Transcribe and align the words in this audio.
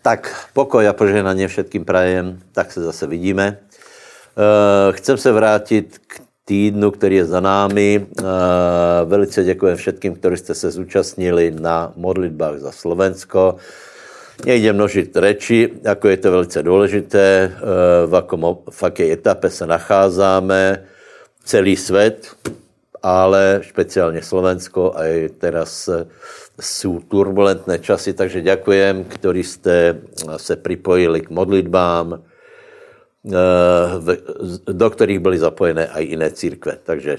Tak, 0.00 0.48
pokoj 0.56 0.80
a 0.88 0.96
požehnanie 0.96 1.44
všetkým 1.44 1.84
prajem, 1.84 2.40
tak 2.56 2.72
se 2.72 2.80
zase 2.80 3.04
vidíme. 3.04 3.60
Uh, 4.32 4.96
chcem 4.96 5.16
se 5.16 5.32
vrátit 5.32 6.00
k 6.06 6.20
týdnu, 6.44 6.90
který 6.90 7.16
je 7.16 7.24
za 7.24 7.40
námi. 7.40 8.06
Uh, 8.08 8.24
velice 9.04 9.44
děkuji 9.44 9.76
všetkým, 9.76 10.14
kteří 10.14 10.36
jste 10.36 10.54
se 10.54 10.70
zúčastnili 10.70 11.52
na 11.52 11.92
modlitbách 11.96 12.58
za 12.58 12.72
Slovensko. 12.72 13.56
Nejde 14.44 14.72
množit 14.72 15.16
reči, 15.16 15.68
jako 15.82 16.08
je 16.08 16.16
to 16.16 16.30
velice 16.30 16.62
důležité, 16.62 17.52
uh, 17.52 18.10
v, 18.10 18.16
akom, 18.16 18.56
jaké 18.82 19.12
etape 19.12 19.50
se 19.50 19.66
nacházáme. 19.66 20.84
Celý 21.44 21.76
svět, 21.76 22.28
ale 23.02 23.60
špeciálně 23.62 24.22
Slovensko 24.22 24.92
a 24.96 25.04
je 25.04 25.28
teraz 25.28 25.88
jsou 26.60 27.00
turbulentné 27.00 27.78
časy, 27.78 28.12
takže 28.12 28.44
ďakujem, 28.44 29.04
ktorí 29.04 29.42
ste 29.44 30.04
se 30.36 30.56
pripojili 30.56 31.20
k 31.24 31.32
modlitbám, 31.32 32.06
eh, 32.14 32.20
do 34.68 34.88
ktorých 34.90 35.20
byly 35.20 35.38
zapojené 35.40 35.88
aj 35.88 36.04
iné 36.04 36.28
církve. 36.30 36.78
Takže. 36.84 37.18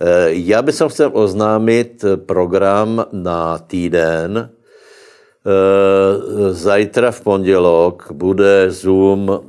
Eh, 0.00 0.28
já 0.32 0.62
bych 0.62 0.74
chcel 0.74 1.10
oznámit 1.12 2.04
program 2.26 3.06
na 3.12 3.58
týden. 3.58 4.50
Eh, 5.44 6.52
zajtra 6.52 7.10
v 7.10 7.20
pondělok 7.20 8.12
bude 8.12 8.70
Zoom 8.70 9.40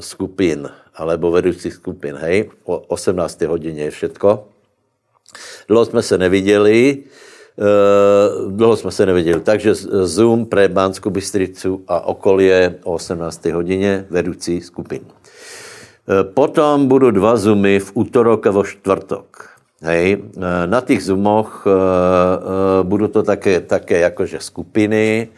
skupin, 0.00 0.68
alebo 0.98 1.30
vedoucích 1.30 1.74
skupin, 1.74 2.18
hej, 2.18 2.50
o 2.64 2.78
18. 2.90 3.40
hodině 3.46 3.82
je 3.82 3.90
všetko. 3.90 4.44
Dlouho 5.68 5.84
jsme 5.84 6.02
se 6.02 6.18
neviděli, 6.18 6.98
uh, 7.56 8.52
dlouho 8.52 8.76
jsme 8.76 8.90
se 8.90 9.06
neviděli, 9.06 9.40
takže 9.40 9.74
Zoom 10.04 10.46
pre 10.46 10.68
Bánskou 10.68 11.10
Bystricu 11.10 11.84
a 11.88 12.00
okolie 12.00 12.74
o 12.84 12.92
18. 12.92 13.44
hodině 13.44 14.06
vedoucí 14.10 14.60
skupin. 14.60 15.00
Uh, 15.04 16.32
potom 16.34 16.88
budou 16.88 17.10
dva 17.10 17.36
Zoomy 17.36 17.80
v 17.80 17.90
útorok 17.94 18.46
a 18.46 18.50
vo 18.50 18.64
čtvrtok. 18.64 19.48
Hej, 19.82 20.16
uh, 20.16 20.42
na 20.66 20.80
těch 20.80 21.04
Zoomoch 21.04 21.66
budou 22.82 23.06
to 23.06 23.22
také, 23.22 23.60
také 23.60 23.98
jakože 23.98 24.40
skupiny, 24.40 25.28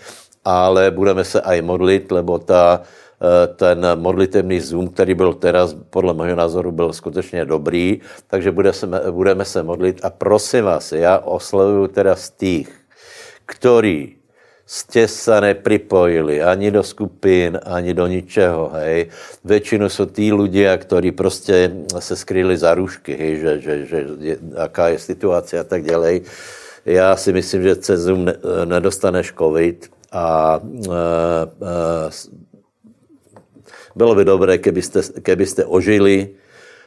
ale 0.44 0.90
budeme 0.90 1.24
se 1.24 1.40
aj 1.40 1.62
modlit, 1.62 2.12
lebo 2.12 2.38
ta 2.38 2.82
ten 3.56 3.86
modlitevný 3.94 4.60
Zoom, 4.60 4.88
který 4.88 5.14
byl 5.14 5.34
teraz, 5.34 5.76
podle 5.90 6.14
mého 6.14 6.36
názoru, 6.36 6.72
byl 6.72 6.92
skutečně 6.92 7.44
dobrý, 7.44 8.00
takže 8.26 8.50
bude 8.50 8.72
se, 8.72 8.88
budeme 9.10 9.44
se 9.44 9.62
modlit 9.62 10.00
a 10.02 10.10
prosím 10.10 10.64
vás, 10.64 10.92
já 10.92 11.18
oslovuju 11.18 11.86
teda 11.86 12.16
z 12.16 12.30
těch, 12.30 12.68
ktorí 13.46 14.16
jste 14.66 15.08
se 15.08 15.41
nepripojili 15.41 16.42
ani 16.42 16.70
do 16.70 16.82
skupin, 16.82 17.58
ani 17.66 17.94
do 17.94 18.06
ničeho, 18.06 18.70
hej. 18.74 19.10
Většinou 19.44 19.88
jsou 19.88 20.06
tí 20.06 20.32
ľudia, 20.32 20.78
kteří 20.78 21.12
prostě 21.12 21.72
se 21.98 22.16
skryli 22.16 22.56
za 22.56 22.74
růžky, 22.74 23.16
hej, 23.18 23.36
že, 23.36 23.60
že, 23.60 23.86
že 23.86 24.06
jaká 24.58 24.88
je 24.88 24.98
situace 24.98 25.58
a 25.58 25.64
tak 25.64 25.82
dále. 25.82 26.20
Já 26.86 27.16
si 27.16 27.32
myslím, 27.32 27.62
že 27.62 27.76
cez 27.76 28.00
Zoom 28.00 28.26
nedostaneš 28.64 29.34
covid 29.38 29.91
a, 30.12 30.22
a, 30.22 30.60
a 31.66 32.10
bylo 33.96 34.14
by 34.14 34.24
dobré, 34.24 34.58
kebyste, 34.58 35.00
kebyste 35.22 35.64
ožili 35.64 36.28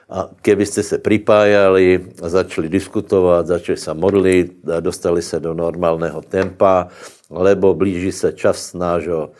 a 0.09 0.29
kebyste 0.41 0.83
se 0.83 0.97
pripájali 0.97 2.05
a 2.21 2.29
začali 2.29 2.69
diskutovat, 2.69 3.47
začali 3.47 3.77
se 3.77 3.93
modlit, 3.93 4.53
dostali 4.79 5.21
se 5.21 5.39
do 5.39 5.53
normálného 5.53 6.21
tempa, 6.21 6.87
lebo 7.29 7.73
blíží 7.73 8.11
se 8.11 8.33
čas 8.33 8.73
nášho, 8.73 9.31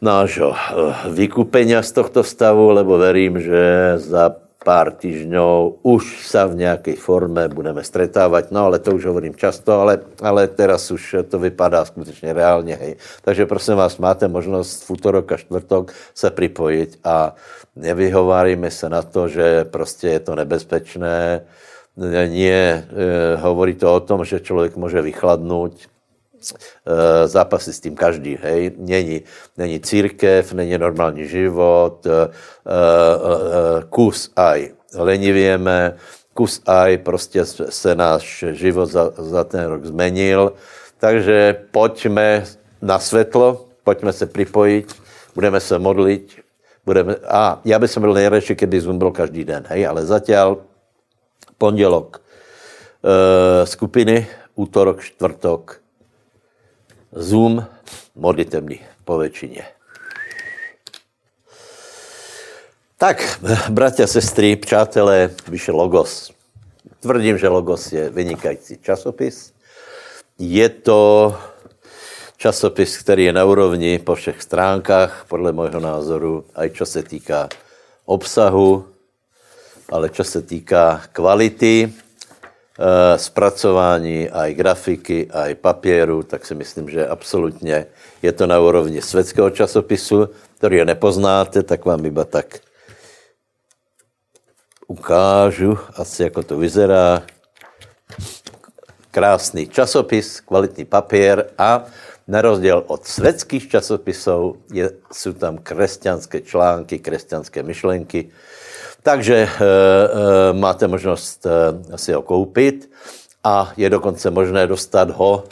nášho 0.00 0.54
eh, 0.54 1.10
vykupenia 1.10 1.82
z 1.82 1.92
tohto 1.92 2.24
stavu, 2.24 2.70
lebo 2.70 2.98
verím, 2.98 3.40
že 3.40 3.92
za 3.96 4.45
pár 4.66 4.98
týždňov 4.98 5.86
už 5.86 6.26
sa 6.26 6.50
v 6.50 6.66
nějaké 6.66 6.98
forme 6.98 7.46
budeme 7.46 7.86
stretávať, 7.86 8.50
no 8.50 8.66
ale 8.66 8.82
to 8.82 8.98
už 8.98 9.06
hovorím 9.06 9.38
často, 9.38 9.70
ale, 9.78 10.02
ale 10.18 10.50
teraz 10.50 10.90
už 10.90 11.22
to 11.30 11.38
vypadá 11.38 11.86
skutečně 11.86 12.34
reálně, 12.34 12.74
hej. 12.74 12.92
Takže 13.22 13.46
prosím 13.46 13.78
vás, 13.78 13.94
máte 14.02 14.26
možnost 14.26 14.82
v 14.82 14.90
útorok 14.90 15.32
a 15.32 15.36
čtvrtok 15.36 15.94
se 16.14 16.30
připojit 16.30 16.98
a 17.04 17.34
nevyhováríme 17.76 18.70
se 18.70 18.90
na 18.90 19.02
to, 19.02 19.28
že 19.28 19.64
prostě 19.64 20.08
je 20.08 20.20
to 20.20 20.34
nebezpečné, 20.34 21.46
nie, 22.28 22.52
e, 22.52 23.36
hovorí 23.40 23.74
to 23.74 23.94
o 23.94 24.00
tom, 24.00 24.24
že 24.24 24.40
člověk 24.40 24.76
může 24.76 25.00
vychladnout, 25.00 25.72
zápasy 27.26 27.72
s 27.72 27.80
tím 27.80 27.96
každý, 27.96 28.38
hej. 28.42 28.72
Není, 28.78 29.22
není 29.56 29.80
církev, 29.80 30.52
není 30.52 30.78
normální 30.78 31.28
život, 31.28 32.06
e, 32.06 32.10
e, 32.10 32.24
e, 32.24 32.28
kus 33.90 34.30
aj 34.36 34.70
lenivěme, 34.94 35.96
kus 36.34 36.62
aj 36.66 36.98
prostě 36.98 37.44
se 37.44 37.94
náš 37.94 38.44
život 38.52 38.86
za, 38.86 39.12
za 39.18 39.44
ten 39.44 39.64
rok 39.64 39.84
zmenil. 39.84 40.52
Takže 40.98 41.64
pojďme 41.70 42.44
na 42.82 42.98
světlo, 42.98 43.66
pojďme 43.84 44.12
se 44.12 44.26
připojit, 44.26 44.94
budeme 45.34 45.60
se 45.60 45.78
modlit, 45.78 46.32
budeme, 46.86 47.14
a 47.28 47.60
já 47.64 47.78
bych 47.78 47.98
byl 47.98 48.12
nejradši, 48.14 48.54
kdyby 48.54 48.80
Zoom 48.80 48.98
byl 48.98 49.10
každý 49.10 49.44
den, 49.44 49.64
hej, 49.68 49.86
ale 49.86 50.06
zatím 50.06 50.56
pondělok 51.58 52.22
e, 53.04 53.66
skupiny, 53.66 54.26
útorok, 54.54 55.00
čtvrtok, 55.02 55.80
Zoom, 57.16 57.66
modlitebný 58.14 58.80
po 59.04 59.18
většině. 59.18 59.64
Tak, 62.98 63.40
bratia, 63.68 64.06
sestry, 64.06 64.56
přátelé, 64.56 65.30
vyšel 65.48 65.76
Logos. 65.76 66.32
Tvrdím, 67.00 67.38
že 67.38 67.48
Logos 67.48 67.92
je 67.92 68.10
vynikající 68.10 68.78
časopis. 68.78 69.52
Je 70.38 70.68
to 70.68 71.32
časopis, 72.36 72.98
který 72.98 73.24
je 73.24 73.32
na 73.32 73.44
úrovni 73.44 73.98
po 73.98 74.14
všech 74.14 74.42
stránkách, 74.42 75.24
podle 75.28 75.52
mého 75.52 75.80
názoru, 75.80 76.44
aj 76.54 76.70
čo 76.70 76.86
se 76.86 77.02
týká 77.02 77.48
obsahu, 78.04 78.84
ale 79.88 80.08
čo 80.08 80.24
se 80.24 80.42
týká 80.42 81.08
kvality, 81.12 81.92
zpracování, 83.16 84.30
aj 84.30 84.54
grafiky, 84.54 85.28
aj 85.32 85.54
papíru, 85.54 86.22
tak 86.22 86.46
si 86.46 86.54
myslím, 86.54 86.90
že 86.90 87.08
absolutně 87.08 87.86
je 88.22 88.32
to 88.32 88.46
na 88.46 88.60
úrovni 88.60 89.02
světského 89.02 89.50
časopisu, 89.50 90.28
který 90.58 90.76
je 90.76 90.84
nepoznáte, 90.84 91.62
tak 91.62 91.84
vám 91.84 92.04
iba 92.06 92.24
tak 92.24 92.60
ukážu, 94.86 95.78
asi 95.96 96.22
jako 96.22 96.42
to 96.42 96.58
vyzerá. 96.58 97.22
Krásný 99.10 99.68
časopis, 99.68 100.40
kvalitní 100.40 100.84
papír 100.84 101.44
a 101.58 101.84
na 102.28 102.42
rozdíl 102.42 102.84
od 102.86 103.06
světských 103.06 103.68
časopisů 103.68 104.56
je, 104.72 104.90
jsou 105.12 105.32
tam 105.32 105.58
křesťanské 105.58 106.40
články, 106.40 106.98
křesťanské 106.98 107.62
myšlenky, 107.62 108.30
takže 109.06 109.36
e, 109.36 109.46
e, 109.46 109.48
máte 110.58 110.90
možnost 110.90 111.46
e, 111.46 111.50
si 111.94 112.10
ho 112.10 112.26
koupit 112.26 112.90
a 113.44 113.70
je 113.78 113.86
dokonce 113.86 114.26
možné 114.34 114.66
dostat 114.66 115.14
ho 115.14 115.46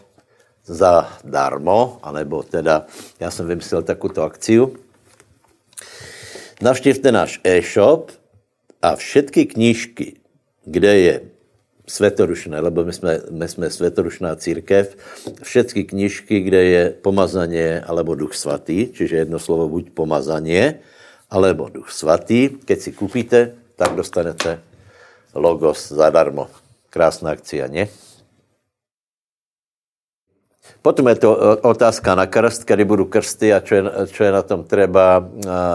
za 0.67 1.07
darmo, 1.23 2.03
anebo 2.03 2.43
teda, 2.43 2.87
já 3.21 3.31
jsem 3.31 3.47
vymyslel 3.47 3.83
takovou 3.83 4.27
akciu. 4.27 4.75
Navštivte 6.63 7.13
náš 7.13 7.39
e-shop 7.45 8.11
a 8.83 8.97
všetky 8.97 9.47
knížky, 9.47 10.19
kde 10.65 10.93
je 10.99 11.15
svetorušné, 11.87 12.61
lebo 12.61 12.85
my 12.85 12.93
jsme, 12.93 13.21
my 13.31 13.49
jsme 13.49 13.71
svetorušná 13.71 14.35
církev, 14.37 14.97
všetky 15.43 15.85
knížky, 15.85 16.41
kde 16.41 16.65
je 16.65 16.83
pomazaně 16.91 17.85
alebo 17.87 18.15
duch 18.15 18.35
svatý, 18.35 18.89
čiže 18.91 19.17
jedno 19.17 19.39
slovo 19.39 19.69
buď 19.69 19.91
pomazaně, 19.91 20.81
alebo 21.35 21.67
Duch 21.67 21.91
Svatý. 21.91 22.55
Keď 22.63 22.79
si 22.79 22.95
kúpíte, 22.95 23.59
tak 23.75 23.99
dostanete 23.99 24.63
logos 25.35 25.91
zadarmo. 25.91 26.47
Krásná 26.95 27.35
akcia, 27.35 27.67
ne? 27.67 27.91
Potom 30.79 31.11
je 31.11 31.17
to 31.17 31.35
otázka 31.65 32.15
na 32.15 32.31
krst, 32.31 32.63
kdy 32.63 32.85
budu 32.87 33.11
krsty 33.11 33.51
a 33.51 33.59
čo 33.59 33.73
je, 33.75 33.83
čo 34.15 34.21
je 34.25 34.31
na 34.31 34.47
tom 34.47 34.63
treba 34.63 35.27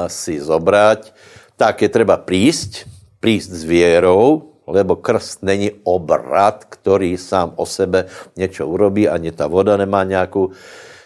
si 0.07 0.39
zobrať. 0.39 1.11
Tak 1.59 1.83
je 1.83 1.89
treba 1.91 2.15
prísť, 2.15 2.87
prísť 3.19 3.51
s 3.51 3.63
vierou, 3.67 4.55
lebo 4.69 4.95
krst 4.95 5.41
není 5.41 5.75
obrat, 5.83 6.63
který 6.63 7.17
sám 7.17 7.57
o 7.57 7.65
sebe 7.65 8.05
něco 8.37 8.67
urobí, 8.67 9.09
ani 9.09 9.33
ta 9.33 9.49
voda 9.49 9.77
nemá 9.77 10.03
nějakou 10.03 10.53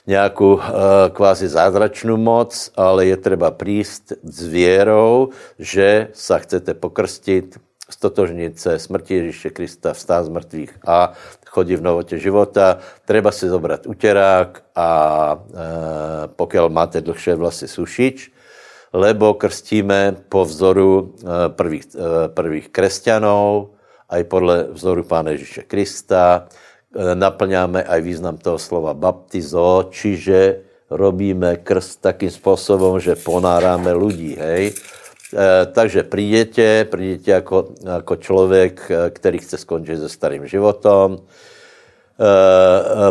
nějakou 0.08 0.54
uh, 0.54 0.64
kvázi 1.12 1.48
zázračnou 1.48 2.18
moc, 2.18 2.72
ale 2.76 3.06
je 3.06 3.18
třeba 3.18 3.52
prísť 3.52 4.20
s 4.24 4.44
věrou, 4.44 5.30
že 5.60 6.12
sa 6.14 6.40
chcete 6.40 6.74
pokrstit 6.74 7.56
stotožnit 7.90 8.60
se 8.60 8.80
smrti 8.80 9.14
Ježíše 9.14 9.50
Krista, 9.50 9.94
vstát 9.94 10.26
z 10.26 10.30
mrtvých 10.30 10.72
a 10.88 11.14
chodí 11.48 11.76
v 11.76 11.82
novotě 11.82 12.18
života. 12.18 12.78
Treba 13.06 13.32
si 13.32 13.50
zobrat 13.50 13.86
utěrák 13.86 14.64
a 14.76 14.90
e, 15.36 16.28
pokud 16.28 16.70
máte 16.70 17.02
dlhšie 17.02 17.36
vlasy 17.36 17.68
sušič, 17.68 18.32
lebo 18.94 19.34
krstíme 19.34 20.26
po 20.30 20.46
vzoru 20.46 21.14
e, 21.22 21.50
prvých, 21.50 21.86
e, 21.94 22.30
prvých 22.34 22.70
kresťanů, 22.70 23.70
aj 24.10 24.24
podle 24.24 24.64
vzoru 24.74 25.04
Pána 25.04 25.32
Ježíše 25.32 25.64
Krista. 25.70 26.48
E, 26.94 27.16
naplňáme 27.18 27.82
aj 27.82 28.00
význam 28.06 28.38
toho 28.38 28.62
slova 28.62 28.94
baptizo, 28.94 29.90
čiže 29.90 30.62
robíme 30.94 31.58
krst 31.66 32.06
takým 32.06 32.30
způsobem, 32.30 33.02
že 33.02 33.18
ponáráme 33.18 33.94
lidí, 33.98 34.38
hej. 34.38 34.78
E, 35.34 35.66
takže 35.66 36.04
přijdete, 36.06 36.86
přijdete 36.86 37.32
jako, 37.32 37.74
jako 37.82 38.16
člověk, 38.16 38.92
e, 38.92 39.10
který 39.10 39.38
chce 39.42 39.58
skončit 39.58 39.98
se 39.98 40.10
starým 40.10 40.48
životom, 40.48 41.26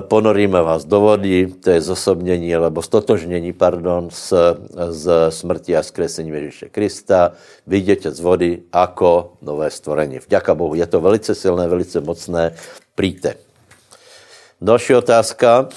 ponoríme 0.01 0.63
vás 0.63 0.85
do 0.85 1.01
vody, 1.01 1.47
to 1.65 1.71
je 1.71 1.81
zosobnění, 1.81 2.55
nebo 2.55 2.83
stotožnění, 2.83 3.53
pardon, 3.53 4.09
z, 4.11 4.33
z 4.91 5.11
smrti 5.29 5.77
a 5.77 5.83
skresení 5.83 6.31
Ježíše 6.31 6.69
Krista. 6.69 7.33
Vyjdete 7.67 8.11
z 8.11 8.21
vody 8.21 8.63
jako 8.75 9.33
nové 9.43 9.71
stvorení. 9.71 10.19
Vďaka 10.19 10.55
Bohu, 10.55 10.75
je 10.75 10.87
to 10.87 11.01
velice 11.01 11.35
silné, 11.35 11.69
velice 11.69 12.01
mocné. 12.01 12.55
Přijďte. 12.95 13.52
Další 14.63 14.95
otázka. 14.95 15.69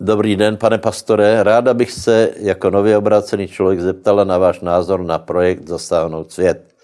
Dobrý 0.00 0.36
den, 0.36 0.56
pane 0.56 0.78
pastore. 0.78 1.42
Ráda 1.42 1.74
bych 1.74 1.92
se 1.92 2.30
jako 2.36 2.70
nově 2.70 2.96
obrácený 2.96 3.48
člověk 3.48 3.80
zeptala 3.80 4.24
na 4.24 4.38
váš 4.38 4.60
názor 4.60 5.02
na 5.02 5.18
projekt 5.18 5.68
Zasáhnout 5.68 6.32
svět. 6.32 6.74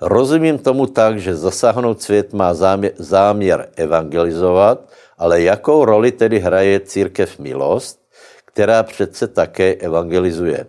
Rozumím 0.00 0.58
tomu 0.58 0.86
tak, 0.86 1.20
že 1.20 1.36
Zasáhnout 1.36 2.02
svět 2.02 2.32
má 2.32 2.54
záměr, 2.54 2.92
záměr 2.96 3.68
evangelizovat, 3.76 4.88
ale 5.18 5.42
jakou 5.42 5.84
roli 5.84 6.12
tedy 6.12 6.38
hraje 6.38 6.80
církev 6.80 7.38
milost, 7.38 8.00
která 8.44 8.82
přece 8.82 9.28
také 9.28 9.74
evangelizuje? 9.74 10.66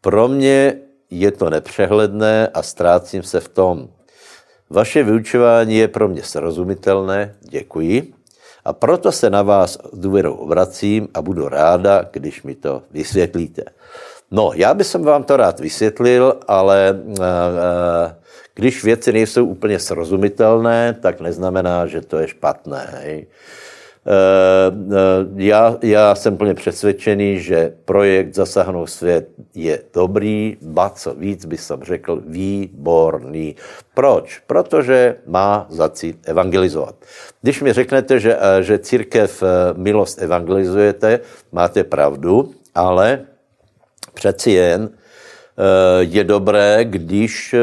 Pro 0.00 0.28
mě 0.28 0.80
je 1.10 1.30
to 1.30 1.50
nepřehledné 1.50 2.48
a 2.48 2.62
ztrácím 2.62 3.22
se 3.22 3.40
v 3.40 3.48
tom. 3.48 3.88
Vaše 4.70 5.02
vyučování 5.02 5.76
je 5.76 5.88
pro 5.88 6.08
mě 6.08 6.22
srozumitelné, 6.22 7.34
děkuji. 7.40 8.12
A 8.64 8.72
proto 8.72 9.12
se 9.12 9.30
na 9.30 9.42
vás 9.42 9.78
důvěrou 9.92 10.34
obracím 10.34 11.08
a 11.14 11.22
budu 11.22 11.48
ráda, 11.48 12.04
když 12.12 12.42
mi 12.42 12.54
to 12.54 12.82
vysvětlíte. 12.90 13.62
No, 14.30 14.50
já 14.54 14.74
bych 14.74 14.94
vám 14.94 15.24
to 15.24 15.36
rád 15.36 15.60
vysvětlil, 15.60 16.36
ale 16.48 17.00
uh, 17.04 17.16
když 18.54 18.84
věci 18.84 19.12
nejsou 19.12 19.46
úplně 19.46 19.78
srozumitelné, 19.78 20.96
tak 21.00 21.20
neznamená, 21.20 21.86
že 21.86 22.00
to 22.00 22.18
je 22.18 22.28
špatné. 22.28 22.88
Hej. 22.90 23.26
Já, 25.36 25.76
já 25.82 26.14
jsem 26.14 26.36
plně 26.36 26.54
přesvědčený, 26.54 27.40
že 27.40 27.72
projekt 27.84 28.34
Zasáhnout 28.34 28.90
svět 28.90 29.28
je 29.54 29.82
dobrý, 29.94 30.56
ba 30.62 30.90
co 30.90 31.14
víc 31.14 31.44
by 31.44 31.58
jsem 31.58 31.82
řekl, 31.82 32.22
výborný. 32.26 33.56
Proč? 33.94 34.42
Protože 34.46 35.16
má 35.26 35.66
za 35.70 35.88
cíl 35.88 36.14
evangelizovat. 36.24 36.94
Když 37.42 37.62
mi 37.62 37.72
řeknete, 37.72 38.20
že, 38.20 38.36
eh, 38.40 38.62
že 38.62 38.78
církev 38.78 39.42
eh, 39.42 39.46
milost 39.76 40.22
evangelizujete, 40.22 41.20
máte 41.52 41.84
pravdu, 41.84 42.54
ale 42.74 43.20
přeci 44.14 44.50
jen 44.50 44.90
eh, 44.90 46.02
je 46.02 46.24
dobré, 46.24 46.84
když 46.84 47.54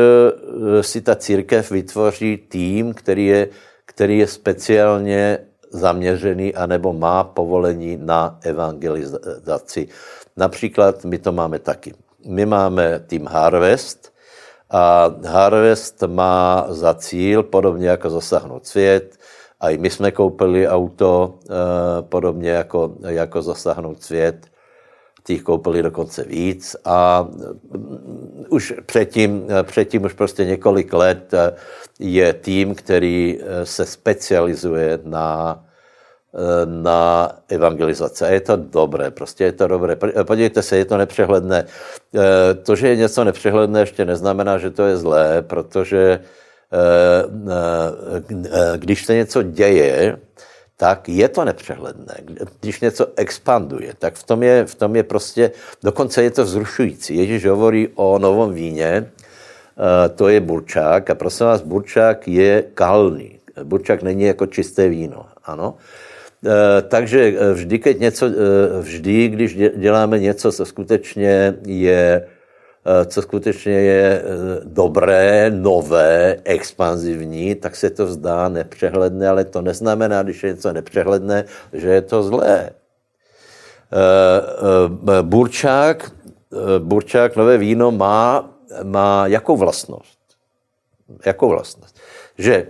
si 0.81 1.01
ta 1.01 1.15
církev 1.15 1.71
vytvoří 1.71 2.37
tým, 2.37 2.93
který 2.93 3.25
je, 3.25 3.47
který 3.85 4.17
je 4.17 4.27
speciálně 4.27 5.39
zaměřený 5.73 6.55
anebo 6.55 6.93
má 6.93 7.23
povolení 7.23 7.97
na 7.97 8.37
evangelizaci. 8.41 9.87
Například 10.37 11.05
my 11.05 11.17
to 11.19 11.31
máme 11.31 11.59
taky. 11.59 11.93
My 12.25 12.45
máme 12.45 12.99
tým 13.07 13.25
Harvest 13.25 14.13
a 14.69 15.11
Harvest 15.25 16.03
má 16.07 16.65
za 16.69 16.93
cíl, 16.93 17.43
podobně 17.43 17.87
jako 17.89 18.09
zasáhnout 18.09 18.67
svět, 18.67 19.17
a 19.59 19.69
i 19.69 19.77
my 19.77 19.89
jsme 19.89 20.11
koupili 20.11 20.67
auto, 20.67 21.39
eh, 21.45 22.01
podobně 22.01 22.49
jako, 22.49 22.93
jako 23.07 23.41
zasáhnout 23.41 24.03
svět, 24.03 24.47
těch 25.23 25.41
koupili 25.41 25.83
dokonce 25.83 26.23
víc 26.23 26.75
a 26.85 27.27
mm, 27.31 28.45
už 28.49 28.73
předtím, 28.85 29.47
předtím 29.63 30.03
už 30.03 30.13
prostě 30.13 30.45
několik 30.45 30.93
let 30.93 31.33
eh, 31.33 31.53
je 31.99 32.33
tým, 32.33 32.75
který 32.75 33.39
eh, 33.39 33.65
se 33.65 33.85
specializuje 33.85 34.99
na, 35.03 35.63
eh, 36.33 36.65
na 36.65 37.31
evangelizace. 37.47 38.27
A 38.27 38.29
je 38.29 38.41
to 38.41 38.55
dobré, 38.55 39.11
prostě 39.11 39.43
je 39.43 39.51
to 39.51 39.67
dobré. 39.67 39.95
Podívejte 40.23 40.61
se, 40.61 40.77
je 40.77 40.85
to 40.85 40.97
nepřehledné. 40.97 41.65
To, 42.63 42.75
že 42.75 42.87
je 42.87 42.95
něco 42.95 43.23
nepřehledné, 43.23 43.79
ještě 43.79 44.05
neznamená, 44.05 44.57
že 44.57 44.69
to 44.69 44.85
je 44.85 44.97
zlé, 44.97 45.41
protože 45.41 46.19
když 48.77 49.05
se 49.05 49.15
něco 49.15 49.43
děje, 49.43 50.17
tak 50.83 51.09
je 51.09 51.27
to 51.27 51.45
nepřehledné. 51.45 52.15
Když 52.59 52.81
něco 52.81 53.07
expanduje, 53.15 53.93
tak 53.99 54.15
v 54.15 54.23
tom 54.23 54.43
je, 54.43 54.65
v 54.65 54.75
tom 54.75 54.95
je 54.95 55.03
prostě, 55.03 55.51
dokonce 55.83 56.23
je 56.23 56.31
to 56.31 56.43
vzrušující. 56.43 57.17
Ježíš 57.17 57.45
hovorí 57.45 57.87
o 57.95 58.19
novom 58.19 58.53
víně, 58.53 58.91
eh, 58.91 60.09
to 60.09 60.27
je 60.27 60.39
burčák 60.39 61.09
a 61.09 61.15
prosím 61.15 61.45
vás, 61.45 61.61
burčák 61.61 62.27
je 62.27 62.63
kalný. 62.73 63.39
Burčák 63.63 64.03
není 64.03 64.23
jako 64.23 64.45
čisté 64.45 64.89
víno, 64.89 65.25
ano. 65.43 65.75
Eh, 66.45 66.81
takže 66.81 67.33
eh, 67.39 67.53
vždy, 67.53 67.79
keď 67.79 67.99
něco, 67.99 68.25
vždy, 68.81 69.27
když 69.27 69.57
děláme 69.75 70.19
něco, 70.19 70.51
co 70.51 70.65
skutečně 70.65 71.55
je 71.65 72.27
co 73.05 73.21
skutečně 73.21 73.73
je 73.73 74.21
eh, 74.21 74.25
dobré, 74.63 75.51
nové, 75.51 76.37
expanzivní, 76.43 77.55
tak 77.55 77.75
se 77.75 77.89
to 77.89 78.07
zdá 78.07 78.49
nepřehledné, 78.49 79.29
ale 79.29 79.45
to 79.45 79.61
neznamená, 79.61 80.23
když 80.23 80.43
je 80.43 80.49
něco 80.49 80.73
nepřehledné, 80.73 81.45
že 81.73 81.89
je 81.89 82.01
to 82.01 82.23
zlé. 82.23 82.69
Eh, 83.93 85.21
burčák, 85.21 86.11
burčák 86.79 87.35
nové 87.35 87.57
víno 87.57 87.91
má, 87.91 88.49
má 88.83 89.27
jakou 89.27 89.57
vlastnost? 89.57 90.19
Jakou 91.25 91.49
vlastnost? 91.49 91.99
Že 92.37 92.67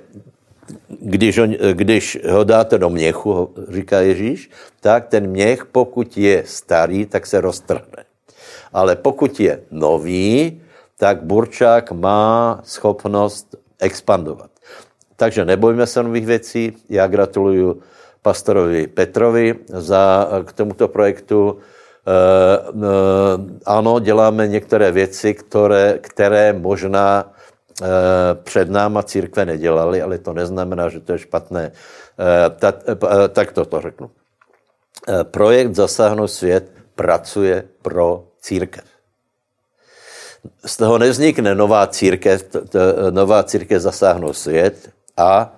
když 0.88 1.40
ho, 1.40 1.46
když 1.74 2.20
ho 2.30 2.44
dáte 2.44 2.78
do 2.78 2.90
měchu, 2.90 3.54
říká 3.70 4.00
Ježíš, 4.00 4.50
tak 4.80 5.08
ten 5.08 5.28
měch, 5.28 5.66
pokud 5.66 6.18
je 6.18 6.44
starý, 6.46 7.06
tak 7.06 7.26
se 7.26 7.42
roztrhne 7.42 8.03
ale 8.74 8.96
pokud 8.96 9.40
je 9.40 9.60
nový, 9.72 10.62
tak 10.98 11.24
burčák 11.24 11.92
má 11.92 12.60
schopnost 12.64 13.56
expandovat. 13.80 14.50
Takže 15.16 15.46
nebojme 15.46 15.88
se 15.88 16.04
nových 16.04 16.26
věcí. 16.26 16.78
Já 16.90 17.08
gratuluju 17.08 17.82
pastorovi 18.22 18.88
Petrovi 18.88 19.56
za, 19.68 20.28
k 20.46 20.54
tomuto 20.54 20.88
projektu. 20.88 21.58
E, 21.58 22.12
e, 22.12 22.90
ano, 23.66 24.00
děláme 24.00 24.48
některé 24.48 24.92
věci, 24.92 25.34
které, 25.34 26.00
které 26.02 26.54
možná 26.54 27.32
e, 27.82 27.88
před 28.44 28.70
náma 28.70 29.04
církve 29.04 29.46
nedělali, 29.46 30.02
ale 30.02 30.18
to 30.18 30.34
neznamená, 30.34 30.90
že 30.90 31.00
to 31.00 31.12
je 31.12 31.20
špatné. 31.20 31.64
E, 31.66 32.50
ta, 32.50 32.74
e, 32.88 33.28
tak 33.28 33.52
to 33.52 33.66
to 33.66 33.82
řeknu. 33.82 34.10
E, 35.08 35.24
projekt 35.24 35.76
Zasáhnout 35.76 36.32
svět 36.32 36.72
pracuje 36.96 37.64
pro 37.82 38.33
církev. 38.44 38.84
Z 40.66 40.78
toho 40.78 41.00
nevznikne 41.00 41.56
nová 41.56 41.88
církev, 41.88 42.44
nová 43.16 43.44
církev 43.44 43.80
zasáhnou 43.80 44.36
svět 44.36 44.92
a 45.18 45.56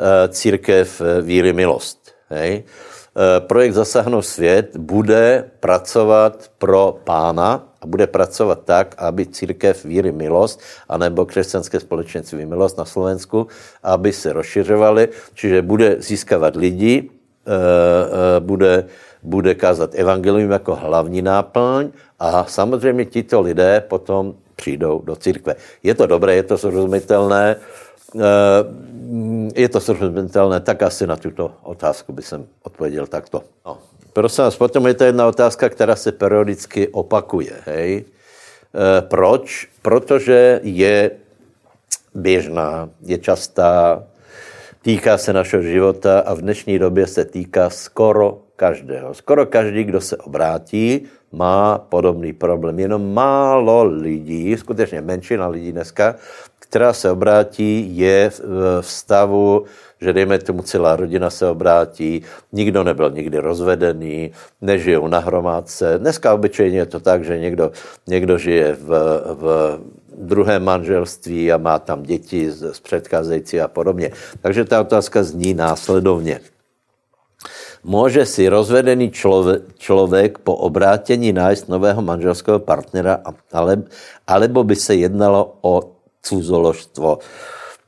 e, 0.00 0.28
církev 0.28 0.88
víry 1.20 1.52
milost. 1.52 2.16
Hej? 2.32 2.64
E, 2.64 3.40
projekt 3.40 3.74
Zasáhnout 3.74 4.24
svět 4.24 4.76
bude 4.76 5.50
pracovat 5.60 6.50
pro 6.58 6.96
pána 7.04 7.68
a 7.80 7.86
bude 7.86 8.06
pracovat 8.06 8.64
tak, 8.64 8.94
aby 8.98 9.26
církev 9.26 9.84
víry 9.84 10.12
milost, 10.12 10.60
anebo 10.88 11.28
křesťanské 11.28 11.80
společenství 11.80 12.46
milost 12.46 12.78
na 12.78 12.84
Slovensku, 12.84 13.46
aby 13.82 14.12
se 14.12 14.32
rozšiřovaly, 14.32 15.08
čiže 15.34 15.62
bude 15.62 15.96
získávat 16.00 16.56
lidi, 16.56 17.10
bude, 18.38 18.84
bude 19.22 19.54
kázat 19.54 19.94
evangelium 19.94 20.50
jako 20.50 20.76
hlavní 20.76 21.22
náplň 21.22 21.90
a 22.18 22.44
samozřejmě 22.44 23.04
tito 23.04 23.40
lidé 23.40 23.84
potom 23.88 24.34
přijdou 24.62 25.02
do 25.02 25.16
církve. 25.16 25.54
Je 25.82 25.94
to 25.94 26.06
dobré, 26.06 26.34
je 26.34 26.42
to 26.42 26.58
srozumitelné, 26.58 27.56
eh, 28.14 28.20
je 29.54 29.68
to 29.68 29.80
srozumitelné, 29.80 30.60
tak 30.60 30.82
asi 30.82 31.06
na 31.06 31.16
tuto 31.16 31.50
otázku 31.62 32.12
by 32.12 32.22
jsem 32.22 32.46
odpověděl 32.62 33.06
takto. 33.06 33.42
No. 33.66 33.78
Prosím 34.12 34.44
vás, 34.44 34.56
potom 34.56 34.86
je 34.86 34.94
to 34.94 35.04
jedna 35.04 35.26
otázka, 35.26 35.68
která 35.68 35.96
se 35.96 36.12
periodicky 36.12 36.88
opakuje. 36.88 37.52
Hej? 37.66 38.04
Eh, 38.04 39.02
proč? 39.02 39.68
Protože 39.82 40.60
je 40.62 41.10
běžná, 42.14 42.88
je 43.02 43.18
častá, 43.18 44.04
týká 44.82 45.18
se 45.18 45.32
našeho 45.32 45.62
života 45.62 46.20
a 46.20 46.34
v 46.34 46.40
dnešní 46.42 46.78
době 46.78 47.06
se 47.06 47.24
týká 47.24 47.70
skoro 47.70 48.38
každého. 48.56 49.14
Skoro 49.14 49.46
každý, 49.46 49.84
kdo 49.84 50.00
se 50.00 50.16
obrátí, 50.16 51.02
má 51.32 51.78
podobný 51.78 52.32
problém. 52.32 52.78
Jenom 52.78 53.14
málo 53.14 53.84
lidí, 53.84 54.56
skutečně 54.56 55.00
menšina 55.00 55.48
lidí 55.48 55.72
dneska, 55.72 56.14
která 56.58 56.92
se 56.92 57.10
obrátí, 57.10 57.96
je 57.96 58.30
v 58.80 58.86
stavu, 58.86 59.64
že 60.02 60.12
dejme 60.12 60.38
tomu 60.38 60.62
celá 60.62 60.96
rodina 60.96 61.30
se 61.30 61.46
obrátí, 61.46 62.22
nikdo 62.52 62.84
nebyl 62.84 63.10
nikdy 63.10 63.38
rozvedený, 63.38 64.34
nežijou 64.60 65.06
na 65.06 65.18
hromádce. 65.18 65.98
Dneska 65.98 66.34
obyčejně 66.34 66.78
je 66.78 66.86
to 66.86 67.00
tak, 67.00 67.24
že 67.24 67.38
někdo, 67.38 67.70
někdo 68.06 68.38
žije 68.38 68.76
v, 68.80 68.88
v 69.38 69.44
druhé 70.18 70.58
manželství 70.58 71.52
a 71.52 71.56
má 71.56 71.78
tam 71.78 72.02
děti 72.02 72.50
z, 72.50 72.74
z 72.74 72.80
předcházející 72.80 73.60
a 73.60 73.68
podobně. 73.68 74.10
Takže 74.40 74.64
ta 74.64 74.80
otázka 74.80 75.22
zní 75.22 75.54
následovně. 75.54 76.40
Může 77.84 78.26
si 78.26 78.48
rozvedený 78.48 79.10
člověk, 79.10 79.62
člověk 79.78 80.38
po 80.38 80.54
obrátění 80.54 81.32
nájsť 81.32 81.68
nového 81.68 82.02
manželského 82.02 82.58
partnera, 82.58 83.18
ale, 83.52 83.82
alebo 84.26 84.64
by 84.64 84.76
se 84.76 84.94
jednalo 84.94 85.58
o 85.60 85.90
cuzoložstvo? 86.22 87.18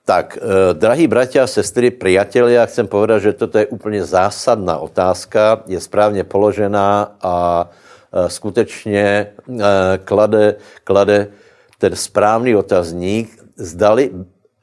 Tak, 0.04 0.36
eh, 0.36 0.76
drahí 0.76 1.08
bratia 1.08 1.44
a 1.44 1.48
sestry, 1.48 1.88
priatelia, 1.88 2.68
chcem 2.68 2.84
povedať, 2.84 3.32
že 3.32 3.40
toto 3.40 3.56
je 3.56 3.72
úplně 3.72 4.04
zásadná 4.04 4.76
otázka, 4.76 5.64
je 5.64 5.80
správně 5.80 6.24
položená 6.24 7.16
a 7.24 7.64
eh, 8.12 8.28
skutečně 8.28 9.32
eh, 9.32 9.64
klade, 10.04 10.60
klade 10.84 11.32
ten 11.80 11.96
správný 11.96 12.52
otazník, 12.56 13.32
zdali, 13.56 14.12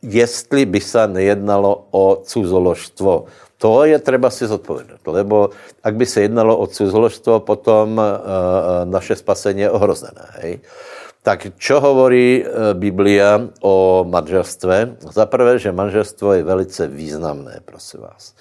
jestli 0.02 0.66
by 0.66 0.80
se 0.82 1.08
nejednalo 1.08 1.88
o 1.92 2.22
cuzoložstvo. 2.22 3.26
To 3.58 3.86
je 3.86 4.00
třeba 4.00 4.30
si 4.30 4.48
zodpovědět, 4.48 5.02
lebo 5.06 5.50
ak 5.84 5.96
by 5.96 6.06
se 6.06 6.22
jednalo 6.22 6.58
o 6.58 6.68
cuzoložstvo, 6.68 7.40
potom 7.40 8.02
uh, 8.02 8.90
naše 8.90 9.16
spasení 9.16 9.62
je 9.62 9.70
ohrozené. 9.70 10.26
Hej? 10.42 10.60
Tak 11.22 11.54
čo 11.62 11.78
hovorí 11.78 12.42
Biblia 12.74 13.38
o 13.62 14.02
manželstve? 14.10 14.98
Za 15.06 15.26
prvé, 15.30 15.62
že 15.62 15.70
manželstvo 15.70 16.34
je 16.34 16.44
velice 16.44 16.88
významné, 16.90 17.62
prosím 17.62 18.02
vás. 18.02 18.34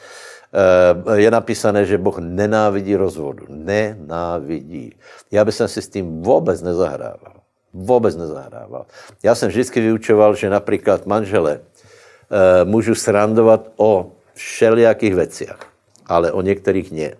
Je 1.15 1.31
napísané, 1.31 1.87
že 1.87 1.99
Boh 1.99 2.19
nenávidí 2.19 2.97
rozvodu. 2.97 3.47
Nenávidí. 3.49 4.97
Já 5.31 5.45
bych 5.45 5.55
si 5.55 5.83
s 5.83 5.89
tím 5.89 6.23
vůbec 6.23 6.63
nezahrával. 6.63 7.45
Vůbec 7.73 8.17
nezahrával. 8.17 8.87
Já 9.23 9.35
jsem 9.35 9.49
vždycky 9.49 9.81
vyučoval, 9.81 10.35
že 10.35 10.51
například 10.51 11.07
manžele 11.07 11.61
e, 11.61 12.65
můžu 12.65 12.95
srandovat 12.95 13.71
o 13.77 14.13
všelijakých 14.35 15.15
veciach, 15.15 15.61
ale 16.07 16.33
o 16.33 16.43
některých 16.43 16.93
ne. 16.93 17.11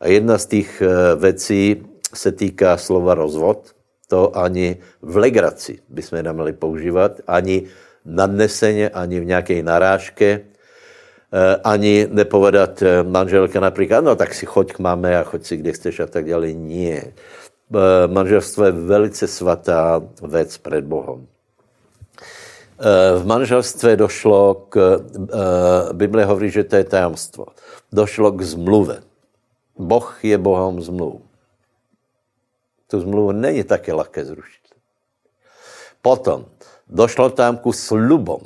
A 0.00 0.08
jedna 0.08 0.38
z 0.38 0.46
těch 0.46 0.82
e, 0.82 1.16
věcí 1.16 1.86
se 2.14 2.32
týká 2.32 2.76
slova 2.76 3.14
rozvod. 3.14 3.75
To 4.08 4.36
ani 4.36 4.76
v 5.02 5.16
legraci 5.16 5.78
bychom 5.88 6.22
neměli 6.22 6.52
používat, 6.52 7.20
ani 7.26 7.62
nadneseně, 8.04 8.88
ani 8.88 9.20
v 9.20 9.24
nějaké 9.24 9.62
narážke, 9.62 10.30
e, 10.30 10.42
ani 11.64 12.06
nepovedat 12.10 12.82
manželka 13.02 13.60
například, 13.60 14.04
no 14.04 14.16
tak 14.16 14.34
si 14.34 14.46
choď 14.46 14.72
k 14.72 14.78
máme 14.78 15.18
a 15.18 15.22
choď 15.22 15.44
si 15.44 15.56
kde 15.56 15.72
chceš 15.72 16.00
a 16.00 16.06
tak 16.06 16.24
dále. 16.24 16.52
Nie. 16.52 17.12
Eh, 17.74 18.06
manželstvo 18.06 18.64
je 18.64 18.72
velice 18.72 19.26
svatá 19.26 20.02
věc 20.22 20.58
před 20.58 20.84
Bohem. 20.84 21.26
Eh, 22.78 23.18
v 23.18 23.26
manželství 23.26 23.96
došlo 23.96 24.54
k, 24.54 25.02
eh, 25.02 25.92
Bible 25.92 26.24
hovorí, 26.24 26.50
že 26.50 26.64
to 26.64 26.76
je 26.76 26.84
tajemstvo, 26.84 27.46
došlo 27.92 28.30
k 28.32 28.42
zmluve. 28.42 29.02
Boh 29.78 30.06
je 30.22 30.38
Bohem 30.38 30.80
zmluv. 30.80 31.25
Tu 32.86 33.00
zmluvu 33.00 33.32
není 33.32 33.64
také 33.64 33.92
lehké 33.92 34.24
zrušit. 34.24 34.62
Potom 36.02 36.46
došlo 36.86 37.30
tam 37.30 37.58
ku 37.58 37.72
slubom. 37.72 38.40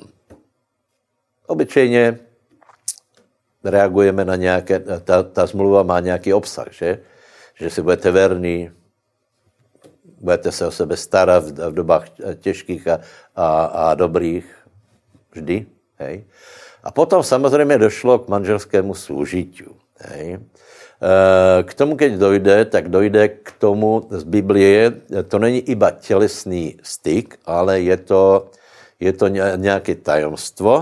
Obyčejně 1.46 2.18
reagujeme 3.64 4.24
na 4.24 4.36
nějaké, 4.36 4.80
ta, 4.80 5.22
ta 5.22 5.46
zmluva 5.46 5.82
má 5.82 6.00
nějaký 6.00 6.32
obsah, 6.34 6.72
že? 6.72 6.98
Že 7.54 7.70
si 7.70 7.82
budete 7.82 8.10
verní, 8.10 8.70
budete 10.20 10.52
se 10.52 10.66
o 10.66 10.70
sebe 10.70 10.96
starat 10.96 11.44
v 11.44 11.74
dobách 11.74 12.08
těžkých 12.40 12.88
a, 12.88 13.00
a, 13.36 13.64
a 13.64 13.94
dobrých 13.94 14.56
vždy. 15.32 15.66
Hej. 15.98 16.24
A 16.82 16.90
potom 16.90 17.22
samozřejmě 17.22 17.78
došlo 17.78 18.18
k 18.18 18.28
manželskému 18.28 18.94
služitiu. 18.94 19.76
Hej. 19.98 20.40
E, 21.00 21.62
k 21.62 21.74
tomu, 21.74 21.96
keď 21.96 22.12
dojde, 22.12 22.64
tak 22.64 22.88
dojde 22.88 23.28
k 23.28 23.52
tomu 23.58 24.06
z 24.10 24.22
Biblie, 24.24 24.92
to 25.28 25.38
není 25.38 25.58
iba 25.58 25.90
tělesný 25.90 26.76
styk, 26.82 27.38
ale 27.46 27.80
je 27.80 27.96
to, 27.96 28.50
je 29.00 29.12
to 29.12 29.28
nějaké 29.56 29.94
tajemstvo. 29.94 30.80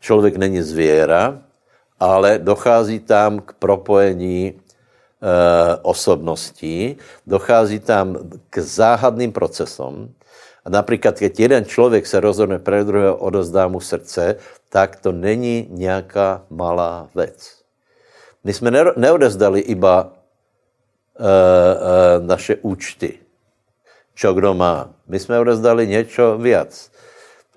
Člověk 0.00 0.36
není 0.36 0.62
zvěra, 0.62 1.42
ale 2.00 2.38
dochází 2.38 3.00
tam 3.00 3.40
k 3.40 3.52
propojení 3.52 4.54
Eh, 5.18 5.76
osobností, 5.82 6.96
dochází 7.26 7.80
tam 7.80 8.30
k 8.50 8.58
záhadným 8.58 9.32
procesům. 9.32 10.14
Například, 10.68 11.18
když 11.18 11.38
jeden 11.38 11.64
člověk 11.64 12.06
se 12.06 12.20
rozhodne 12.20 12.58
pro 12.58 12.84
druhého, 12.84 13.16
odozdá 13.16 13.68
mu 13.68 13.80
srdce, 13.80 14.36
tak 14.68 14.96
to 15.00 15.12
není 15.12 15.66
nějaká 15.70 16.46
malá 16.50 17.08
věc. 17.14 17.57
My 18.44 18.52
jsme 18.52 18.70
neodezdali 18.96 19.60
iba 19.60 20.04
uh, 20.04 20.10
uh, 20.10 22.26
naše 22.26 22.56
účty, 22.56 23.18
čo 24.14 24.34
kdo 24.34 24.54
má. 24.54 24.90
My 25.08 25.18
jsme 25.18 25.40
odezdali 25.40 25.86
něco 25.86 26.38
víc. 26.38 26.92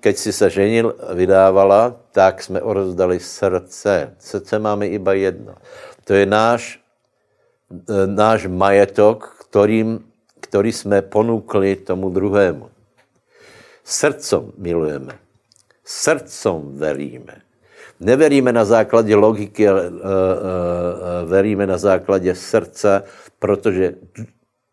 Keď 0.00 0.18
si 0.18 0.32
se 0.32 0.50
ženil, 0.50 0.96
vydávala, 1.14 1.96
tak 2.12 2.42
jsme 2.42 2.62
odezdali 2.62 3.20
srdce. 3.20 4.14
Srdce 4.18 4.58
máme 4.58 4.86
iba 4.86 5.12
jedno. 5.12 5.54
To 6.04 6.14
je 6.14 6.26
náš 6.26 6.82
E, 7.72 8.06
náš 8.06 8.46
majetok, 8.46 9.46
kterým, 9.48 10.04
který 10.40 10.72
jsme 10.72 11.02
ponúkli 11.02 11.76
tomu 11.76 12.10
druhému. 12.10 12.70
Srdcom 13.84 14.52
milujeme. 14.58 15.18
Srdcom 15.84 16.78
veríme. 16.78 17.42
Neveríme 18.02 18.52
na 18.52 18.64
základě 18.64 19.14
logiky, 19.14 19.68
ale 19.68 19.88
uh, 19.88 19.94
uh, 19.94 20.02
veríme 21.30 21.66
na 21.66 21.78
základě 21.78 22.34
srdce, 22.34 23.02
protože 23.38 23.94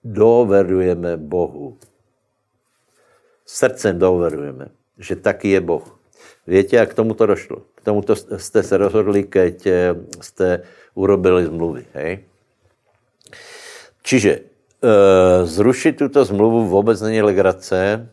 doverujeme 0.03 1.17
Bohu. 1.17 1.77
Srdcem 3.45 3.99
doverujeme, 3.99 4.67
že 4.97 5.15
taky 5.15 5.49
je 5.49 5.61
Boh. 5.61 5.99
Víte, 6.47 6.75
jak 6.75 6.89
k 6.89 6.93
tomu 6.93 7.13
to 7.13 7.25
došlo? 7.25 7.57
K 7.75 7.81
tomuto 7.81 8.15
jste 8.15 8.63
se 8.63 8.77
rozhodli, 8.77 9.23
keď 9.23 9.67
jste 10.21 10.61
urobili 10.93 11.45
zmluvy. 11.45 11.85
Hej? 11.93 12.25
Čiže 14.01 14.31
e, 14.33 14.41
zrušit 15.45 15.97
tuto 15.97 16.25
zmluvu 16.25 16.65
vůbec 16.65 17.01
není 17.01 17.21
legrace, 17.21 18.09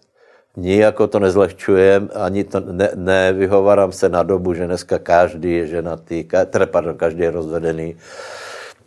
nijako 0.56 1.06
to 1.06 1.18
nezlehčujem, 1.18 2.10
ani 2.14 2.44
to 2.44 2.60
ne, 2.60 2.90
nevyhovarám 2.94 3.92
se 3.92 4.08
na 4.08 4.22
dobu, 4.22 4.54
že 4.54 4.66
dneska 4.66 4.98
každý 4.98 5.52
je 5.52 5.66
ženatý, 5.66 6.24
ka, 6.24 6.44
teda 6.44 6.66
pardon, 6.66 6.96
každý 6.96 7.22
je 7.22 7.30
rozvedený. 7.30 7.96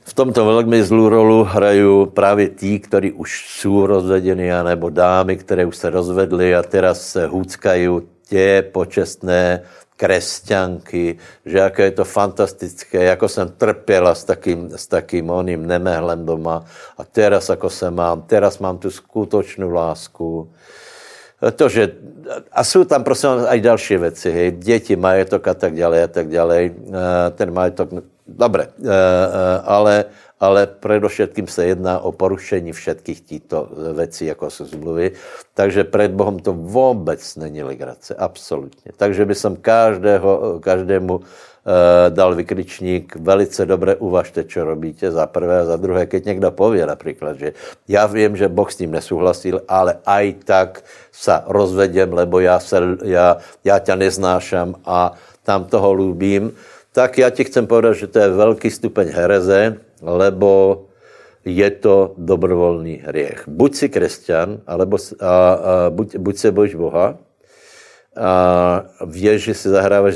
V 0.04 0.14
tomto 0.14 0.46
velmi 0.46 0.84
zlou 0.84 1.10
rolu 1.10 1.44
hrají 1.44 2.08
právě 2.14 2.50
tí, 2.50 2.80
kteří 2.80 3.12
už 3.12 3.46
jsou 3.50 3.86
rozvedení, 3.86 4.50
nebo 4.64 4.90
dámy, 4.90 5.38
které 5.38 5.66
už 5.66 5.78
se 5.78 5.90
rozvedly 5.90 6.56
a 6.56 6.64
teraz 6.64 7.02
se 7.02 7.28
hůckají 7.28 7.90
tě 8.30 8.64
počestné 8.72 9.62
kresťanky, 10.00 11.18
že 11.46 11.58
jako 11.58 11.82
je 11.82 11.92
to 11.92 12.04
fantastické, 12.06 13.04
jako 13.04 13.28
jsem 13.28 13.50
trpěla 13.50 14.16
s 14.16 14.24
takým, 14.24 14.70
s 14.76 14.88
takým 14.88 15.30
oným 15.30 15.68
nemehlem 15.68 16.26
doma 16.26 16.66
a 16.98 17.04
teraz 17.04 17.50
jako 17.50 17.70
se 17.70 17.92
mám, 17.92 18.22
teraz 18.22 18.60
mám 18.60 18.78
tu 18.78 18.92
skutočnou 18.92 19.70
lásku. 19.70 20.50
To, 21.40 21.70
že, 21.70 21.96
a 22.52 22.64
jsou 22.64 22.84
tam 22.84 23.04
prosím 23.04 23.48
aj 23.48 23.60
další 23.62 23.98
věci, 23.98 24.32
hej, 24.32 24.52
děti, 24.52 24.96
majetok 24.96 25.48
a 25.48 25.54
tak 25.54 25.76
dále 25.76 26.04
a 26.04 26.08
tak 26.08 26.28
dále. 26.28 26.56
Eh, 26.68 26.72
ten 27.32 27.54
majetok, 27.54 27.90
dobré, 28.28 28.68
eh, 28.68 28.84
eh, 28.84 29.62
ale, 29.64 30.06
ale 30.40 30.68
především 30.68 31.48
se 31.48 31.66
jedná 31.66 32.00
o 32.00 32.12
porušení 32.12 32.72
všetkých 32.72 33.22
těchto 33.22 33.70
věcí, 33.96 34.26
jako 34.26 34.50
se 34.50 34.66
zmluvy. 34.66 35.12
Takže 35.54 35.84
před 35.84 36.12
Bohem 36.12 36.40
to 36.40 36.54
vůbec 36.54 37.36
není 37.36 37.64
legrace, 37.64 38.16
absolutně. 38.16 38.92
Takže 38.98 39.26
by 39.26 39.36
som 39.36 39.56
každého, 39.56 40.60
každému 40.60 41.24
dal 42.10 42.36
vykričník, 42.36 43.16
velice 43.16 43.66
dobře 43.66 43.96
uvažte, 43.96 44.44
čo 44.44 44.64
robíte, 44.64 45.12
za 45.12 45.26
prvé 45.28 45.60
a 45.60 45.66
za 45.66 45.78
druhé, 45.78 46.06
keď 46.06 46.26
někdo 46.26 46.52
pově 46.52 46.86
například, 46.86 47.38
že 47.40 47.54
já 47.88 48.06
vím, 48.06 48.36
že 48.38 48.48
Boh 48.48 48.72
s 48.72 48.80
ním 48.80 48.92
nesouhlasil, 48.92 49.62
ale 49.68 50.00
aj 50.06 50.36
tak 50.44 50.70
sa 51.12 51.44
rozvedem, 51.48 52.14
lebo 52.14 52.40
já, 52.40 52.60
se, 52.60 52.78
já, 53.04 53.38
já 53.64 53.80
tě 53.80 53.96
neznášam 53.96 54.76
a 54.86 55.14
tam 55.44 55.66
toho 55.66 55.94
lúbím, 55.94 56.52
tak 56.94 57.18
já 57.18 57.30
ti 57.30 57.44
chcem 57.44 57.68
povedat, 57.68 57.94
že 57.94 58.08
to 58.08 58.20
je 58.20 58.30
velký 58.30 58.70
stupeň 58.72 59.08
hereze, 59.08 59.78
lebo 60.02 60.86
je 61.46 61.70
to 61.72 62.14
dobrovolný 62.18 63.02
hriech. 63.06 63.48
Buď 63.48 63.76
si 63.76 63.90
křesťan, 63.90 64.60
alebo 64.68 64.98
a, 64.98 65.26
a, 65.26 65.54
buď, 65.90 66.16
buď 66.18 66.36
se 66.38 66.52
bojíš 66.52 66.76
Boha, 66.76 67.18
a 68.18 68.32
věš, 69.06 69.42
že 69.42 69.54
si 69.54 69.68
zahráváš 69.70 70.16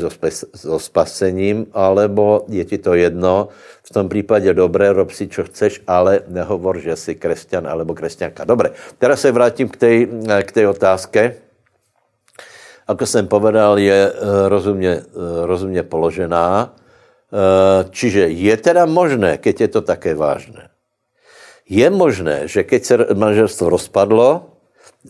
so, 0.55 0.79
spasením, 0.79 1.65
alebo 1.73 2.45
je 2.49 2.65
ti 2.65 2.77
to 2.77 2.93
jedno, 2.93 3.47
v 3.83 3.89
tom 3.89 4.09
případě 4.09 4.53
dobré, 4.53 4.93
rob 4.93 5.11
si, 5.11 5.27
čo 5.27 5.43
chceš, 5.43 5.81
ale 5.87 6.25
nehovor, 6.27 6.79
že 6.79 6.95
jsi 6.95 7.15
křesťan 7.15 7.67
alebo 7.67 7.93
křesťanka. 7.93 8.43
Dobré, 8.43 8.69
teraz 8.97 9.21
se 9.21 9.31
vrátím 9.31 9.69
k 9.69 9.77
té 9.77 9.89
k 10.43 10.51
tej 10.51 10.67
otázke. 10.67 11.35
Ako 12.87 13.05
jsem 13.05 13.27
povedal, 13.27 13.79
je 13.79 14.11
eh, 14.11 14.49
rozumně, 14.49 14.91
eh, 14.91 15.45
rozumně 15.45 15.83
položená. 15.83 16.75
Eh, 16.75 17.89
čiže 17.89 18.27
je 18.27 18.57
teda 18.57 18.85
možné, 18.85 19.37
keď 19.37 19.61
je 19.61 19.67
to 19.67 19.81
také 19.81 20.13
vážné, 20.13 20.69
je 21.65 21.89
možné, 21.89 22.47
že 22.47 22.63
keď 22.63 22.81
se 22.85 22.95
manželstvo 23.15 23.69
rozpadlo, 23.69 24.52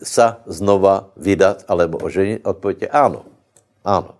sa 0.02 0.42
znova 0.46 1.14
vydat 1.16 1.64
alebo 1.68 1.98
oženit? 2.02 2.42
Odpověď 2.46 2.82
je 2.82 2.88
áno. 2.90 3.20
Áno. 3.84 4.14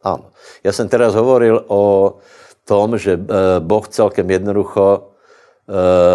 Áno. 0.00 0.32
Já 0.64 0.72
jsem 0.72 0.88
teraz 0.88 1.14
hovoril 1.14 1.64
o 1.68 2.16
tom, 2.64 2.98
že 2.98 3.20
Boh 3.60 3.88
celkem 3.88 4.30
jednoducho 4.30 5.12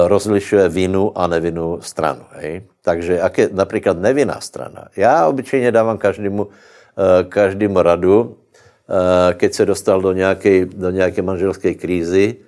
rozlišuje 0.08 0.70
vinu 0.70 1.14
a 1.16 1.28
nevinu 1.28 1.82
stranu. 1.82 2.26
Hej? 2.42 2.66
Takže 2.82 3.22
ak 3.22 3.38
je 3.38 3.46
například 3.54 3.98
nevinná 4.02 4.42
strana, 4.42 4.90
já 4.98 5.28
obyčejně 5.28 5.72
dávám 5.72 5.98
každému 5.98 6.50
Eh, 6.96 7.24
každému 7.28 7.76
radu, 7.84 8.40
eh, 8.88 9.34
keď 9.34 9.54
se 9.54 9.66
dostal 9.66 10.02
do 10.02 10.16
nějaké, 10.16 10.66
do 10.66 10.90
nějaké 10.90 11.22
manželské 11.22 11.76
krízy, 11.76 12.40
eh, 12.40 12.44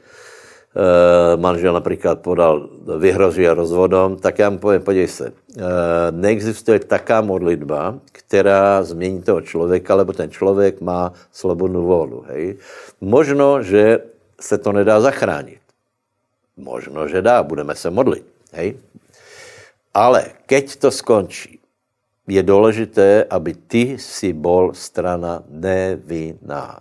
manžel 1.35 1.73
například 1.73 2.19
podal, 2.19 2.69
vyhrozuje 2.97 3.53
rozvodom, 3.53 4.17
tak 4.17 4.39
já 4.39 4.49
mu 4.49 4.57
povím, 4.57 4.81
podívej 4.81 5.07
se, 5.07 5.33
neexistuje 6.11 6.79
taká 6.79 7.21
modlitba, 7.21 7.99
která 8.11 8.83
změní 8.83 9.21
toho 9.21 9.41
člověka, 9.41 9.95
lebo 9.95 10.13
ten 10.13 10.31
člověk 10.31 10.81
má 10.81 11.13
slobodnou 11.31 11.85
volu. 11.85 12.25
Hej. 12.27 12.57
Možno, 13.01 13.63
že 13.63 13.99
se 14.39 14.57
to 14.57 14.71
nedá 14.71 15.01
zachránit. 15.01 15.61
Možno, 16.57 17.07
že 17.07 17.21
dá, 17.21 17.43
budeme 17.43 17.75
se 17.75 17.89
modlit. 17.89 18.25
Hej. 18.53 18.77
Ale 19.93 20.25
keď 20.45 20.75
to 20.75 20.91
skončí, 20.91 21.59
je 22.27 22.43
důležité, 22.43 23.23
aby 23.29 23.53
ty 23.53 23.97
si 23.97 24.33
bol 24.33 24.73
strana 24.73 25.43
nevinná. 25.49 26.79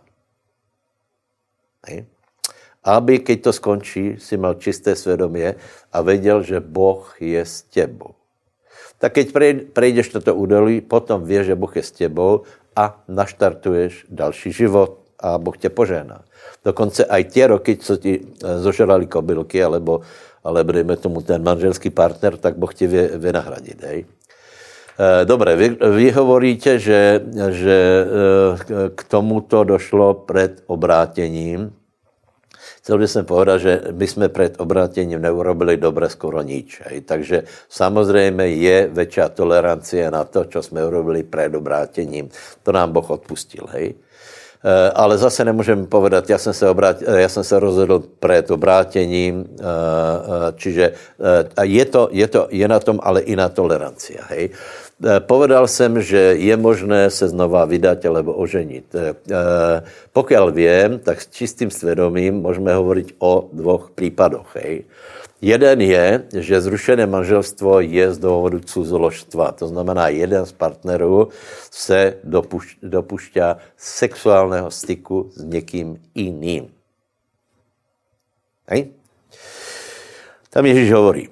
Aby, 2.87 3.19
keď 3.19 3.51
to 3.51 3.53
skončí, 3.53 4.15
si 4.23 4.39
mal 4.39 4.55
čisté 4.63 4.95
svědomí 4.95 5.59
a 5.93 5.99
věděl, 6.03 6.43
že 6.43 6.61
Boh 6.61 7.03
je 7.19 7.43
s 7.43 7.63
tebou. 7.63 8.15
Tak 8.99 9.13
keď 9.13 9.27
prejdeš 9.75 10.09
toto 10.09 10.33
údolí, 10.33 10.81
potom 10.81 11.21
vieš, 11.21 11.53
že 11.53 11.59
Boh 11.59 11.73
je 11.77 11.83
s 11.83 11.93
tebou 11.93 12.49
a 12.77 13.03
naštartuješ 13.09 14.07
další 14.09 14.53
život 14.53 15.05
a 15.21 15.39
Boh 15.39 15.57
tě 15.59 15.69
požehná. 15.69 16.25
Dokonce 16.65 17.05
aj 17.05 17.23
tie 17.25 17.47
roky, 17.47 17.77
co 17.77 17.97
ti 17.97 18.21
eh, 18.21 18.59
zožrali 18.59 19.07
kobylky, 19.07 19.63
alebo, 19.63 20.01
alebo 20.45 20.73
dejme 20.73 20.97
tomu 20.97 21.23
ten 21.23 21.43
manželský 21.43 21.91
partner, 21.91 22.37
tak 22.37 22.59
Boh 22.59 22.75
tě 22.75 22.87
vie, 22.87 23.19
vie 23.19 23.33
nahradit. 23.33 23.83
Hej? 23.83 24.05
Eh, 24.99 25.25
Dobře, 25.25 25.57
vy, 25.57 25.69
vy 25.91 26.11
hovoríte, 26.11 26.79
že, 26.79 27.21
že 27.51 27.79
eh, 27.79 28.91
k 28.95 29.01
tomuto 29.05 29.65
došlo 29.65 30.15
před 30.15 30.63
obrátěním. 30.67 31.73
Chcel 32.87 32.99
bych 32.99 33.11
jsem 33.11 33.25
povedat, 33.25 33.59
že 33.59 33.81
my 33.93 34.07
jsme 34.07 34.29
před 34.29 34.61
obrátěním 34.61 35.23
neurobili 35.23 35.77
dobře 35.77 36.09
skoro 36.09 36.43
nič. 36.43 36.83
Hej. 36.85 37.01
Takže 37.01 37.43
samozřejmě 37.69 38.47
je 38.47 38.89
větší 38.93 39.21
tolerancie 39.35 40.11
na 40.11 40.25
to, 40.25 40.45
co 40.45 40.63
jsme 40.63 40.87
urobili 40.87 41.23
před 41.23 41.55
obrátěním. 41.55 42.29
To 42.63 42.73
nám 42.73 42.93
Boh 42.93 43.11
odpustil. 43.11 43.67
Hej. 43.71 43.95
Eh, 44.65 44.91
ale 44.95 45.19
zase 45.19 45.45
nemůžeme 45.45 45.87
povedat, 45.87 46.31
já 46.31 46.39
jsem 46.39 46.55
se, 46.55 46.71
obrát, 46.71 47.03
já 47.03 47.29
jsem 47.29 47.45
se 47.45 47.59
rozhodl 47.59 48.03
před 48.19 48.51
obrátěním, 48.51 49.47
čiže 50.55 50.93
je, 51.63 51.85
to, 51.85 52.09
je, 52.13 52.29
to, 52.29 52.49
je 52.51 52.69
na 52.69 52.81
tom 52.81 53.01
ale 53.03 53.21
i 53.21 53.37
na 53.37 53.49
toleranci. 53.49 54.19
Hej. 54.29 54.51
Eh, 55.05 55.21
povedal 55.21 55.69
jsem, 55.69 56.03
že 56.03 56.17
je 56.17 56.57
možné 56.57 57.11
se 57.11 57.29
znova 57.29 57.65
vydat 57.65 58.01
alebo 58.07 58.33
oženit. 58.33 58.95
Eh, 58.95 59.83
pokud 60.13 60.51
vím, 60.57 60.99
tak 61.05 61.21
s 61.21 61.29
čistým 61.29 61.71
svědomím 61.71 62.35
můžeme 62.35 62.75
hovorit 62.75 63.13
o 63.19 63.49
dvou 63.53 63.93
případoch. 63.95 64.57
Hej. 64.57 64.85
Jeden 65.41 65.81
je, 65.81 66.25
že 66.33 66.61
zrušené 66.61 67.07
manželstvo 67.07 67.81
je 67.81 68.13
z 68.13 68.19
důvodu 68.19 68.61
cuzoložstva. 68.61 69.53
To 69.53 69.69
znamená, 69.69 70.09
jeden 70.09 70.47
z 70.47 70.53
partnerů 70.53 71.29
se 71.71 72.17
dopuš, 72.25 72.79
dopušťá 72.83 73.57
sexuálního 73.77 74.71
styku 74.71 75.31
s 75.35 75.45
někým 75.45 76.01
jiným. 76.15 76.73
Hej? 78.69 78.89
Tam 80.51 80.67
Ježíš 80.67 80.93
hovorí, 80.93 81.29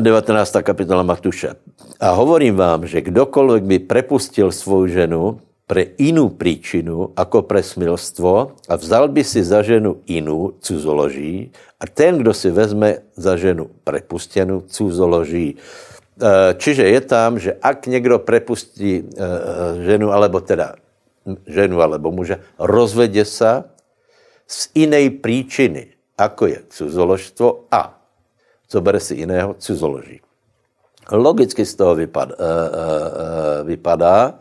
19. 0.00 0.56
Eh, 0.56 0.62
kapitola 0.62 1.02
Matuše. 1.02 1.54
A 2.00 2.10
hovorím 2.10 2.56
vám, 2.56 2.86
že 2.86 3.00
kdokoliv 3.00 3.62
by 3.62 3.78
prepustil 3.78 4.52
svou 4.52 4.86
ženu 4.86 5.40
pre 5.66 5.86
jinou 5.98 6.28
příčinu, 6.28 7.10
jako 7.18 7.42
pre 7.42 7.62
smilstvo 7.62 8.52
a 8.68 8.76
vzal 8.76 9.08
by 9.08 9.24
si 9.24 9.44
za 9.44 9.62
ženu 9.62 9.96
jinou, 10.06 10.52
cuzoloží, 10.60 11.50
a 11.80 11.86
ten, 11.86 12.18
kdo 12.18 12.34
si 12.34 12.50
vezme 12.50 12.98
za 13.16 13.36
ženu 13.36 13.70
prepustěnou, 13.84 14.60
cuzoloží. 14.60 15.56
Eh, 16.22 16.54
čiže 16.54 16.82
je 16.86 17.00
tam, 17.00 17.38
že 17.38 17.56
ak 17.62 17.86
někdo 17.86 18.18
prepustí 18.18 19.02
eh, 19.02 19.28
ženu, 19.82 20.12
alebo 20.12 20.40
teda 20.40 20.74
ženu, 21.46 21.82
alebo 21.82 22.10
muže, 22.10 22.38
rozvede 22.58 23.24
se 23.24 23.64
z 24.46 24.68
jiné 24.74 25.10
příčiny, 25.10 25.86
ako 26.18 26.46
je 26.46 26.58
cuzoložstvo 26.68 27.66
a 27.70 28.01
co 28.72 28.80
bere 28.80 29.00
si 29.00 29.14
jiného, 29.14 29.54
cizoloží. 29.60 30.20
Logicky 31.12 31.66
z 31.66 31.74
toho 31.74 31.94
vypadá, 31.94 32.34
eh, 32.34 32.40
eh, 32.40 32.48
eh, 33.60 33.64
vypadá 33.64 34.34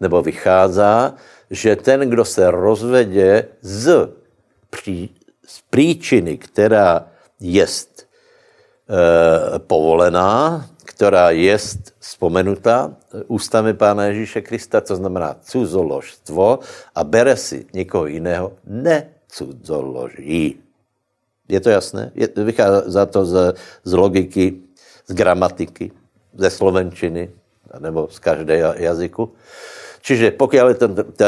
nebo 0.00 0.22
vychází, 0.22 1.14
že 1.50 1.76
ten, 1.76 2.00
kdo 2.10 2.24
se 2.24 2.50
rozvede 2.50 3.48
z, 3.60 4.08
pří, 4.70 5.10
z 5.46 5.60
příčiny, 5.70 6.38
která 6.38 7.06
je 7.40 7.66
povolená, 9.66 10.66
která 10.84 11.30
je 11.30 11.58
vzpomenutá 11.98 12.94
ústami 13.26 13.74
Pána 13.74 14.04
Ježíše 14.04 14.40
Krista, 14.40 14.80
to 14.80 14.96
znamená 14.96 15.36
cuzoložstvo 15.42 16.58
a 16.94 17.04
bere 17.04 17.36
si 17.36 17.66
někoho 17.72 18.06
jiného, 18.06 18.52
necudzoloží. 18.66 20.63
Je 21.48 21.60
to 21.60 21.70
jasné? 21.70 22.12
Je, 22.14 22.28
vychází 22.36 22.98
to 23.10 23.26
z, 23.26 23.54
z 23.84 23.92
logiky, 23.92 24.56
z 25.06 25.12
gramatiky, 25.12 25.92
ze 26.34 26.50
slovenčiny, 26.50 27.30
nebo 27.78 28.08
z 28.10 28.18
každého 28.18 28.74
jazyku. 28.76 29.32
Čiže 30.04 30.36
pokud 30.36 30.56
je 30.56 30.74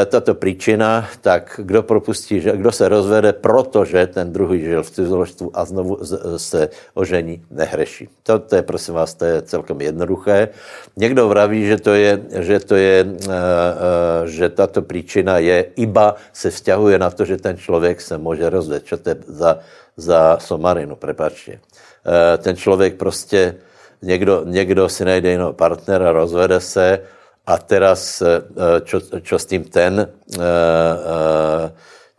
tato 0.05 0.37
příčina, 0.37 1.09
tak 1.21 1.59
kdo 1.63 1.83
propustí, 1.83 2.39
kdo 2.39 2.71
se 2.71 2.89
rozvede, 2.89 3.33
protože 3.33 4.07
ten 4.07 4.33
druhý 4.33 4.61
žil 4.61 4.83
v 4.83 4.91
cizoložstvu 4.91 5.51
a 5.53 5.65
znovu 5.65 5.97
se 6.37 6.69
ožení, 6.93 7.41
nehreší. 7.49 8.09
To, 8.23 8.39
to 8.39 8.55
je, 8.55 8.61
prosím 8.61 8.93
vás, 8.93 9.13
to 9.13 9.25
je 9.25 9.41
celkem 9.41 9.81
jednoduché. 9.81 10.49
Někdo 10.97 11.27
vraví, 11.27 11.65
že 11.65 11.77
to 11.77 11.93
je, 11.93 12.21
že, 12.39 12.59
to 12.59 12.75
je, 12.75 13.03
uh, 13.03 13.09
uh, 13.09 13.33
že 14.29 14.49
tato 14.49 14.81
příčina 14.81 15.37
je 15.41 15.73
iba 15.75 16.15
se 16.33 16.49
vzťahuje 16.49 16.99
na 16.99 17.09
to, 17.09 17.25
že 17.25 17.37
ten 17.37 17.57
člověk 17.57 18.01
se 18.01 18.17
může 18.17 18.49
rozvědět. 18.49 18.85
Čo 18.85 18.97
to 18.97 19.09
je 19.09 19.15
za, 19.27 19.59
za 19.97 20.37
somarinu, 20.37 20.95
prepačte. 20.95 21.51
Uh, 21.51 21.59
ten 22.37 22.55
člověk 22.55 22.95
prostě, 22.95 23.55
někdo, 24.01 24.45
někdo 24.45 24.89
si 24.89 25.05
najde 25.05 25.31
jiného 25.31 25.53
partnera, 25.53 26.11
rozvede 26.11 26.61
se, 26.61 27.16
a 27.47 27.55
teraz, 27.57 28.19
eh, 28.19 28.43
čo, 28.83 28.99
čo 28.99 29.35
s 29.39 29.45
tím 29.47 29.63
ten, 29.71 30.03
eh, 30.03 30.05
eh, 30.35 31.65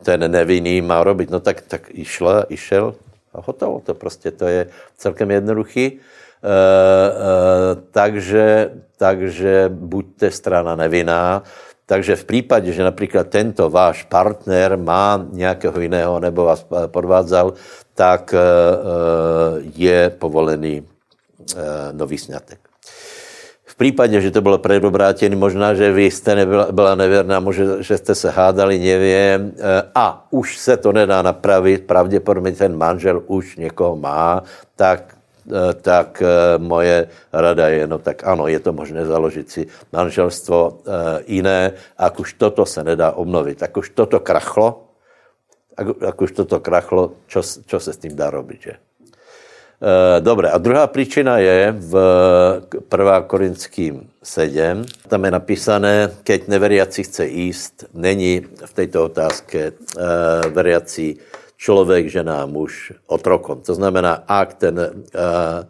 ten 0.01 0.21
nevinný 0.25 0.81
má 0.81 1.05
robiť? 1.05 1.29
No 1.29 1.45
tak, 1.45 1.69
tak 1.69 1.93
išla, 1.93 2.49
išel 2.49 2.97
a 3.37 3.45
hotovo. 3.45 3.85
To 3.85 3.95
prostě 3.95 4.31
to 4.31 4.47
je 4.47 4.67
celkem 4.97 5.31
jednoduchý. 5.31 6.01
Takže, 7.91 8.71
takže 8.97 9.69
buďte 9.75 10.31
strana 10.31 10.77
nevinná. 10.77 11.43
Takže 11.87 12.17
v 12.17 12.25
případě, 12.25 12.73
že 12.73 12.85
například 12.85 13.27
tento 13.29 13.71
váš 13.71 14.07
partner 14.07 14.79
má 14.79 15.27
nějakého 15.33 15.81
jiného 15.81 16.21
nebo 16.21 16.45
vás 16.45 16.67
podvádzal, 16.87 17.53
tak 17.95 18.35
je 19.75 20.11
povolený 20.19 20.87
nový 21.93 22.19
sňatek 22.19 22.68
případě, 23.79 24.21
že 24.21 24.31
to 24.35 24.43
bylo 24.43 24.59
predobrátěné, 24.59 25.37
možná, 25.37 25.75
že 25.75 25.93
vy 25.93 26.11
jste 26.11 26.35
nebyla, 26.35 26.73
byla 26.73 26.95
nevěrná, 26.95 27.41
možná, 27.41 27.79
že 27.79 27.99
jste 27.99 28.15
se 28.15 28.31
hádali, 28.31 28.79
nevím, 28.79 29.55
eh, 29.55 29.83
a 29.95 30.27
už 30.31 30.59
se 30.59 30.77
to 30.77 30.93
nedá 30.93 31.23
napravit, 31.23 31.87
pravděpodobně 31.87 32.53
ten 32.53 32.75
manžel 32.77 33.23
už 33.27 33.57
někoho 33.57 33.97
má, 33.97 34.43
tak 34.77 35.15
eh, 35.15 35.75
tak 35.75 36.23
eh, 36.23 36.59
moje 36.59 37.07
rada 37.33 37.69
je, 37.71 37.87
no 37.87 37.99
tak 38.03 38.27
ano, 38.27 38.51
je 38.51 38.59
to 38.59 38.75
možné 38.75 39.07
založit 39.07 39.47
si 39.51 39.63
manželstvo 39.95 40.83
jiné, 41.31 41.73
a 41.99 42.11
už 42.19 42.35
toto 42.35 42.67
se 42.67 42.83
nedá 42.85 43.15
obnovit, 43.15 43.63
ak 43.63 43.77
už 43.77 43.95
toto 43.95 44.19
krachlo, 44.21 44.91
ak 45.79 46.19
už 46.19 46.35
toto 46.35 46.59
krachlo, 46.59 47.15
čo, 47.31 47.47
čo 47.47 47.79
se 47.79 47.95
s 47.95 47.99
tím 48.03 48.19
dá 48.19 48.27
robiť, 48.35 48.61
že? 48.61 48.75
Eh, 49.79 50.21
Dobre, 50.21 50.51
a 50.51 50.59
druhá 50.59 50.87
příčina 50.87 51.39
je 51.39 51.71
v 51.79 51.95
1. 52.91 53.23
Korinským 53.23 54.11
7. 54.23 54.83
Tam 55.09 55.25
je 55.25 55.31
napísané, 55.31 56.11
keď 56.27 56.49
neveriaci 56.49 57.07
chce 57.07 57.27
jíst, 57.27 57.85
není 57.95 58.43
v 58.43 58.73
této 58.75 59.05
otázce 59.05 59.73
uh, 59.73 60.51
veriací 60.51 61.19
člověk, 61.57 62.11
žena, 62.11 62.47
muž 62.47 62.93
otrokom. 63.07 63.63
To 63.63 63.75
znamená, 63.75 64.27
ak 64.27 64.55
ten, 64.59 64.79
uh, 64.79 65.63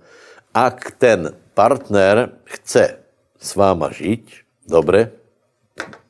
ak 0.57 0.97
ten 0.97 1.37
partner 1.55 2.33
chce 2.49 3.05
s 3.37 3.51
váma 3.61 3.93
žiť, 3.93 4.25
dobre, 4.65 5.13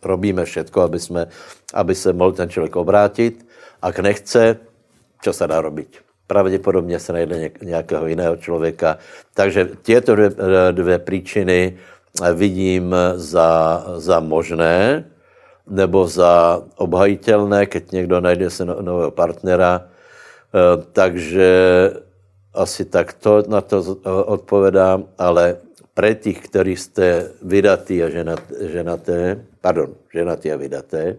robíme 0.03 0.47
všetko, 0.47 0.81
aby, 0.81 0.99
jsme, 0.99 1.27
aby 1.75 1.95
se 1.95 2.13
mohl 2.13 2.33
ten 2.33 2.47
člověk 2.47 2.77
obrátit. 2.77 3.43
Ak 3.83 3.99
nechce, 3.99 4.57
čo 5.19 5.33
se 5.35 5.47
dá 5.47 5.59
robiť? 5.61 6.08
Pravděpodobně 6.29 6.99
se 7.01 7.13
najde 7.13 7.51
nějakého 7.63 8.07
jiného 8.07 8.37
člověka. 8.37 8.99
Takže 9.35 9.69
těto 9.83 10.15
dvě, 10.15 10.31
dvě 10.71 10.99
příčiny 10.99 11.79
vidím 12.35 12.95
za, 13.17 13.85
za 13.97 14.21
možné 14.21 15.05
nebo 15.69 16.07
za 16.07 16.63
obhajitelné, 16.77 17.67
keď 17.67 17.93
někdo 17.93 18.21
najde 18.21 18.51
se 18.51 18.65
no, 18.65 18.83
nového 18.83 19.11
partnera. 19.11 19.85
E, 19.85 19.89
takže 20.93 21.51
asi 22.55 22.85
takto 22.85 23.43
na 23.49 23.61
to 23.61 23.83
odpovedám, 24.27 25.05
ale 25.19 25.57
pre 25.95 26.15
těch, 26.15 26.41
kteří 26.41 26.77
jste 26.77 27.31
vydatí 27.43 28.03
a 28.03 28.09
ženaté, 28.61 29.45
pardon, 29.61 29.95
ženatí 30.15 30.53
a 30.53 30.57
vydaté, 30.57 31.17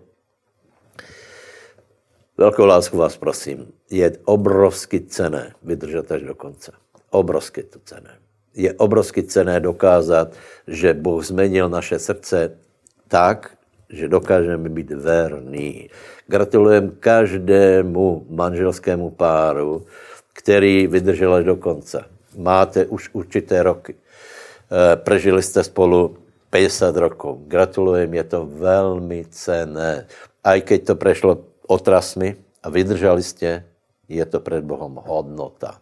Velkou 2.40 2.66
lásku 2.66 2.98
vás 2.98 3.18
prosím. 3.18 3.68
Je 3.92 4.12
obrovsky 4.26 5.00
cené 5.00 5.54
vydržet 5.64 6.12
až 6.12 6.22
do 6.22 6.36
konce. 6.36 6.72
Obrovsky 7.10 7.64
to 7.64 7.80
cené. 7.84 8.16
Je 8.56 8.74
obrovsky 8.74 9.24
cené 9.24 9.60
dokázat, 9.60 10.32
že 10.68 10.94
Bůh 10.94 11.26
změnil 11.26 11.70
naše 11.70 12.00
srdce 12.00 12.56
tak, 13.08 13.52
že 13.90 14.08
dokážeme 14.08 14.70
být 14.70 14.92
verní. 14.92 15.90
Gratulujem 16.28 16.96
každému 17.00 18.26
manželskému 18.30 19.10
páru, 19.10 19.86
který 20.34 20.88
vydržel 20.88 21.34
až 21.34 21.46
do 21.46 21.56
konce. 21.56 22.06
Máte 22.38 22.86
už 22.86 23.10
určité 23.14 23.64
roky. 23.64 23.96
Eh, 23.96 24.96
prežili 24.96 25.44
jste 25.44 25.64
spolu 25.64 26.18
50 26.50 26.98
rokov. 26.98 27.38
Gratulujem, 27.48 28.14
je 28.14 28.24
to 28.24 28.46
velmi 28.46 29.26
cené. 29.30 30.08
Aj 30.44 30.62
keď 30.62 30.88
to 30.88 30.96
prešlo 30.96 31.49
otrasmi 31.70 32.36
a 32.64 32.70
vydržali 32.70 33.24
jste, 33.24 33.66
je 34.10 34.26
to 34.26 34.40
před 34.40 34.64
Bohem 34.64 34.98
hodnota. 35.06 35.82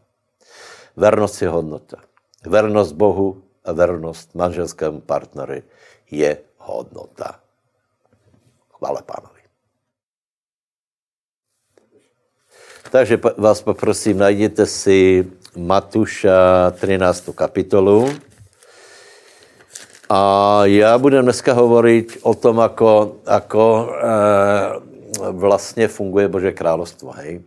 Vernost 0.96 1.42
je 1.42 1.50
hodnota. 1.50 1.98
Vernost 2.46 2.92
Bohu 2.92 3.44
a 3.66 3.72
vernost 3.72 4.36
manželskému 4.36 5.02
partneru 5.02 5.64
je 6.12 6.38
hodnota. 6.58 7.40
Chvále 8.78 9.02
pánovi. 9.02 9.42
Takže 12.92 13.20
vás 13.38 13.62
poprosím, 13.62 14.18
najděte 14.18 14.66
si 14.66 15.28
Matuša 15.56 16.72
13. 16.72 17.30
kapitolu. 17.36 18.10
A 20.10 20.62
já 20.66 20.98
budem 20.98 21.24
dneska 21.24 21.54
hovorit 21.54 22.18
o 22.22 22.34
tom, 22.34 22.60
ako, 22.60 23.20
ako 23.26 23.66
e, 23.92 24.87
vlastně 25.32 25.88
funguje 25.88 26.28
Bože 26.28 26.52
královstvo. 26.52 27.12
Hej? 27.12 27.42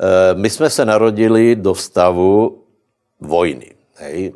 E, 0.00 0.34
my 0.34 0.50
jsme 0.50 0.70
se 0.70 0.84
narodili 0.84 1.56
do 1.56 1.74
stavu 1.74 2.62
vojny. 3.20 3.74
Hej? 3.94 4.32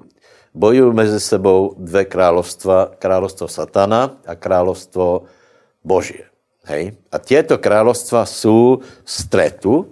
Bojují 0.55 0.94
mezi 0.94 1.20
sebou 1.20 1.75
dvě 1.79 2.05
královstva, 2.05 2.90
královstvo 2.99 3.49
satana 3.49 4.16
a 4.27 4.35
královstvo 4.35 5.23
Božie. 5.85 6.25
Hej? 6.64 6.92
A 7.12 7.18
těto 7.18 7.59
královstva 7.59 8.27
jsou 8.27 8.79
stretu 9.05 9.87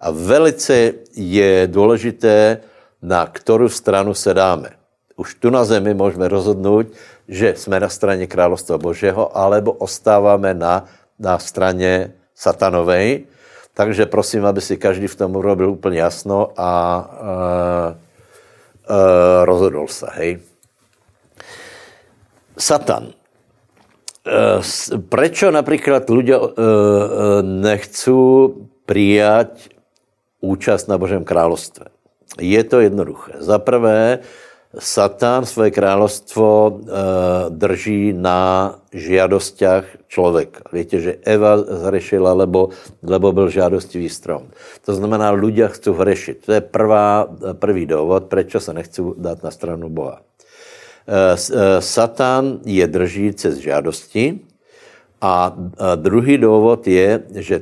a 0.00 0.10
velice 0.10 0.92
je 1.14 1.66
důležité, 1.66 2.60
na 3.02 3.26
kterou 3.26 3.68
stranu 3.68 4.14
se 4.14 4.34
dáme. 4.34 4.70
Už 5.16 5.34
tu 5.34 5.50
na 5.50 5.64
zemi 5.64 5.94
můžeme 5.94 6.28
rozhodnout, 6.28 6.86
že 7.28 7.54
jsme 7.56 7.80
na 7.80 7.88
straně 7.88 8.26
královstva 8.26 8.78
Božího, 8.78 9.36
alebo 9.36 9.72
ostáváme 9.72 10.54
na 10.54 10.84
na 11.18 11.38
straně 11.38 12.14
satanovej. 12.34 13.26
Takže 13.74 14.06
prosím, 14.06 14.46
aby 14.46 14.60
si 14.60 14.76
každý 14.76 15.06
v 15.06 15.16
tom 15.16 15.36
urobil 15.36 15.70
úplně 15.70 15.98
jasno 15.98 16.50
a 16.56 16.70
uh, 16.98 17.94
uh, 17.94 19.44
rozhodl 19.44 19.86
se. 19.86 20.06
Hej. 20.14 20.38
Satan. 22.58 23.14
Uh, 24.26 24.60
prečo 25.08 25.50
například 25.54 26.10
ľudia 26.10 26.36
uh, 26.42 26.50
nechcú 27.42 28.50
prijať 28.82 29.70
účast 30.42 30.90
na 30.90 30.98
Božem 30.98 31.24
královstve? 31.24 31.88
Je 32.36 32.60
to 32.66 32.82
jednoduché. 32.82 33.40
Za 33.40 33.62
prvé, 33.62 34.20
Satan 34.68 35.48
svoje 35.48 35.72
královstvo 35.72 36.46
e, 36.68 36.72
drží 37.48 38.12
na 38.12 38.74
žiadostiach 38.92 39.84
člověka. 40.12 40.60
Víte, 40.72 41.00
že 41.00 41.16
Eva 41.24 41.56
zhrešila, 41.56 42.32
lebo, 42.32 42.68
lebo 43.00 43.32
byl 43.32 43.48
žádostivý 43.48 44.12
strom. 44.12 44.52
To 44.84 44.92
znamená, 44.92 45.32
ľudia 45.32 45.72
chcou 45.72 45.96
hřešit. 45.96 46.44
To 46.44 46.52
je 46.52 46.60
prvá, 46.60 47.28
prvý 47.56 47.86
důvod, 47.86 48.28
proč 48.28 48.52
se 48.58 48.72
nechcou 48.72 49.14
dát 49.16 49.42
na 49.42 49.50
stranu 49.50 49.88
Boha. 49.88 50.20
E, 50.20 51.32
e, 51.32 51.36
Satan 51.80 52.60
je 52.64 52.86
drží 52.86 53.32
cez 53.32 53.56
žádosti 53.64 54.40
a 55.20 55.56
druhý 55.96 56.38
důvod 56.38 56.86
je, 56.86 57.22
že 57.40 57.56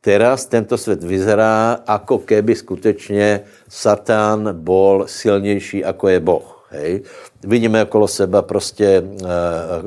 teraz 0.00 0.46
tento 0.46 0.78
svět 0.78 1.04
vyzerá, 1.04 1.78
jako 1.88 2.18
keby 2.18 2.54
skutečně 2.54 3.40
Satan 3.70 4.50
bol 4.52 5.06
silnější, 5.06 5.84
ako 5.84 6.08
je 6.08 6.20
Boh. 6.20 6.48
Hej. 6.70 7.02
Vidíme 7.42 7.82
okolo 7.82 8.08
seba 8.08 8.42
prostě, 8.42 9.02
e, 9.02 9.04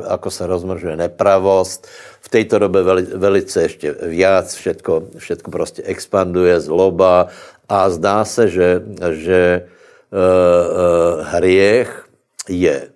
ako 0.08 0.32
se 0.32 0.48
rozmržuje 0.48 0.96
nepravost. 0.96 1.88
V 2.22 2.30
této 2.30 2.60
době 2.60 2.84
veli, 2.84 3.04
velice 3.04 3.62
ještě 3.62 3.92
viac, 3.92 4.54
všetko, 4.54 5.04
všetko 5.18 5.52
prostě 5.52 5.84
expanduje, 5.84 6.60
zloba 6.60 7.28
a 7.70 7.90
zdá 7.90 8.26
se, 8.26 8.48
že, 8.48 8.82
že 9.12 9.40
e, 9.40 9.62
e, 9.62 11.24
hriech 11.24 12.08
je 12.50 12.88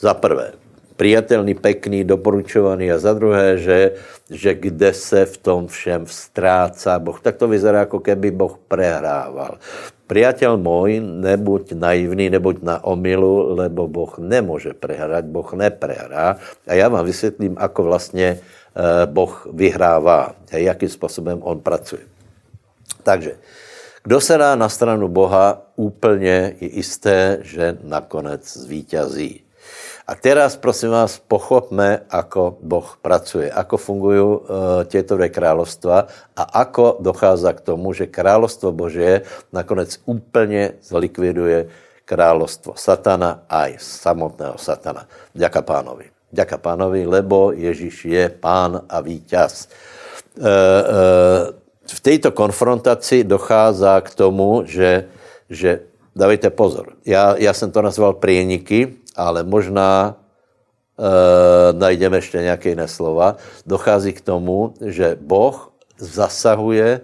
za 0.00 0.14
prvé 0.14 0.52
přijatelný, 0.96 1.54
pekný, 1.54 2.04
doporučovaný 2.04 2.92
a 2.92 2.98
za 2.98 3.12
druhé, 3.12 3.58
že, 3.58 3.92
že 4.30 4.54
kde 4.54 4.92
se 4.92 5.26
v 5.26 5.36
tom 5.36 5.68
všem 5.68 6.04
vstráca 6.04 6.98
Boh. 6.98 7.20
Tak 7.20 7.36
to 7.36 7.48
vyzerá, 7.48 7.78
jako 7.78 8.00
keby 8.00 8.30
Boh 8.30 8.58
prehrával. 8.68 9.58
Priateľ 10.06 10.54
môj, 10.54 11.02
nebuď 11.02 11.74
naivný, 11.74 12.30
nebuď 12.30 12.62
na 12.62 12.76
omilu, 12.86 13.58
lebo 13.58 13.90
Boh 13.90 14.18
nemůže 14.18 14.78
prehrať, 14.78 15.24
Boh 15.24 15.52
neprehrá. 15.52 16.36
A 16.66 16.72
já 16.74 16.88
vám 16.88 17.04
vysvětlím, 17.06 17.54
ako 17.58 17.82
vlastně 17.82 18.38
eh, 18.38 19.06
Boh 19.06 19.48
vyhrává, 19.52 20.34
a 20.52 20.56
jakým 20.56 20.88
způsobem 20.88 21.38
on 21.42 21.60
pracuje. 21.60 22.02
Takže, 23.02 23.36
kdo 24.02 24.20
se 24.20 24.38
dá 24.38 24.54
na 24.54 24.68
stranu 24.68 25.08
Boha, 25.08 25.62
úplně 25.76 26.54
je 26.60 26.76
jisté, 26.76 27.38
že 27.42 27.78
nakonec 27.82 28.56
zvítězí. 28.56 29.45
A 30.06 30.14
teraz, 30.14 30.54
prosím 30.54 30.94
vás, 30.94 31.18
pochopme, 31.18 32.06
ako 32.06 32.62
Boh 32.62 32.94
pracuje, 33.02 33.50
ako 33.50 33.74
fungují 33.74 34.22
uh, 34.22 34.38
tieto 34.86 35.18
dvě 35.18 35.34
královstva 35.34 36.06
a 36.30 36.42
ako 36.62 37.02
dochází 37.02 37.50
k 37.58 37.60
tomu, 37.60 37.90
že 37.90 38.06
královstvo 38.06 38.70
Božie 38.70 39.26
nakonec 39.50 39.98
úplně 40.06 40.78
zlikviduje 40.78 41.66
královstvo 42.06 42.78
satana 42.78 43.42
aj 43.50 43.82
samotného 43.82 44.54
satana. 44.54 45.10
Ďaká 45.34 45.66
pánovi. 45.66 46.06
Ďaká 46.30 46.62
pánovi, 46.62 47.02
lebo 47.02 47.50
Ježíš 47.50 48.06
je 48.06 48.30
pán 48.30 48.86
a 48.86 49.02
víťaz. 49.02 49.66
E, 49.66 49.70
e, 50.38 50.50
v 51.82 52.00
této 52.00 52.30
konfrontaci 52.30 53.26
dochází 53.26 53.90
k 54.06 54.10
tomu, 54.14 54.62
že, 54.70 55.10
že 55.50 55.82
dávejte 56.14 56.50
pozor, 56.50 56.94
já, 57.02 57.34
já 57.38 57.52
jsem 57.52 57.70
to 57.70 57.82
nazval 57.82 58.14
prieniky, 58.22 59.02
ale 59.16 59.42
možná 59.42 60.14
e, 60.14 61.72
najdeme 61.72 62.16
ještě 62.16 62.38
nějaké 62.38 62.68
jiné 62.68 62.88
slova. 62.88 63.36
Dochází 63.66 64.12
k 64.12 64.20
tomu, 64.20 64.74
že 64.80 65.16
Boh 65.20 65.72
zasahuje, 65.98 67.00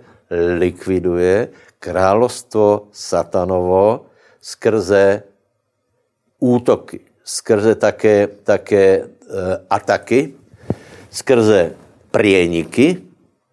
likviduje 0.57 1.49
královstvo 1.79 2.89
satanovo 2.93 4.07
skrze 4.41 5.23
útoky, 6.39 7.01
skrze 7.25 7.75
také, 7.75 8.27
také 8.27 8.87
e, 8.87 9.07
ataky, 9.71 10.35
skrze 11.11 11.75
prieniky, 12.11 13.03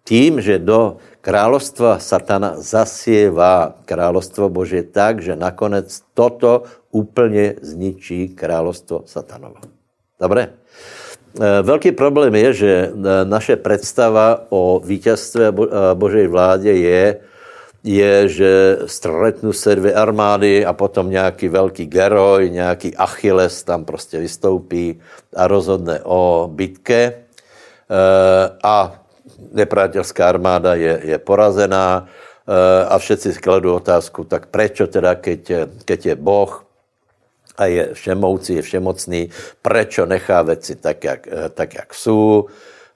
tím, 0.04 0.40
že 0.40 0.58
do 0.58 0.96
královstva 1.20 2.00
satana 2.00 2.56
zasievá 2.56 3.76
královstvo 3.84 4.48
Bože 4.48 4.82
tak, 4.82 5.22
že 5.22 5.36
nakonec 5.36 5.88
toto 6.14 6.62
úplně 6.90 7.54
zničí 7.62 8.28
královstvo 8.28 9.02
satanova. 9.06 9.60
Dobré? 10.20 10.48
E, 10.48 11.62
velký 11.62 11.92
problém 11.92 12.34
je, 12.34 12.52
že 12.52 12.72
e, 12.72 12.90
naše 13.24 13.56
představa 13.56 14.48
o 14.48 14.80
vítězství 14.84 15.44
a 15.44 15.54
Božej 15.94 16.26
vládě 16.26 16.72
je, 16.72 17.16
je, 17.84 18.28
že 18.28 18.78
stretnu 18.86 19.52
se 19.52 19.76
dvě 19.76 19.94
armády 19.94 20.66
a 20.66 20.72
potom 20.72 21.10
nějaký 21.10 21.48
velký 21.48 21.86
geroj, 21.86 22.50
nějaký 22.50 22.96
Achilles 22.96 23.62
tam 23.62 23.84
prostě 23.84 24.18
vystoupí 24.18 25.00
a 25.36 25.48
rozhodne 25.48 26.00
o 26.04 26.50
bitke. 26.52 27.14
A 28.62 28.99
nepřátelská 29.52 30.28
armáda 30.28 30.74
je, 30.74 31.00
je 31.04 31.18
porazená 31.18 32.06
e, 32.06 32.84
a 32.84 32.98
všetci 32.98 33.32
skladou 33.32 33.74
otázku, 33.74 34.24
tak 34.24 34.46
prečo 34.46 34.86
teda, 34.86 35.14
keď, 35.14 35.70
keď 35.84 36.00
je 36.06 36.14
Boh 36.14 36.64
a 37.58 37.66
je 37.66 37.94
všemoucí, 37.94 38.54
je 38.54 38.62
všemocný, 38.62 39.20
prečo 39.62 40.06
nechá 40.06 40.42
věci 40.42 40.76
tak, 40.76 41.04
jak, 41.04 41.28
tak, 41.54 41.74
jak 41.74 41.94
jsou, 41.94 42.48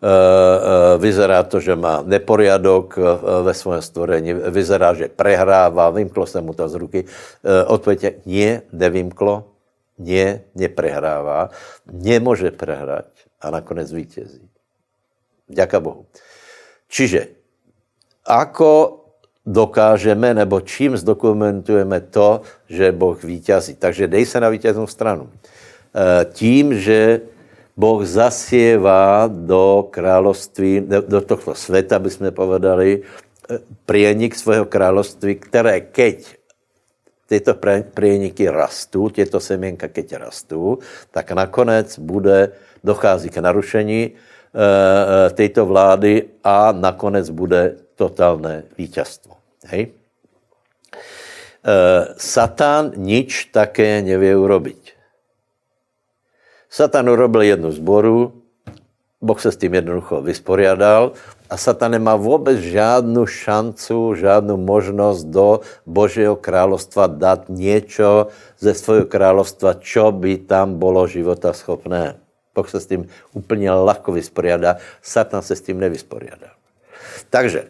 Eh, 0.04 0.06
eh, 0.06 0.98
vyzerá 1.00 1.40
to, 1.48 1.64
že 1.64 1.72
má 1.72 2.04
neporiadok 2.04 2.98
eh, 3.00 3.02
ve 3.40 3.54
svém 3.56 3.80
stvorení, 3.80 4.36
vyzerá, 4.52 4.92
že 4.92 5.08
prehrává, 5.08 5.88
vymklo 5.90 6.28
se 6.28 6.44
mu 6.44 6.52
to 6.52 6.68
z 6.68 6.74
ruky. 6.74 7.00
Odpověď 7.66 8.02
je, 8.02 8.12
nie, 8.26 8.50
nevymklo, 8.72 9.48
nie, 9.98 10.44
neprehrává, 10.54 11.48
nemůže 11.88 12.50
prehrať 12.50 13.08
a 13.40 13.50
nakonec 13.50 13.92
vítězí. 13.92 14.44
Děka 15.48 15.80
Bohu. 15.80 16.04
Čiže, 16.94 17.34
ako 18.22 19.02
dokážeme, 19.42 20.30
nebo 20.30 20.62
čím 20.62 20.94
zdokumentujeme 20.94 22.00
to, 22.14 22.46
že 22.70 22.94
Boh 22.94 23.18
vítězí. 23.18 23.74
Takže 23.74 24.06
dej 24.06 24.24
se 24.26 24.38
na 24.40 24.48
vítěznou 24.48 24.86
stranu. 24.86 25.26
Tím, 26.32 26.78
že 26.78 27.20
Boh 27.76 28.06
zasievá 28.06 29.26
do 29.26 29.90
království, 29.90 30.86
do 30.86 31.20
tohto 31.20 31.54
světa, 31.54 31.98
by 31.98 32.10
jsme 32.10 32.30
povedali, 32.30 33.02
eh, 33.02 33.58
prienik 33.86 34.34
svého 34.38 34.64
království, 34.64 35.34
které 35.34 35.80
keď 35.90 36.38
tyto 37.26 37.56
prieniky 37.94 38.46
rastú, 38.46 39.10
tyto 39.10 39.40
semienka 39.40 39.88
keď 39.88 40.28
rastú, 40.28 40.78
tak 41.10 41.32
nakonec 41.32 41.98
bude, 41.98 42.52
dochází 42.84 43.32
k 43.32 43.40
narušení 43.40 44.00
e, 44.04 44.12
této 45.34 45.66
vlády 45.66 46.24
a 46.44 46.72
nakonec 46.72 47.30
bude 47.30 47.76
totálné 47.94 48.62
vítězstvo. 48.78 49.34
Hej? 49.66 49.90
E, 49.90 49.92
Satan 52.16 52.92
nič 52.96 53.50
také 53.50 54.02
nevie 54.02 54.36
urobiť. 54.36 54.94
Satan 56.70 57.06
urobil 57.10 57.42
jednu 57.42 57.70
zboru, 57.70 58.44
Boh 59.24 59.40
se 59.40 59.52
s 59.52 59.56
tím 59.56 59.74
jednoducho 59.74 60.20
vysporiadal 60.22 61.12
a 61.50 61.56
Satan 61.56 61.90
nemá 61.90 62.16
vůbec 62.16 62.58
žádnou 62.58 63.26
šancu, 63.26 64.14
žádnou 64.14 64.56
možnost 64.56 65.24
do 65.24 65.60
Božího 65.86 66.36
královstva 66.36 67.06
dát 67.06 67.48
něco 67.48 68.26
ze 68.58 68.74
svého 68.74 69.06
královstva, 69.06 69.74
čo 69.74 70.12
by 70.12 70.38
tam 70.38 70.78
bylo 70.78 71.06
života 71.06 71.52
schopné. 71.52 72.23
Boh 72.54 72.70
se 72.70 72.80
s 72.80 72.86
tím 72.86 73.08
úplně 73.32 73.70
lehko 73.70 74.12
vysporiadá, 74.12 74.76
Satan 75.02 75.42
se 75.42 75.56
s 75.56 75.60
tím 75.60 75.80
nevysporiadá. 75.80 76.54
Takže, 77.30 77.64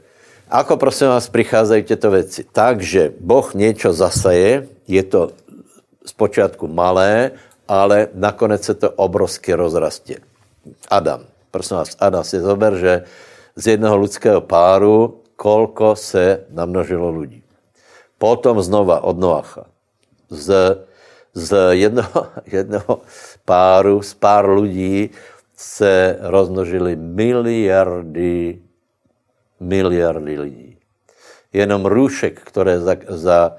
ako 0.51 0.77
prosím 0.77 1.09
vás 1.09 1.29
přicházejí 1.29 1.83
tyto 1.83 2.11
věci? 2.11 2.45
Takže 2.53 3.13
Boh 3.21 3.55
něco 3.55 3.93
zasaje, 3.93 4.69
je 4.89 5.03
to 5.03 5.31
zpočátku 6.07 6.69
malé, 6.69 7.31
ale 7.69 8.09
nakonec 8.15 8.65
se 8.65 8.75
to 8.75 8.91
obrovsky 8.91 9.55
rozrastě. 9.55 10.17
Adam, 10.89 11.25
prosím 11.51 11.77
vás, 11.77 11.97
Adam 12.01 12.25
si 12.25 12.41
zober, 12.41 12.77
že 12.77 13.05
z 13.57 13.67
jednoho 13.67 13.97
lidského 13.99 14.41
páru 14.41 15.21
kolko 15.37 15.97
se 15.97 16.45
namnožilo 16.51 17.11
lidí. 17.11 17.43
Potom 18.19 18.63
znova 18.63 19.01
od 19.01 19.19
Noacha. 19.19 19.65
Z, 20.31 20.79
z 21.35 21.51
jednoho, 21.71 22.27
jednoho 22.47 23.01
páru, 23.45 24.03
z 24.03 24.15
pár 24.15 24.51
lidí 24.51 25.11
se 25.57 26.19
rozmnožily 26.21 26.97
miliardy, 26.97 28.59
miliardy 29.61 30.41
lidí. 30.41 30.77
Jenom 31.53 31.87
růšek, 31.87 32.41
které 32.41 32.81
za, 32.81 32.97
za 33.09 33.57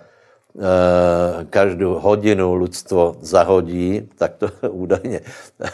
Eh, 0.55 1.45
každou 1.51 1.99
hodinu 1.99 2.55
lidstvo 2.55 3.19
zahodí, 3.19 4.07
tak 4.15 4.35
to 4.35 4.47
údajně, 4.71 5.21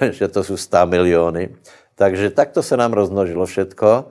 že 0.10 0.28
to 0.28 0.44
jsou 0.44 0.58
100 0.58 0.86
miliony. 0.86 1.56
Takže 1.96 2.30
takto 2.30 2.64
se 2.64 2.78
nám 2.78 2.94
rozmnožilo 2.94 3.46
všetko. 3.46 4.06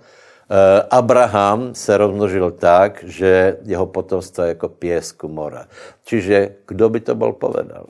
Eh, 0.50 0.82
Abraham 0.90 1.74
se 1.74 1.96
rozmnožil 1.96 2.50
tak, 2.50 3.02
že 3.02 3.58
jeho 3.66 3.86
potomstvo 3.86 4.44
je 4.44 4.48
jako 4.48 4.68
pěsku 4.68 5.28
mora. 5.28 5.66
Čiže 6.04 6.54
kdo 6.66 6.88
by 6.88 7.00
to 7.00 7.14
byl 7.14 7.32
povedal? 7.32 7.86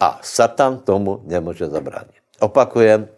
A 0.00 0.20
Satan 0.22 0.78
tomu 0.78 1.20
nemůže 1.24 1.66
zabránit. 1.66 2.20
Opakujem, 2.40 3.08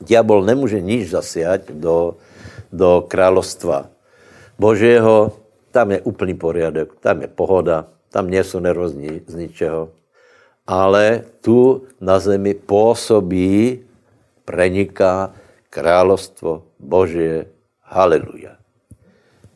diabol 0.00 0.46
nemůže 0.46 0.80
nič 0.80 1.10
zasiať 1.10 1.74
do, 1.74 2.14
do 2.72 3.04
královstva 3.08 3.90
Božího, 4.58 5.32
tam 5.70 5.90
je 5.94 6.00
úplný 6.02 6.34
poriadek, 6.34 6.98
tam 7.02 7.22
je 7.22 7.28
pohoda, 7.28 7.86
tam 8.10 8.30
nie 8.30 8.44
jsou 8.44 8.58
nervózní 8.58 9.22
z 9.26 9.34
ničeho. 9.34 9.90
Ale 10.66 11.22
tu 11.40 11.82
na 12.00 12.18
zemi 12.18 12.54
působí, 12.54 13.80
preniká 14.44 15.32
královstvo 15.70 16.62
Božie. 16.78 17.46
Haleluja. 17.82 18.56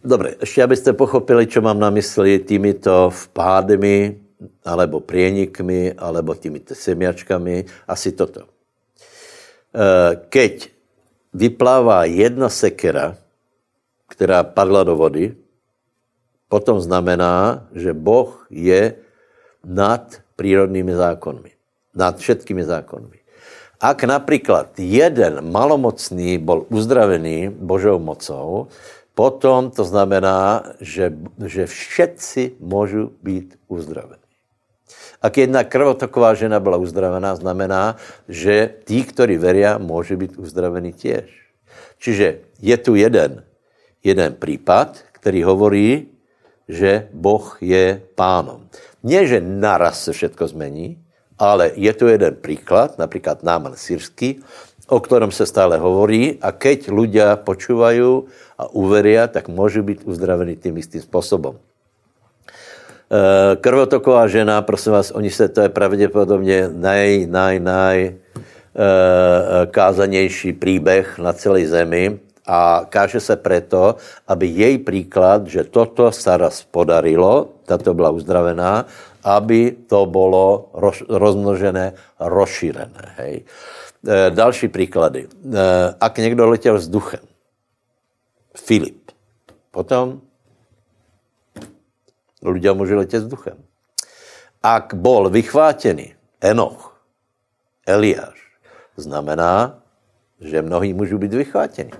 Dobre, 0.04 0.34
ještě 0.40 0.62
abyste 0.62 0.92
pochopili, 0.92 1.46
čo 1.46 1.60
mám 1.60 1.78
na 1.78 1.90
mysli 1.90 2.38
týmito 2.38 3.10
vpádmi, 3.10 4.21
alebo 4.64 5.00
prienikmi, 5.00 5.94
alebo 5.98 6.34
týmito 6.34 6.74
semiačkami, 6.74 7.86
asi 7.86 8.12
toto. 8.12 8.46
E, 8.46 8.48
keď 10.28 10.68
vyplává 11.32 12.04
jedna 12.04 12.48
sekera, 12.48 13.16
která 14.08 14.44
padla 14.44 14.84
do 14.84 14.96
vody, 14.96 15.34
potom 16.52 16.80
znamená, 16.80 17.64
že 17.72 17.96
Boh 17.96 18.44
je 18.52 18.94
nad 19.64 20.04
přírodnými 20.36 20.92
zákonmi. 20.92 21.50
Nad 21.96 22.20
všetkými 22.20 22.64
zákonmi. 22.64 23.18
Ak 23.82 24.04
například 24.04 24.78
jeden 24.78 25.50
malomocný 25.50 26.38
byl 26.38 26.66
uzdravený 26.68 27.50
Božou 27.50 27.98
mocou, 27.98 28.68
potom 29.14 29.70
to 29.70 29.84
znamená, 29.84 30.62
že, 30.80 31.12
že 31.46 31.66
všetci 31.66 32.56
můžou 32.60 33.10
být 33.22 33.58
uzdravení. 33.68 34.21
Ak 35.22 35.38
jedna 35.38 35.62
krvotoková 35.62 36.34
žena 36.34 36.60
byla 36.60 36.76
uzdravená, 36.82 37.34
znamená, 37.38 37.96
že 38.28 38.74
tí, 38.84 39.06
kteří 39.06 39.38
veria, 39.38 39.78
můžou 39.78 40.16
být 40.16 40.34
uzdravení 40.36 40.92
těž. 40.92 41.30
Čiže 41.98 42.38
je 42.58 42.76
tu 42.76 42.94
jeden, 42.94 43.46
jeden 44.04 44.34
případ, 44.34 44.98
který 45.12 45.42
hovorí, 45.42 46.10
že 46.68 47.08
Boh 47.14 47.58
je 47.62 48.02
pánom. 48.18 48.66
Nie, 49.02 49.26
že 49.26 49.38
naraz 49.38 50.04
se 50.04 50.12
všetko 50.12 50.48
zmení, 50.48 50.98
ale 51.38 51.70
je 51.74 51.92
tu 51.92 52.06
jeden 52.06 52.34
příklad, 52.34 52.98
například 52.98 53.42
Náman 53.42 53.78
Syrský, 53.78 54.42
o 54.86 55.00
kterém 55.00 55.30
se 55.30 55.46
stále 55.46 55.78
hovorí 55.78 56.38
a 56.42 56.52
keď 56.52 56.90
ľudia 56.90 57.38
počúvajú 57.38 58.26
a 58.58 58.64
uveria, 58.74 59.30
tak 59.30 59.48
můžu 59.48 59.82
být 59.82 60.02
uzdravení 60.04 60.56
tím 60.56 60.76
istým 60.76 61.02
způsobem. 61.02 61.54
Krvotoková 63.60 64.26
žena, 64.28 64.62
prosím 64.62 64.92
vás, 64.92 65.10
oni 65.10 65.30
se, 65.30 65.48
to 65.48 65.60
je 65.60 65.68
pravděpodobně 65.68 66.68
naj, 66.72 67.26
naj, 67.26 67.60
naj 67.60 68.14
kázanější 69.70 70.52
příběh 70.52 71.18
na 71.18 71.32
celé 71.32 71.66
zemi 71.66 72.18
a 72.46 72.86
káže 72.88 73.20
se 73.20 73.36
proto, 73.36 73.96
aby 74.28 74.46
její 74.46 74.78
příklad, 74.78 75.46
že 75.46 75.64
toto 75.64 76.12
se 76.12 76.36
raz 76.36 76.62
podarilo, 76.64 77.48
tato 77.64 77.94
byla 77.94 78.10
uzdravená, 78.10 78.86
aby 79.24 79.76
to 79.86 80.06
bylo 80.06 80.70
roz, 80.74 81.02
rozmnožené, 81.08 81.92
rozšířené. 82.20 83.14
Hej. 83.16 83.44
E, 84.08 84.30
další 84.30 84.68
příklady. 84.68 85.26
E, 85.26 85.94
ak 86.00 86.18
někdo 86.18 86.48
letěl 86.48 86.76
vzduchem, 86.76 87.20
Filip, 88.56 89.10
potom 89.70 90.20
ľudia 92.42 92.74
můžu 92.74 92.96
letět 92.96 93.22
vzduchem. 93.22 93.56
Ak 94.62 94.94
bol 94.94 95.30
vychvátený 95.30 96.14
Enoch, 96.40 96.94
Eliáš, 97.86 98.38
znamená, 98.96 99.82
že 100.40 100.62
mnohí 100.62 100.94
můžou 100.94 101.18
být 101.18 101.34
vychvátěni. 101.34 101.92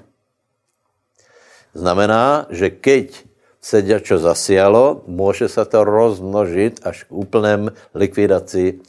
Znamená, 1.74 2.46
že 2.50 2.70
keď 2.70 3.26
se 3.62 4.00
čo 4.00 4.18
zasialo, 4.18 5.02
může 5.06 5.48
se 5.48 5.64
to 5.64 5.84
rozmnožit 5.84 6.80
až 6.82 7.04
k 7.04 7.12
úplném 7.12 7.70
likvidaci 7.94 8.80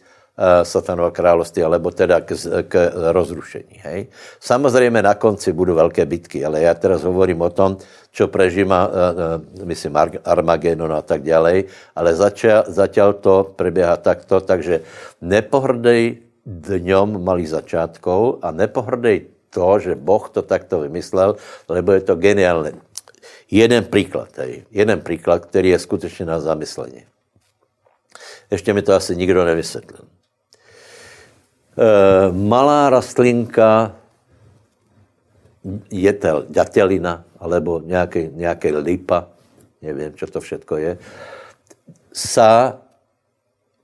satanova 0.63 1.13
království, 1.13 1.63
alebo 1.63 1.91
teda 1.93 2.21
k, 2.21 2.33
k 2.67 2.73
rozrušení. 3.13 3.77
Hej? 3.85 4.07
Samozřejmě 4.39 5.01
na 5.01 5.13
konci 5.13 5.53
budou 5.53 5.75
velké 5.75 6.05
bitky, 6.05 6.45
ale 6.45 6.61
já 6.61 6.73
teraz 6.73 7.03
hovorím 7.03 7.41
o 7.41 7.49
tom, 7.49 7.77
čo 8.13 8.27
prežíma, 8.27 8.87
uh, 8.87 8.93
uh, 8.93 9.65
myslím, 9.65 9.93
Armagedon 10.25 10.93
a 10.93 11.01
tak 11.01 11.25
dále, 11.25 11.63
ale 11.95 12.13
začal 12.67 13.13
to 13.13 13.53
preběhat 13.55 14.01
takto, 14.01 14.41
takže 14.41 14.81
nepohrdej 15.21 16.21
dňom 16.45 17.23
malých 17.23 17.49
začátkov 17.49 18.41
a 18.41 18.51
nepohrdej 18.51 19.33
to, 19.49 19.79
že 19.79 19.95
Boh 19.95 20.29
to 20.29 20.41
takto 20.41 20.85
vymyslel, 20.85 21.37
lebo 21.69 21.91
je 21.93 22.01
to 22.01 22.15
geniálne. 22.15 22.73
Jeden 23.49 23.85
příklad, 23.85 24.31
tady, 24.31 24.65
jeden 24.71 25.01
příklad, 25.01 25.45
který 25.45 25.69
je 25.69 25.79
skutečně 25.79 26.25
na 26.25 26.39
zamyslení. 26.39 27.05
Ještě 28.51 28.73
mi 28.73 28.81
to 28.81 28.93
asi 28.93 29.15
nikdo 29.15 29.45
nevysvětlil. 29.45 30.12
E, 31.73 31.87
malá 32.31 32.89
rastlinka, 32.89 33.95
jetel, 35.91 36.45
ďatelina, 36.49 37.23
alebo 37.39 37.81
nějaký, 37.85 38.29
nějaký 38.33 38.71
lipa, 38.71 39.27
nevím, 39.81 40.13
co 40.13 40.27
to 40.27 40.39
všetko 40.41 40.77
je, 40.77 40.97
sa 42.13 42.77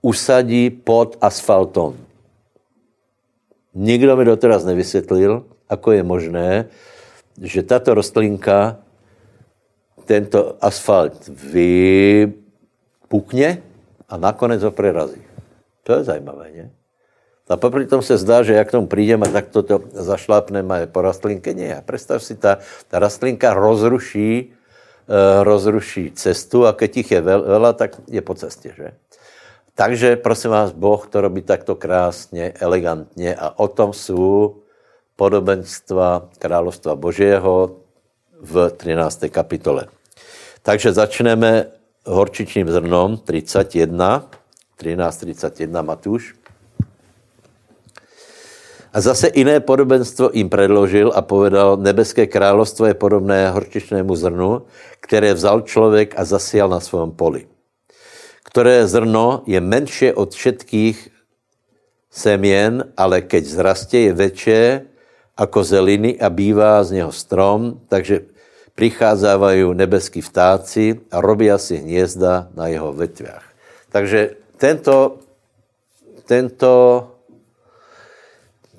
usadí 0.02 0.70
pod 0.70 1.18
asfaltom. 1.22 1.98
Nikdo 3.74 4.18
mi 4.18 4.26
doteraz 4.26 4.66
nevysvětlil, 4.66 5.46
ako 5.70 5.92
je 5.92 6.04
možné, 6.04 6.66
že 7.42 7.64
tato 7.64 7.94
rostlinka 7.94 8.78
tento 10.06 10.58
asfalt 10.62 11.30
vypukne 11.54 12.42
a 14.10 14.14
nakonec 14.18 14.64
ho 14.64 14.72
prerazí. 14.74 15.22
To 15.86 15.94
je 15.94 16.04
zajímavé, 16.04 16.52
ne? 16.54 16.79
A 17.50 17.58
popri 17.58 17.90
tom 17.90 18.02
se 18.02 18.18
zdá, 18.18 18.44
že 18.44 18.54
jak 18.54 18.68
k 18.68 18.72
tomu 18.72 18.88
přijdeme, 18.88 19.28
tak 19.28 19.50
to 19.50 19.66
zašlápneme 19.94 20.88
po 20.88 21.02
rastlinke. 21.02 21.54
Nie, 21.54 21.82
představ 21.82 22.24
si, 22.24 22.38
ta, 22.38 22.58
ta 22.88 23.00
rastlinka 23.00 23.54
rozruší, 23.54 24.54
uh, 25.10 25.44
rozruší 25.44 26.12
cestu 26.14 26.70
a 26.70 26.74
keď 26.74 26.98
jich 26.98 27.12
je 27.12 27.22
veľa, 27.22 27.74
tak 27.74 27.98
je 28.08 28.22
po 28.22 28.36
cestě, 28.36 28.74
že? 28.78 28.94
Takže 29.80 30.16
prosím 30.16 30.52
vás, 30.52 30.72
Boh 30.72 31.08
to 31.08 31.22
robí 31.22 31.42
takto 31.42 31.76
krásně, 31.76 32.54
elegantně 32.60 33.36
a 33.36 33.60
o 33.60 33.68
tom 33.68 33.94
jsou 33.94 34.56
podobenstva 35.16 36.30
královstva 36.40 36.96
Božího 36.96 37.80
v 38.42 38.70
13. 38.78 39.24
kapitole. 39.32 39.88
Takže 40.62 40.94
začneme 40.94 41.66
horčičním 42.06 42.72
zrnom 42.72 43.18
31, 43.18 44.30
13.31 44.80 45.84
Matuš. 45.84 46.39
A 48.94 49.02
zase 49.02 49.30
jiné 49.36 49.60
podobenstvo 49.60 50.30
jim 50.34 50.50
předložil 50.50 51.12
a 51.16 51.22
povedal, 51.22 51.78
nebeské 51.78 52.28
královstvo 52.28 52.86
je 52.86 52.94
podobné 52.94 53.50
horčičnému 53.52 54.16
zrnu, 54.16 54.66
které 55.00 55.34
vzal 55.34 55.62
člověk 55.62 56.14
a 56.18 56.26
zasial 56.26 56.70
na 56.70 56.80
svém 56.80 57.12
poli. 57.12 57.48
Které 58.44 58.88
zrno 58.88 59.44
je 59.46 59.62
menší 59.62 60.14
od 60.14 60.34
všetkých 60.34 61.10
semien, 62.10 62.84
ale 62.98 63.22
keď 63.22 63.46
zrastě 63.46 64.00
je 64.00 64.14
větší 64.14 64.62
jako 65.40 65.64
zeliny 65.64 66.20
a 66.20 66.30
bývá 66.30 66.84
z 66.84 66.92
něho 66.92 67.12
strom, 67.12 67.80
takže 67.88 68.26
pricházávají 68.76 69.76
nebeský 69.76 70.22
vtáci 70.22 71.00
a 71.12 71.22
robí 71.22 71.52
si 71.58 71.78
hniezda 71.78 72.48
na 72.56 72.68
jeho 72.68 72.94
vetvách. 72.94 73.46
Takže 73.92 74.36
tento, 74.58 75.20
tento 76.26 76.72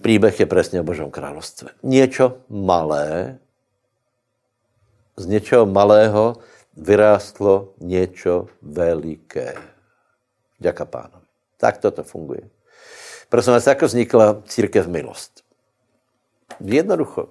příběh 0.01 0.41
je 0.41 0.47
přesně 0.47 0.81
o 0.81 0.85
Božom 0.85 1.11
království. 1.11 1.69
Něco 1.83 2.37
malé, 2.49 3.39
z 5.17 5.27
něčeho 5.27 5.67
malého 5.67 6.37
vyrástlo 6.77 7.75
něco 7.81 8.47
veliké. 8.63 9.55
Děka 10.59 10.85
pánovi. 10.85 11.25
Tak 11.57 11.79
toto 11.79 12.03
funguje. 12.03 12.41
Prosím 13.29 13.53
vás, 13.53 13.67
jako 13.67 13.87
vznikla 13.87 14.43
církev 14.47 14.87
milost? 14.87 15.41
Jednoducho 16.61 17.29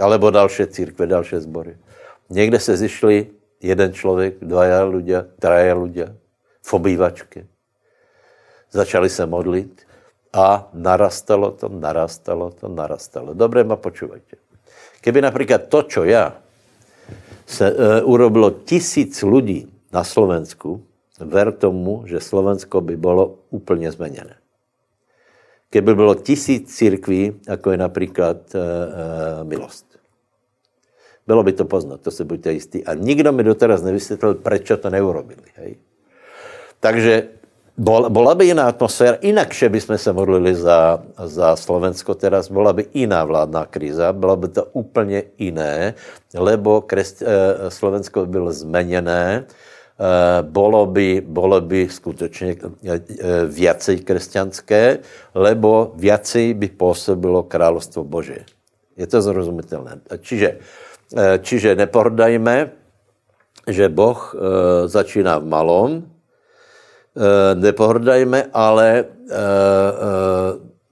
alebo 0.00 0.30
další 0.30 0.66
církve, 0.66 1.06
další 1.06 1.36
sbory. 1.36 1.78
Někde 2.30 2.60
se 2.60 2.76
zišli 2.76 3.26
jeden 3.60 3.92
člověk, 3.92 4.40
dva 4.40 4.64
ľudia, 4.88 5.28
traja 5.36 5.74
ľudia 5.76 6.16
v 6.64 6.70
obývačke. 6.72 7.46
Začali 8.70 9.08
se 9.10 9.26
modlit 9.26 9.86
a 10.32 10.70
narastalo 10.74 11.50
to, 11.50 11.68
narastalo 11.68 12.50
to, 12.50 12.68
narastalo. 12.68 13.34
Dobré 13.34 13.64
ma 13.64 13.76
počúvajte. 13.76 14.38
Keby 15.00 15.22
například 15.22 15.66
to, 15.68 15.82
čo 15.82 16.04
já, 16.04 16.36
se 17.46 17.66
e, 17.66 18.02
urobilo 18.02 18.50
tisíc 18.50 19.22
lidí 19.22 19.66
na 19.92 20.04
Slovensku, 20.04 20.82
ver 21.20 21.52
tomu, 21.52 22.06
že 22.06 22.20
Slovensko 22.20 22.80
by 22.80 22.96
bylo 22.96 23.38
úplně 23.50 23.92
zmeněné. 23.92 24.36
Keby 25.70 25.94
bylo 25.94 26.14
tisíc 26.14 26.76
církví, 26.76 27.40
jako 27.48 27.70
je 27.70 27.76
například 27.76 28.54
e, 28.54 28.58
e, 28.58 29.44
milost. 29.44 29.86
Bylo 31.26 31.42
by 31.42 31.52
to 31.52 31.64
poznat, 31.64 32.00
to 32.00 32.10
se 32.10 32.24
buďte 32.24 32.52
jistí. 32.52 32.84
A 32.84 32.94
nikdo 32.94 33.32
mi 33.32 33.42
doteraz 33.42 33.82
nevysvětlil, 33.82 34.34
proč 34.34 34.72
to 34.80 34.90
neurobili. 34.90 35.46
Hej? 35.54 35.76
Takže 36.80 37.28
byla 38.08 38.34
by 38.34 38.46
jiná 38.46 38.68
atmosféra, 38.68 39.16
inakše 39.20 39.68
bychom 39.68 39.98
se 39.98 40.12
modlili 40.12 40.54
za, 40.54 41.02
za 41.24 41.56
Slovensko 41.56 42.14
teraz, 42.14 42.50
byla 42.50 42.72
by 42.72 42.86
jiná 42.94 43.24
vládná 43.24 43.66
kriza, 43.66 44.12
bylo 44.12 44.36
by 44.36 44.48
to 44.48 44.64
úplně 44.72 45.22
jiné, 45.38 45.94
lebo 46.34 46.80
kres, 46.80 47.22
eh, 47.22 47.70
Slovensko 47.70 48.20
by 48.20 48.26
bylo 48.26 48.52
zmeněné, 48.52 49.44
eh, 49.44 50.42
bolo 50.42 50.86
by, 50.86 51.22
bolo 51.26 51.60
by 51.60 51.88
skutečně 51.88 52.56
eh, 52.84 53.00
viacej 53.46 54.00
křesťanské, 54.04 54.98
lebo 55.34 55.92
viacej 55.96 56.54
by 56.54 56.68
působilo 56.68 57.42
královstvo 57.42 58.04
Bože. 58.04 58.44
Je 58.96 59.06
to 59.06 59.22
zrozumitelné. 59.22 60.00
Čiže 60.20 60.60
Eh, 61.10 61.42
čiže 61.42 61.74
nepordajme, 61.74 62.70
že 63.66 63.90
Boh 63.90 64.18
začíná 64.86 65.38
v 65.42 65.46
malom, 65.46 65.90
nepohrdajme, 67.54 68.48
ale 68.52 69.04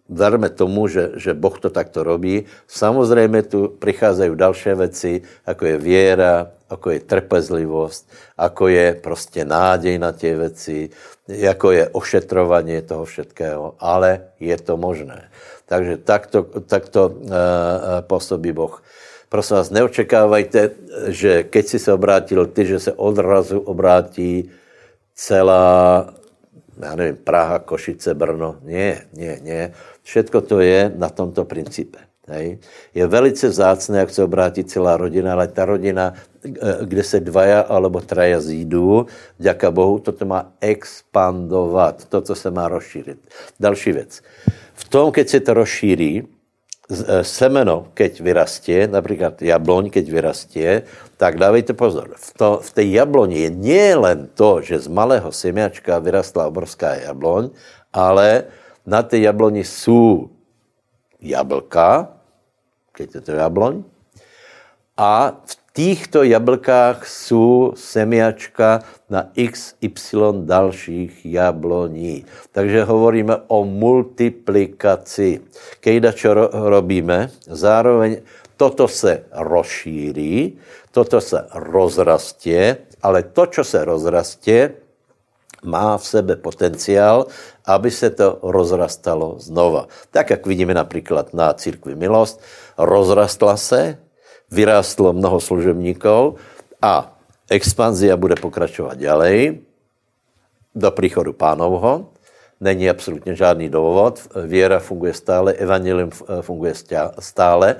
verme 0.09 0.49
tomu, 0.49 0.88
že, 0.88 1.11
že 1.17 1.35
Boh 1.35 1.61
to 1.61 1.71
takto 1.71 2.03
robí. 2.03 2.45
Samozřejmě 2.69 3.43
tu 3.43 3.69
přicházejí 3.79 4.37
další 4.37 4.73
věci, 4.73 5.23
jako 5.47 5.67
je 5.67 5.77
věra, 5.79 6.47
jako 6.71 6.91
je 6.91 7.01
trpezlivost, 7.01 8.09
jako 8.41 8.69
je 8.69 8.95
prostě 9.03 9.45
nádej 9.45 9.99
na 9.99 10.12
tě 10.12 10.37
věci, 10.37 10.91
jako 11.29 11.73
je 11.73 11.88
ošetrování 11.88 12.83
toho 12.83 13.05
všetkého, 13.05 13.75
ale 13.81 14.21
je 14.41 14.57
to 14.57 14.77
možné. 14.77 15.29
Takže 15.67 15.97
takto, 15.97 16.43
takto 16.67 17.09
uh, 17.09 17.29
působí 18.01 18.53
Boh. 18.53 18.83
Prosím 19.29 19.57
vás, 19.57 19.70
neočekávajte, 19.70 20.70
že 21.12 21.43
keď 21.45 21.66
si 21.66 21.79
se 21.79 21.93
obrátil 21.93 22.47
ty, 22.47 22.66
že 22.66 22.81
se 22.81 22.93
odrazu 22.93 23.61
obrátí 23.61 24.49
celá, 25.14 26.09
já 26.83 26.95
nevím, 26.95 27.16
Praha, 27.16 27.59
Košice, 27.59 28.14
Brno. 28.14 28.57
Nie, 28.62 29.07
nie, 29.12 29.39
nie. 29.43 29.72
Všetko 30.03 30.41
to 30.41 30.61
je 30.61 30.93
na 30.97 31.09
tomto 31.09 31.45
principe. 31.45 31.99
Hej. 32.29 32.59
Je 32.95 33.07
velice 33.07 33.49
vzácné, 33.49 33.99
jak 33.99 34.11
se 34.11 34.22
obrátí 34.22 34.64
celá 34.64 34.97
rodina, 34.97 35.33
ale 35.33 35.49
ta 35.49 35.64
rodina 35.64 36.12
kde 36.83 37.03
se 37.03 37.20
dvaja 37.20 37.61
alebo 37.61 38.01
traja 38.01 38.41
zídu, 38.41 39.07
děka 39.39 39.70
Bohu, 39.70 39.99
toto 39.99 40.24
má 40.24 40.53
expandovat, 40.61 42.05
toto 42.05 42.35
se 42.35 42.51
má 42.51 42.68
rozšířit. 42.68 43.18
Další 43.61 43.93
věc. 43.93 44.22
V 44.74 44.89
tom, 44.89 45.12
keď 45.12 45.29
se 45.29 45.41
to 45.41 45.55
rozšíří, 45.55 46.29
semeno, 47.22 47.93
keď 47.93 48.12
vyrastie, 48.24 48.89
například 48.89 49.43
jabloň, 49.43 49.93
keď 49.93 50.05
vyrastie, 50.09 50.70
tak 51.20 51.36
dávejte 51.36 51.76
pozor. 51.76 52.16
V, 52.16 52.28
to, 52.32 52.49
v 52.64 52.70
té 52.72 52.82
jabloni 52.89 53.45
je 53.61 53.89
len 53.93 54.32
to, 54.32 54.64
že 54.64 54.84
z 54.84 54.89
malého 54.89 55.28
semiačka 55.28 56.01
vyrastla 56.01 56.49
obrovská 56.49 56.97
jabloň, 57.05 57.53
ale 57.93 58.49
na 58.89 59.05
té 59.05 59.20
jabloni 59.20 59.64
jsou 59.64 60.32
jablka, 61.20 62.09
keď 62.97 63.09
je 63.14 63.20
to 63.20 63.32
jabloň, 63.36 63.84
a 64.97 65.45
v 65.45 65.55
týchto 65.79 66.26
jablkách 66.26 67.07
jsou 67.07 67.72
semiačka 67.79 68.83
na 69.11 69.31
XY 69.31 70.43
dalších 70.43 71.26
jabloní. 71.26 72.26
Takže 72.53 72.85
hovoríme 72.85 73.37
o 73.47 73.62
multiplikaci. 73.62 75.41
Kejda, 75.79 76.11
čo 76.11 76.35
ro 76.35 76.51
robíme, 76.51 77.31
zároveň 77.47 78.26
toto 78.59 78.91
se 78.91 79.31
rozšíří, 79.31 80.59
toto 80.91 81.20
se 81.22 81.47
rozrastě, 81.55 82.76
ale 83.03 83.22
to, 83.22 83.47
čo 83.47 83.62
se 83.62 83.79
rozrastě, 83.85 84.74
má 85.62 85.99
v 85.99 86.07
sebe 86.07 86.37
potenciál, 86.37 87.26
aby 87.66 87.91
se 87.91 88.11
to 88.11 88.39
rozrastalo 88.43 89.39
znova. 89.39 89.87
Tak, 90.11 90.31
jak 90.31 90.47
vidíme 90.47 90.74
například 90.74 91.35
na 91.35 91.55
církvi 91.55 91.95
Milost, 91.95 92.43
rozrastla 92.79 93.57
se, 93.57 93.99
vyrástlo 94.51 95.12
mnoho 95.12 95.40
služebníků 95.40 96.36
a 96.82 97.18
expanzia 97.51 98.16
bude 98.16 98.34
pokračovat 98.34 98.99
ďalej 98.99 99.61
do 100.74 100.90
příchodu 100.90 101.32
pánovho. 101.32 102.07
Není 102.61 102.90
absolutně 102.90 103.34
žádný 103.34 103.68
důvod. 103.68 104.20
Věra 104.46 104.78
funguje 104.78 105.14
stále, 105.14 105.53
evangelium 105.53 106.11
funguje 106.40 106.74
stále 107.18 107.76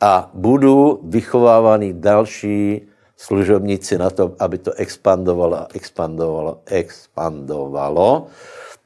a 0.00 0.30
budou 0.34 1.00
vychovávány 1.02 1.92
další 1.92 2.82
služobníci 3.16 3.98
na 3.98 4.10
to, 4.10 4.34
aby 4.38 4.58
to 4.58 4.72
expandovalo, 4.72 5.66
expandovalo, 5.74 6.60
expandovalo. 6.66 8.26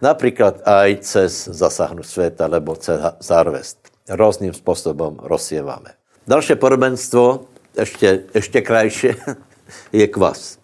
Například 0.02 0.68
aj 0.68 0.96
cez 0.96 1.48
zasahnu 1.48 2.02
světa 2.02 2.48
nebo 2.48 2.76
cez 2.76 3.00
zárvest. 3.20 3.78
Různým 4.08 4.52
způsobem 4.52 5.16
rozsieváme. 5.22 5.90
Další 6.26 6.54
podobenstvo, 6.54 7.40
ještě, 7.78 8.22
ještě 8.34 8.60
krajší, 8.60 9.08
je 9.92 10.06
kvas. 10.06 10.58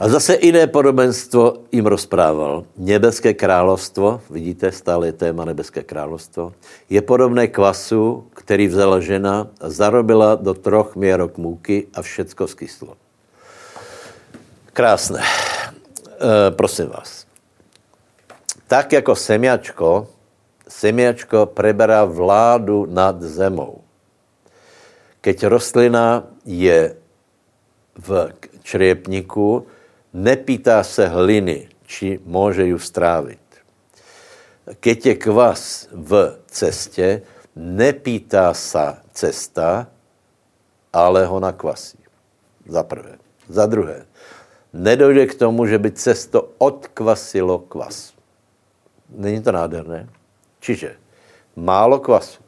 A 0.00 0.08
zase 0.08 0.38
jiné 0.42 0.66
podobenstvo 0.66 1.56
jim 1.72 1.86
rozprával. 1.86 2.64
Nebeské 2.76 3.34
královstvo, 3.34 4.20
vidíte, 4.30 4.72
stále 4.72 5.06
je 5.06 5.12
téma 5.12 5.44
nebeské 5.44 5.82
královstvo, 5.82 6.52
je 6.90 7.02
podobné 7.02 7.48
kvasu, 7.48 8.26
který 8.34 8.68
vzala 8.68 9.00
žena 9.00 9.48
a 9.60 9.70
zarobila 9.70 10.34
do 10.34 10.54
troch 10.54 10.96
měrok 10.96 11.38
můky 11.38 11.86
a 11.94 12.02
všecko 12.02 12.46
skyslo. 12.46 12.96
Krásné. 14.72 15.22
E, 15.22 16.50
prosím 16.50 16.86
vás. 16.86 17.26
Tak 18.66 18.92
jako 18.92 19.16
semiačko, 19.16 20.08
semiačko 20.68 21.46
preberá 21.46 22.04
vládu 22.04 22.86
nad 22.90 23.22
zemou. 23.22 23.85
Keď 25.26 25.50
rostlina 25.50 26.22
je 26.46 26.94
v 27.98 28.10
čriepniku, 28.62 29.66
nepýtá 30.14 30.86
se 30.86 31.02
hliny, 31.02 31.66
či 31.82 32.22
může 32.22 32.66
ju 32.70 32.78
strávit. 32.78 33.42
Keď 34.78 35.06
je 35.06 35.14
kvas 35.18 35.90
v 35.90 36.38
cestě, 36.46 37.26
nepýtá 37.58 38.54
se 38.54 39.02
cesta, 39.10 39.90
ale 40.92 41.26
ho 41.26 41.42
nakvasí. 41.42 41.98
Za 42.62 42.86
prvé. 42.86 43.18
Za 43.50 43.66
druhé. 43.66 44.06
Nedojde 44.70 45.26
k 45.26 45.34
tomu, 45.34 45.66
že 45.66 45.78
by 45.78 45.90
cesto 45.90 46.54
odkvasilo 46.62 47.66
kvas. 47.66 48.14
Není 49.10 49.42
to 49.42 49.50
nádherné? 49.50 50.06
Čiže 50.62 50.94
málo 51.58 51.98
kvasu 51.98 52.45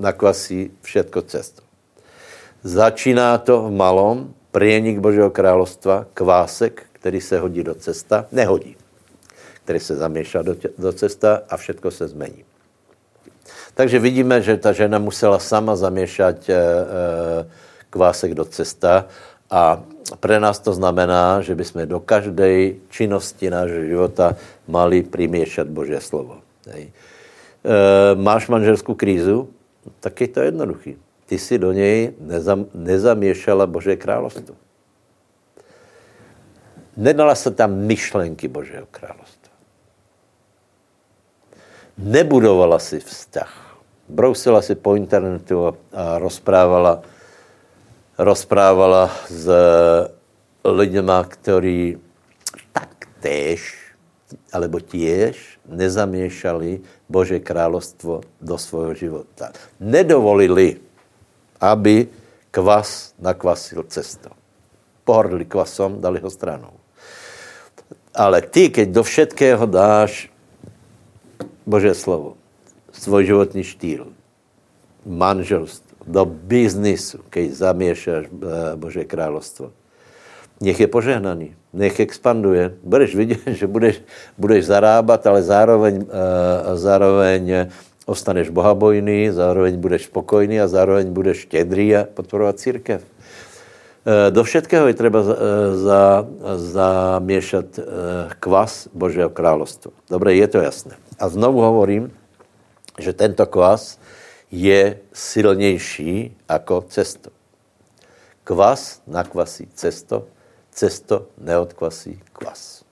nakvasí 0.00 0.70
všetko 0.82 1.22
cesto. 1.22 1.62
Začíná 2.64 3.38
to 3.38 3.68
v 3.68 3.70
malom, 3.72 4.34
prienik 4.52 4.98
Božího 4.98 5.30
královstva, 5.30 6.06
kvásek, 6.14 6.86
který 6.92 7.20
se 7.20 7.38
hodí 7.38 7.64
do 7.64 7.74
cesta, 7.74 8.26
nehodí, 8.32 8.76
který 9.64 9.80
se 9.80 9.96
zaměšá 9.96 10.42
do, 10.42 10.56
do 10.78 10.92
cesta 10.92 11.42
a 11.48 11.56
všetko 11.56 11.90
se 11.90 12.08
zmení. 12.08 12.44
Takže 13.74 13.98
vidíme, 13.98 14.42
že 14.42 14.56
ta 14.56 14.72
žena 14.72 14.98
musela 14.98 15.38
sama 15.38 15.76
zaměšat 15.76 16.50
e, 16.50 16.52
e, 16.52 16.58
kvásek 17.90 18.34
do 18.34 18.44
cesta 18.44 19.06
a 19.50 19.82
pre 20.20 20.40
nás 20.40 20.58
to 20.58 20.74
znamená, 20.74 21.40
že 21.40 21.54
bychom 21.54 21.86
do 21.86 22.00
každé 22.00 22.74
činnosti 22.90 23.50
nášho 23.50 23.84
života 23.84 24.36
mali 24.68 25.02
priměšat 25.02 25.70
Boží 25.70 25.94
slovo. 25.98 26.42
Hej. 26.66 26.90
E, 26.90 26.92
máš 28.14 28.48
manželskou 28.48 28.94
krízu? 28.94 29.48
Tak 30.00 30.20
je 30.20 30.28
to 30.28 30.40
jednoduchý. 30.40 30.96
Ty 31.26 31.38
si 31.38 31.58
do 31.58 31.72
něj 31.72 32.12
nezam, 32.20 32.66
nezaměšala 32.74 33.66
Bože 33.66 33.96
království. 33.96 34.54
Nedala 36.96 37.34
se 37.34 37.50
tam 37.50 37.74
myšlenky 37.74 38.48
Božího 38.48 38.86
království. 38.90 39.50
Nebudovala 41.98 42.78
si 42.78 43.00
vztah. 43.00 43.76
Brousila 44.08 44.62
si 44.62 44.74
po 44.74 44.94
internetu 44.96 45.66
a, 45.66 45.72
a 45.92 46.18
rozprávala, 46.18 47.02
rozprávala 48.18 49.10
s 49.28 49.48
lidmi, 50.64 51.12
kteří 51.28 51.98
taktéž, 52.72 53.79
alebo 54.50 54.82
tiež 54.82 55.38
nezaměšali 55.66 56.82
Bože 57.06 57.38
královstvo 57.38 58.26
do 58.42 58.56
svého 58.58 58.94
života. 58.94 59.54
Nedovolili, 59.78 60.82
aby 61.62 62.10
kvas 62.50 63.14
nakvasil 63.18 63.86
cesto. 63.86 64.34
Pohrdli 65.06 65.46
kvasom, 65.46 66.02
dali 66.02 66.18
ho 66.18 66.30
stranou. 66.30 66.74
Ale 68.10 68.42
ty, 68.42 68.74
keď 68.74 68.86
do 68.90 69.02
všetkého 69.06 69.64
dáš 69.70 70.26
Bože 71.62 71.94
slovo, 71.94 72.34
svůj 72.90 73.26
životní 73.26 73.62
štýl, 73.62 74.10
manželstvo, 75.06 75.90
do 76.06 76.24
biznisu, 76.24 77.22
keď 77.30 77.46
zamiešaš 77.52 78.24
eh, 78.26 78.30
Bože 78.74 79.04
královstvo, 79.04 79.70
nech 80.60 80.80
je 80.80 80.86
požehnaný, 80.86 81.56
nech 81.72 82.00
expanduje. 82.00 82.76
Budeš 82.84 83.16
vidět, 83.16 83.40
že 83.46 83.66
budeš, 83.66 84.04
budeš 84.38 84.66
zarábat, 84.66 85.26
ale 85.26 85.42
zároveň, 85.42 86.04
uh, 86.04 86.76
zároveň 86.76 87.72
ostaneš 88.04 88.52
bohabojný, 88.52 89.32
zároveň 89.32 89.80
budeš 89.80 90.12
spokojný 90.12 90.60
a 90.60 90.68
zároveň 90.68 91.08
budeš 91.08 91.48
štědrý 91.48 91.96
a 91.96 92.04
podporovat 92.04 92.60
církev. 92.60 93.00
Uh, 93.00 94.28
do 94.30 94.44
všetkého 94.44 94.86
je 94.88 94.94
třeba 94.94 95.22
za, 95.22 95.36
za, 95.74 96.28
zaměšat 96.56 97.78
uh, 97.78 97.84
kvas 98.40 98.88
Božího 98.92 99.30
královstva. 99.32 99.92
Dobré, 100.10 100.34
je 100.34 100.48
to 100.48 100.58
jasné. 100.60 100.96
A 101.18 101.28
znovu 101.28 101.60
hovorím, 101.60 102.12
že 103.00 103.12
tento 103.12 103.46
kvas 103.46 103.96
je 104.52 104.98
silnější 105.12 106.36
jako 106.50 106.84
cesto. 106.88 107.30
Kvas 108.44 109.00
nakvasí 109.06 109.68
cesto, 109.74 110.26
cesto 110.70 111.26
neodkvasí 111.38 112.20
kvas. 112.32 112.84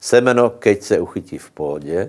Semeno, 0.00 0.50
keď 0.50 0.82
se 0.82 1.00
uchytí 1.00 1.38
v 1.38 1.50
půdě, 1.50 2.08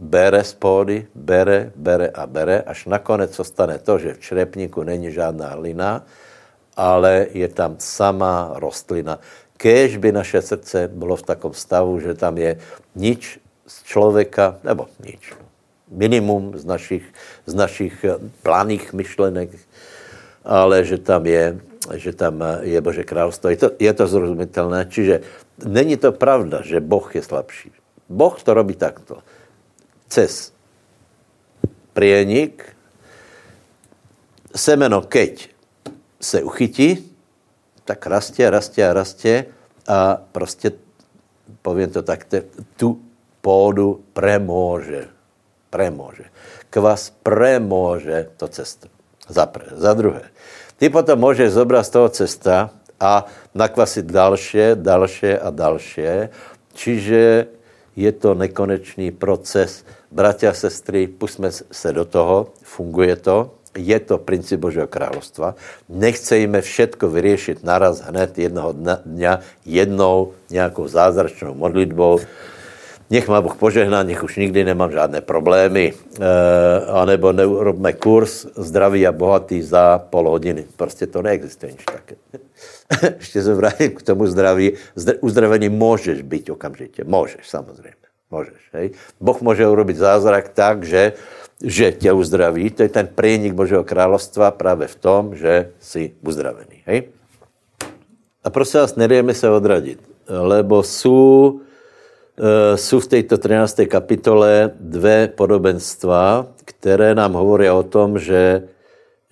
bere 0.00 0.44
z 0.44 0.54
půdy, 0.54 1.06
bere, 1.14 1.72
bere 1.76 2.08
a 2.08 2.26
bere, 2.26 2.60
až 2.60 2.86
nakonec 2.86 3.40
ostane 3.40 3.78
to, 3.78 3.98
že 3.98 4.14
v 4.14 4.18
črepníku 4.18 4.82
není 4.82 5.12
žádná 5.12 5.48
hlina, 5.48 6.06
ale 6.76 7.26
je 7.32 7.48
tam 7.48 7.76
samá 7.78 8.52
rostlina. 8.54 9.18
Kéž 9.56 9.96
by 9.96 10.12
naše 10.12 10.42
srdce 10.42 10.88
bylo 10.92 11.16
v 11.16 11.22
takom 11.22 11.54
stavu, 11.54 12.00
že 12.00 12.14
tam 12.14 12.38
je 12.38 12.60
nič 12.94 13.40
z 13.66 13.82
člověka, 13.82 14.58
nebo 14.64 14.86
nič, 15.00 15.32
minimum 15.88 16.52
z 16.58 16.64
našich, 16.64 17.04
z 17.46 17.54
našich 17.54 18.04
planých 18.42 18.92
myšlenek, 18.92 19.50
ale 20.44 20.84
že 20.84 20.98
tam 20.98 21.26
je 21.26 21.58
že 21.94 22.12
tam 22.12 22.42
je 22.66 22.80
Bože 22.80 23.06
královstvo. 23.06 23.50
Je 23.50 23.56
to, 23.56 23.68
je 23.78 23.92
to 23.92 24.04
zrozumitelné. 24.06 24.90
Čiže 24.90 25.22
není 25.62 25.96
to 25.96 26.10
pravda, 26.10 26.66
že 26.66 26.82
Boh 26.82 27.06
je 27.14 27.22
slabší. 27.22 27.70
Boh 28.10 28.34
to 28.42 28.50
robí 28.54 28.74
takto. 28.74 29.22
Cez 30.10 30.54
prienik, 31.94 32.62
semeno, 34.54 35.02
keď 35.02 35.48
se 36.20 36.42
uchytí, 36.42 37.12
tak 37.84 38.06
rastě, 38.06 38.50
rastě 38.50 38.88
a 38.88 38.92
rastě 38.92 39.46
a 39.88 40.20
prostě, 40.32 40.72
povím 41.62 41.90
to 41.90 42.02
tak, 42.02 42.26
tu 42.76 43.00
půdu 43.40 44.04
premůže. 44.12 45.08
Premůže. 45.70 46.24
Kvas 46.70 47.10
premůže 47.22 48.28
to 48.36 48.48
cesto. 48.48 48.88
Za, 49.28 49.46
prvé. 49.46 49.70
za 49.76 49.94
druhé. 49.94 50.22
Ty 50.76 50.88
potom 50.88 51.18
můžeš 51.18 51.50
zobrat 51.52 51.86
z 51.86 51.90
toho 51.90 52.08
cesta 52.08 52.70
a 53.00 53.26
nakvasit 53.54 54.06
další, 54.06 54.58
další 54.74 55.32
a 55.32 55.50
další. 55.50 56.28
Čiže 56.72 57.46
je 57.96 58.12
to 58.12 58.34
nekonečný 58.34 59.10
proces. 59.10 59.84
Bratia 60.12 60.52
sestry, 60.52 61.06
pusme 61.06 61.50
se 61.52 61.92
do 61.92 62.04
toho, 62.04 62.52
funguje 62.62 63.16
to, 63.16 63.50
je 63.76 64.00
to 64.00 64.18
princip 64.18 64.60
Božího 64.60 64.86
královstva. 64.86 65.54
Nechcejme 65.88 66.60
všetko 66.60 67.08
vyřešit 67.08 67.64
naraz 67.64 68.00
hned 68.00 68.38
jednoho 68.38 68.72
dňa 69.04 69.40
jednou 69.64 70.32
nějakou 70.50 70.88
zázračnou 70.88 71.54
modlitbou, 71.54 72.20
nech 73.10 73.28
má 73.28 73.40
Boh 73.40 73.56
požehná, 73.56 74.02
nech 74.02 74.22
už 74.22 74.36
nikdy 74.36 74.64
nemám 74.64 74.92
žádné 74.92 75.20
problémy, 75.20 75.92
e, 75.92 75.96
anebo 76.86 77.32
neurobme 77.32 77.92
kurz 77.92 78.46
zdraví 78.56 79.06
a 79.06 79.12
bohatý 79.12 79.62
za 79.62 79.98
pol 79.98 80.30
hodiny. 80.30 80.64
Prostě 80.76 81.06
to 81.06 81.22
neexistuje 81.22 81.72
nič 81.72 81.84
také. 81.84 82.16
Ještě 83.18 83.42
se 83.42 83.54
vrátím 83.54 83.90
k 83.90 84.02
tomu 84.02 84.26
zdraví. 84.26 84.72
Uzdravený 85.20 85.68
můžeš 85.68 86.22
být 86.22 86.50
okamžitě. 86.50 87.04
Můžeš, 87.04 87.48
samozřejmě. 87.48 88.06
Můžeš, 88.30 88.62
hej. 88.72 88.90
Boh 89.20 89.40
může 89.40 89.68
urobit 89.68 89.96
zázrak 89.96 90.48
tak, 90.48 90.84
že, 90.84 91.12
že 91.62 91.92
tě 91.92 92.12
uzdraví. 92.12 92.70
To 92.70 92.82
je 92.82 92.88
ten 92.88 93.06
prienik 93.06 93.52
Božího 93.52 93.84
královstva 93.84 94.50
právě 94.50 94.86
v 94.88 94.94
tom, 94.94 95.36
že 95.36 95.70
jsi 95.80 96.12
uzdravený, 96.26 96.82
hej. 96.86 97.02
A 98.44 98.50
prosím 98.50 98.80
vás, 98.80 98.96
nedejme 98.96 99.34
se 99.34 99.50
odradit, 99.50 99.98
lebo 100.28 100.82
jsou 100.82 101.60
Eh, 102.36 102.76
jsou 102.76 103.00
v 103.00 103.06
této 103.06 103.38
13. 103.38 103.86
kapitole 103.86 104.70
dvě 104.80 105.32
podobenstva, 105.34 106.46
které 106.64 107.14
nám 107.14 107.32
hovorí 107.32 107.70
o 107.70 107.82
tom, 107.82 108.18
že, 108.18 108.68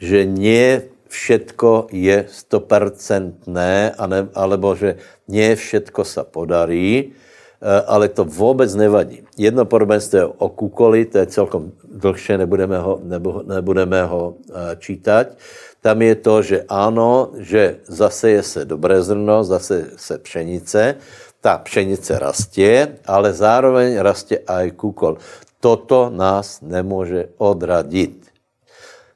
že 0.01 0.25
nie 0.25 0.89
všetko 1.13 1.93
je 1.93 2.25
stopercentné, 2.25 3.93
alebo 4.35 4.73
že 4.73 4.97
nie 5.29 5.53
všetko 5.53 6.01
sa 6.01 6.25
podarí, 6.25 7.13
eh, 7.13 7.83
ale 7.85 8.09
to 8.09 8.25
vůbec 8.25 8.73
nevadí. 8.75 9.21
Jedno 9.37 9.69
podobenstvo 9.69 10.19
je 10.19 10.25
o 10.25 10.49
kukoli, 10.49 11.05
to 11.05 11.19
je 11.19 11.27
celkom 11.29 11.77
dlhšie, 11.85 12.41
nebudeme 12.41 12.81
ho, 12.81 13.05
nebo, 13.05 13.45
nebudeme 13.45 14.01
ho 14.01 14.41
eh, 14.49 14.81
čítať. 14.81 15.37
Tam 15.85 16.01
je 16.01 16.15
to, 16.17 16.35
že 16.43 16.59
ano, 16.73 17.37
že 17.37 17.85
zase 17.85 18.41
je 18.41 18.43
se 18.43 18.61
dobré 18.65 19.03
zrno, 19.05 19.45
zase 19.45 19.93
se 19.97 20.19
pšenice, 20.19 20.97
ta 21.45 21.61
pšenice 21.61 22.19
rastě, 22.19 22.97
ale 23.05 23.37
zároveň 23.37 24.01
rastě 24.01 24.41
aj 24.49 24.81
kukol. 24.81 25.21
Toto 25.61 26.09
nás 26.09 26.65
nemůže 26.65 27.37
odradit. 27.37 28.33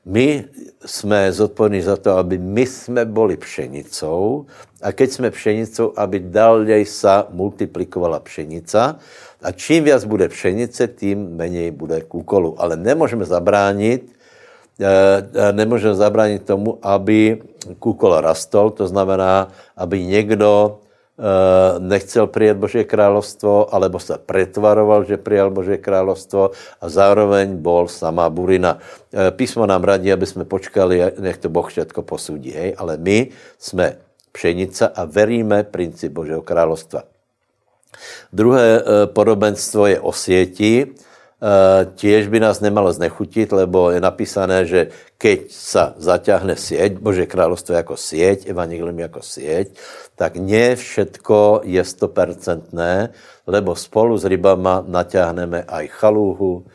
My 0.05 0.45
jsme 0.85 1.33
zodpovědní 1.33 1.83
za 1.83 1.97
to, 1.97 2.21
aby 2.21 2.39
my 2.39 2.67
jsme 2.67 3.05
boli 3.05 3.37
pšenicou 3.37 4.45
a 4.83 4.93
keď 4.93 5.09
jsme 5.11 5.29
pšenicou, 5.31 5.93
aby 5.97 6.21
dále 6.21 6.85
sa 6.85 7.25
multiplikovala 7.33 8.21
pšenica 8.21 9.01
a 9.41 9.49
čím 9.53 9.85
víc 9.85 10.05
bude 10.05 10.29
pšenice, 10.29 10.89
tím 10.89 11.37
méně 11.37 11.73
bude 11.73 12.01
kukolu. 12.05 12.61
Ale 12.61 12.77
nemůžeme 12.77 13.25
zabránit, 13.25 14.13
eh, 14.81 15.29
eh, 15.33 15.53
nemůžeme 15.53 15.95
zabránit 15.97 16.45
tomu, 16.45 16.77
aby 16.85 17.41
kukol 17.81 18.21
rastol, 18.21 18.71
to 18.71 18.89
znamená, 18.89 19.49
aby 19.77 20.05
někdo 20.05 20.81
nechcel 21.79 22.27
přijet 22.27 22.57
Boží 22.57 22.85
královstvo, 22.85 23.75
alebo 23.75 23.99
se 23.99 24.19
pretvaroval, 24.19 25.05
že 25.05 25.17
přijal 25.17 25.51
Boží 25.51 25.79
královstvo 25.79 26.51
a 26.81 26.89
zároveň 26.89 27.57
bol 27.57 27.89
sama 27.89 28.31
burina. 28.31 28.79
Eh, 29.13 29.31
písmo 29.31 29.67
nám 29.67 29.85
radí, 29.85 30.13
aby 30.13 30.27
jsme 30.27 30.45
počkali, 30.45 31.03
nech 31.19 31.39
to 31.39 31.49
Boh 31.49 31.67
všetko 31.67 32.03
posudí, 32.03 32.51
hej? 32.51 32.75
ale 32.79 32.97
my 32.97 33.29
jsme 33.59 33.97
pšenica 34.33 34.87
a 34.95 35.05
veríme 35.05 35.63
princip 35.63 36.13
Božího 36.13 36.43
královstva. 36.43 37.03
Druhé 38.33 38.79
eh, 38.79 38.83
podobenstvo 39.07 39.87
je 39.87 39.99
o 40.01 40.13
sieti, 40.13 40.87
Eh, 40.87 41.08
tiež 41.95 42.27
by 42.27 42.43
nás 42.43 42.59
nemalo 42.59 42.91
znechutit, 42.91 43.55
lebo 43.55 43.95
je 43.95 44.03
napísané, 44.03 44.67
že 44.67 44.91
keď 45.23 45.39
sa 45.55 45.95
zaťahne 45.95 46.59
sieť, 46.59 46.99
Bože 46.99 47.31
královstvo 47.31 47.79
jako 47.79 47.95
sieť, 47.95 48.51
evangelium 48.51 48.99
jako 48.99 49.23
sieť, 49.23 49.79
tak 50.19 50.35
nie 50.43 50.75
všetko 50.75 51.63
je 51.63 51.79
stopercentné, 51.79 53.15
lebo 53.47 53.79
spolu 53.79 54.19
s 54.19 54.27
rybama 54.27 54.83
naťahneme 54.83 55.63
aj 55.63 55.85
chalúhu, 55.95 56.67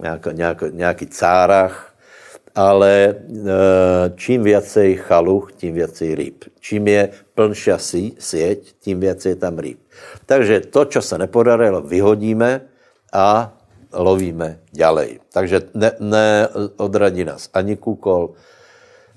nějaký, 0.00 0.28
nějaký, 0.72 1.06
cárach, 1.06 1.92
ale 2.54 2.92
e, 3.04 3.14
čím 4.16 4.42
viacej 4.42 4.96
chaluch, 4.96 5.52
tím 5.52 5.74
viacej 5.74 6.14
ryb. 6.14 6.44
Čím 6.60 6.88
je 6.88 7.02
plnšia 7.36 7.76
sieť, 8.18 8.80
tím 8.80 9.00
viacej 9.00 9.36
je 9.36 9.38
tam 9.38 9.60
ryb. 9.60 9.78
Takže 10.30 10.60
to, 10.70 10.84
co 10.84 11.02
se 11.02 11.18
nepodarilo, 11.18 11.82
vyhodíme 11.82 12.60
a 13.12 13.50
lovíme 13.90 14.62
ďalej. 14.70 15.26
Takže 15.32 15.74
ne, 15.74 15.90
neodradí 15.98 17.26
nás 17.26 17.50
ani 17.50 17.74
kukol, 17.74 18.38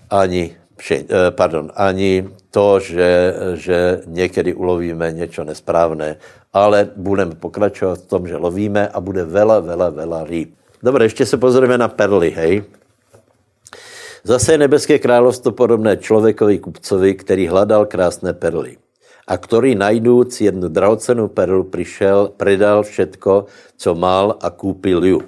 ani, 0.09 0.57
eh, 0.89 1.05
pardon, 1.29 1.69
ani 1.77 2.25
to, 2.49 2.79
že, 2.79 3.33
že 3.53 4.01
někdy 4.09 4.53
ulovíme 4.57 5.11
něco 5.11 5.43
nesprávné, 5.45 6.17
ale 6.53 6.89
budeme 6.97 7.37
pokračovat 7.37 7.99
v 7.99 8.09
tom, 8.09 8.27
že 8.27 8.41
lovíme 8.41 8.89
a 8.89 8.97
bude 8.97 9.21
vela, 9.21 9.61
vela, 9.61 9.93
vela 9.93 10.25
rýb. 10.25 10.57
Dobře, 10.83 11.05
ještě 11.05 11.25
se 11.25 11.37
pozrieme 11.37 11.77
na 11.77 11.93
perly, 11.93 12.29
hej. 12.33 12.63
Zase 14.23 14.57
je 14.57 14.65
nebeské 14.65 14.99
královstvo 14.99 15.51
podobné 15.51 15.97
člověkovi 15.97 16.59
kupcovi, 16.59 17.15
který 17.15 17.47
hledal 17.47 17.85
krásné 17.85 18.33
perly 18.33 18.81
a 19.27 19.37
který 19.37 19.75
najdúc 19.75 20.41
jednu 20.41 20.67
drahocenou 20.67 21.27
perlu 21.27 21.63
přišel, 21.63 22.31
predal 22.37 22.83
všetko, 22.83 23.45
co 23.77 23.95
mal 23.95 24.37
a 24.41 24.49
koupil 24.49 25.05
ju. 25.05 25.17
Uh, 25.17 25.25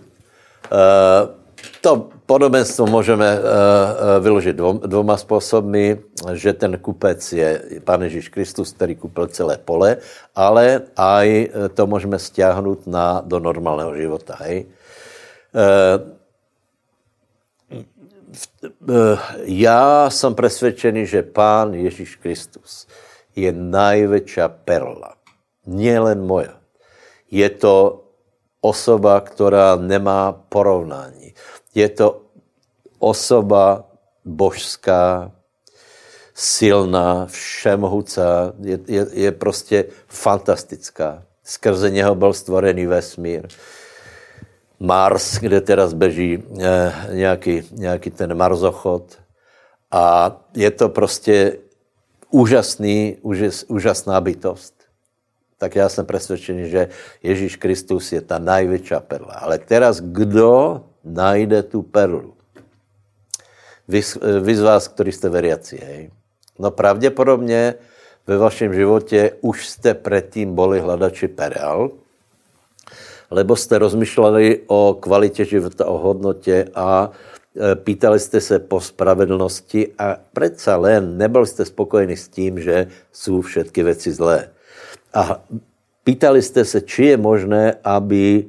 to 1.82 2.10
podobenstvo 2.26 2.86
můžeme 2.86 3.40
uh, 3.40 4.24
vyložit 4.24 4.56
dvom, 4.56 4.80
dvoma 4.80 5.18
způsoby, 5.18 5.92
že 6.34 6.54
ten 6.54 6.78
kupec 6.78 7.34
je 7.34 7.62
Pán 7.84 8.02
Ježíš 8.02 8.30
Kristus, 8.30 8.74
který 8.74 8.96
koupil 8.96 9.28
celé 9.28 9.58
pole, 9.58 9.98
ale 10.36 10.82
aj 10.98 11.50
to 11.74 11.88
můžeme 11.88 12.20
stiahnout 12.20 12.88
na, 12.88 13.22
do 13.26 13.40
normálního 13.40 13.96
života. 13.96 14.36
Hej? 14.40 14.66
Já 19.44 20.10
jsem 20.10 20.36
přesvědčený, 20.36 21.06
že 21.06 21.24
Pán 21.24 21.74
Ježíš 21.74 22.16
Kristus 22.16 22.88
je 23.36 23.52
největší 23.52 24.42
perla. 24.66 25.16
Nielen 25.66 26.26
moja. 26.26 26.54
Je 27.32 27.50
to 27.50 28.04
osoba, 28.62 29.22
která 29.22 29.76
nemá 29.76 30.32
porovnání. 30.32 31.34
Je 31.76 31.90
to 31.90 32.22
osoba 33.00 33.84
božská, 34.26 35.32
silná, 36.34 37.26
všemohucá, 37.26 38.54
je, 38.62 38.80
je, 38.88 39.08
je 39.12 39.32
prostě 39.32 39.86
fantastická. 40.08 41.24
Skrze 41.44 41.90
něho 41.90 42.16
byl 42.16 42.34
stvorený 42.34 42.86
vesmír. 42.86 43.48
Mars, 44.80 45.38
kde 45.38 45.62
teraz 45.62 45.94
beží 45.94 46.44
eh, 46.62 46.94
nějaký, 47.12 47.64
nějaký 47.72 48.12
ten 48.12 48.38
marzochod. 48.38 49.18
A 49.92 50.36
je 50.56 50.72
to 50.72 50.90
prostě 50.90 51.58
úžasný, 52.30 53.18
úžas, 53.22 53.66
úžasná 53.68 54.22
bytost, 54.22 54.74
tak 55.58 55.76
já 55.76 55.90
jsem 55.90 56.06
přesvědčený, 56.06 56.70
že 56.70 56.90
Ježíš 57.24 57.56
Kristus 57.56 58.12
je 58.12 58.22
ta 58.22 58.40
největší 58.40 58.96
perla. 59.08 59.34
Ale 59.34 59.58
teraz 59.58 60.00
kdo 60.00 60.84
najde 61.04 61.64
tu 61.64 61.82
perlu? 61.82 62.34
Vy, 63.88 64.02
vy 64.42 64.56
z 64.56 64.62
vás, 64.62 64.88
kteří 64.88 65.12
jste 65.12 65.30
veriaci, 65.30 65.78
hej? 65.86 66.12
No 66.60 66.72
pravděpodobně 66.72 67.74
ve 68.28 68.38
vašem 68.38 68.74
životě 68.74 69.32
už 69.42 69.68
jste 69.68 69.94
předtím 69.94 70.56
boli 70.56 70.80
hledači 70.80 71.28
perel, 71.28 71.92
lebo 73.32 73.56
jste 73.56 73.78
rozmýšleli 73.78 74.62
o 74.68 74.98
kvalitě 75.00 75.46
života, 75.46 75.86
o 75.86 75.98
hodnotě 75.98 76.68
a 76.76 77.12
pýtali 77.76 78.20
jste 78.20 78.42
se 78.42 78.60
po 78.60 78.82
spravedlnosti 78.82 79.94
a 79.98 80.18
přece 80.34 80.76
len 80.76 81.18
nebyl 81.18 81.46
jste 81.46 81.66
spokojeni 81.66 82.18
s 82.18 82.28
tím, 82.28 82.60
že 82.60 82.88
jsou 83.12 83.42
všetky 83.42 83.84
věci 83.84 84.12
zlé. 84.12 84.50
A 85.14 85.44
pýtali 86.04 86.42
jste 86.42 86.66
se, 86.66 86.82
či 86.82 87.06
je 87.06 87.18
možné, 87.18 87.78
aby 87.84 88.46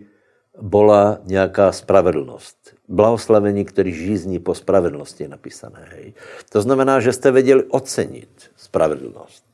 byla 0.62 1.18
nějaká 1.24 1.72
spravedlnost. 1.72 2.56
blahoslavení, 2.88 3.64
který 3.64 3.92
žízní 3.92 4.38
po 4.38 4.54
spravedlnosti 4.54 5.22
je 5.24 5.28
napísané. 5.28 5.88
Hej. 5.90 6.14
To 6.52 6.62
znamená, 6.62 7.00
že 7.00 7.12
jste 7.12 7.30
věděli 7.30 7.64
ocenit 7.64 8.50
spravedlnost. 8.56 9.44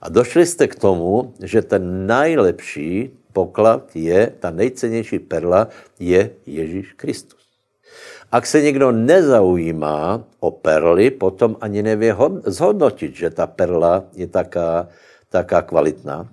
A 0.00 0.08
došli 0.08 0.46
jste 0.46 0.68
k 0.68 0.74
tomu, 0.74 1.34
že 1.42 1.62
ten 1.62 2.06
nejlepší 2.06 3.10
poklad 3.32 3.96
je, 3.96 4.32
ta 4.40 4.50
nejcennější 4.50 5.18
perla 5.18 5.68
je 5.98 6.30
Ježíš 6.46 6.92
Kristus. 6.92 7.39
Ak 8.32 8.46
se 8.46 8.62
někdo 8.62 8.92
nezaujímá 8.92 10.22
o 10.40 10.50
perly, 10.50 11.10
potom 11.10 11.56
ani 11.60 11.82
nevě 11.82 12.16
zhodnotit, 12.44 13.16
že 13.16 13.30
ta 13.30 13.46
perla 13.46 14.04
je 14.14 14.26
taká, 14.26 14.88
taká 15.28 15.62
kvalitná. 15.62 16.28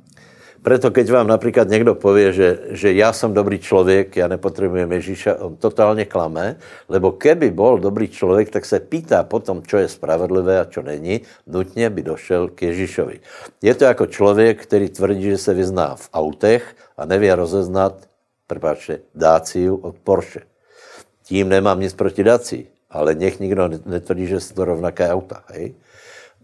Preto 0.62 0.92
keď 0.92 1.12
vám 1.12 1.28
například 1.28 1.70
někdo 1.70 1.96
pově, 1.96 2.34
že, 2.34 2.60
že 2.70 2.94
já 2.94 3.14
jsem 3.14 3.34
dobrý 3.34 3.60
člověk, 3.60 4.18
já 4.18 4.28
nepotřebuji 4.28 4.92
Ježíša, 4.92 5.36
on 5.40 5.56
totálně 5.56 6.06
klame, 6.06 6.56
lebo 6.90 7.12
keby 7.12 7.52
bol 7.52 7.80
dobrý 7.80 8.08
člověk, 8.08 8.50
tak 8.50 8.66
se 8.66 8.80
pýtá 8.80 9.24
potom, 9.24 9.64
čo 9.64 9.78
je 9.78 9.88
spravedlivé 9.88 10.60
a 10.60 10.66
čo 10.66 10.82
není, 10.82 11.22
nutně 11.48 11.90
by 11.90 12.04
došel 12.04 12.48
k 12.48 12.62
Ježíšovi. 12.62 13.20
Je 13.62 13.74
to 13.76 13.84
jako 13.86 14.06
člověk, 14.06 14.64
který 14.64 14.90
tvrdí, 14.90 15.24
že 15.24 15.38
se 15.38 15.54
vyzná 15.54 15.96
v 15.96 16.10
autech 16.14 16.76
a 16.98 17.06
neví 17.06 17.32
rozeznat, 17.32 18.06
prepáčte, 18.48 19.00
Daciu 19.16 19.76
od 19.76 19.96
Porsche. 20.04 20.57
Tím 21.28 21.50
nemám 21.50 21.80
nic 21.80 21.94
proti 21.94 22.24
Daci, 22.24 22.68
ale 22.90 23.16
nech 23.16 23.40
nikdo 23.40 23.70
netvrdí, 23.86 24.28
že 24.28 24.40
jsou 24.40 24.56
to 24.56 24.66
rovnaké 24.66 25.10
auta. 25.10 25.44
Hej? 25.48 25.76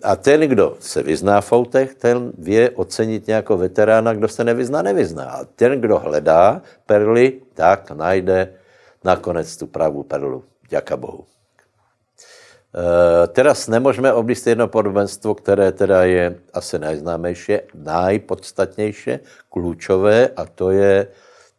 A 0.03 0.15
ten, 0.15 0.41
kdo 0.41 0.77
se 0.79 1.03
vyzná 1.03 1.41
v 1.41 1.51
autech, 1.51 1.95
ten 1.95 2.31
vě 2.37 2.69
ocenit 2.69 3.27
nějakého 3.27 3.57
veterána, 3.57 4.13
kdo 4.13 4.27
se 4.27 4.43
nevyzná, 4.43 4.81
nevyzná. 4.81 5.23
A 5.23 5.45
ten, 5.45 5.81
kdo 5.81 5.99
hledá 5.99 6.61
perly, 6.85 7.41
tak 7.53 7.91
najde 7.91 8.53
nakonec 9.03 9.57
tu 9.57 9.67
pravou 9.67 10.03
perlu. 10.03 10.43
Děka 10.69 10.97
Bohu. 10.97 11.25
E, 12.75 13.27
teraz 13.27 13.67
nemůžeme 13.67 14.13
oblíst 14.13 14.47
jedno 14.47 14.67
podobenstvo, 14.67 15.35
které 15.35 15.71
teda 15.71 16.03
je 16.03 16.35
asi 16.53 16.79
nejznámější, 16.79 17.53
nejpodstatnější, 17.73 19.11
klíčové, 19.49 20.27
a 20.27 20.45
to 20.45 20.71
je 20.71 21.07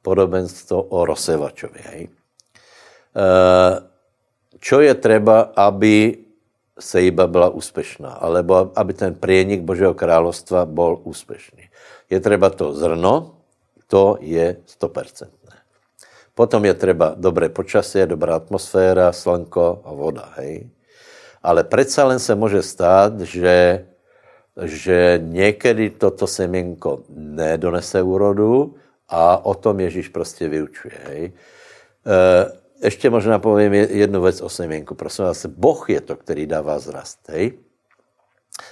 podobenstvo 0.02 0.82
o 0.82 1.04
rozsevačovi. 1.04 1.80
Hej. 1.82 2.08
E, 3.16 3.24
čo 4.58 4.80
je 4.80 4.94
třeba, 4.94 5.40
aby 5.56 6.18
sejba 6.78 7.26
byla 7.26 7.48
úspěšná, 7.48 8.10
alebo 8.10 8.72
aby 8.74 8.92
ten 8.92 9.14
prienik 9.14 9.60
Božího 9.60 9.94
královstva 9.94 10.66
byl 10.66 10.98
úspěšný. 11.02 11.68
Je 12.10 12.20
třeba 12.20 12.50
to 12.50 12.72
zrno, 12.72 13.34
to 13.86 14.16
je 14.20 14.56
100%. 14.80 15.26
Potom 16.34 16.64
je 16.64 16.74
třeba 16.74 17.14
dobré 17.16 17.48
počasí, 17.48 17.98
dobrá 18.06 18.36
atmosféra, 18.36 19.12
slnko 19.12 19.82
a 19.84 19.92
voda, 19.92 20.32
hej. 20.36 20.66
Ale 21.42 21.64
přece 21.64 22.02
len 22.02 22.18
se 22.18 22.34
může 22.34 22.62
stát, 22.62 23.20
že, 23.20 23.86
že 24.62 25.20
někdy 25.22 25.90
toto 25.90 26.26
semienko 26.26 27.02
nedonese 27.08 28.02
úrodu 28.02 28.74
a 29.08 29.44
o 29.44 29.54
tom 29.54 29.80
Ježíš 29.80 30.08
prostě 30.08 30.48
vyučuje, 30.48 30.94
hej. 31.06 31.32
E, 32.06 32.63
ještě 32.84 33.10
možná 33.10 33.38
povím 33.38 33.74
jednu 33.74 34.22
věc 34.22 34.40
o 34.40 34.48
semínku. 34.48 34.94
Prosím 34.94 35.24
vás, 35.24 35.46
Boh 35.46 35.90
je 35.90 36.00
to, 36.00 36.16
který 36.16 36.46
dává 36.46 36.78
zrast. 36.78 37.18
Hej? 37.28 37.52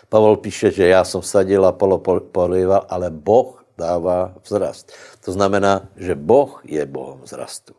Pavel 0.09 0.37
píše, 0.37 0.71
že 0.71 0.87
já 0.89 1.05
jsem 1.05 1.23
sadil 1.23 1.67
a 1.67 1.73
polo 1.73 1.99
polival, 2.33 2.87
ale 2.89 3.11
Boh 3.11 3.65
dává 3.79 4.35
vzrast. 4.43 4.93
To 5.25 5.33
znamená, 5.33 5.89
že 5.97 6.15
Boh 6.15 6.61
je 6.65 6.87
Bohem 6.87 7.21
vzrastu. 7.25 7.75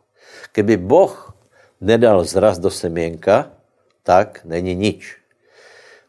Keby 0.52 0.76
Boh 0.76 1.34
nedal 1.80 2.22
vzrast 2.22 2.60
do 2.60 2.70
semienka, 2.70 3.50
tak 4.02 4.40
není 4.44 4.74
nič. 4.74 5.16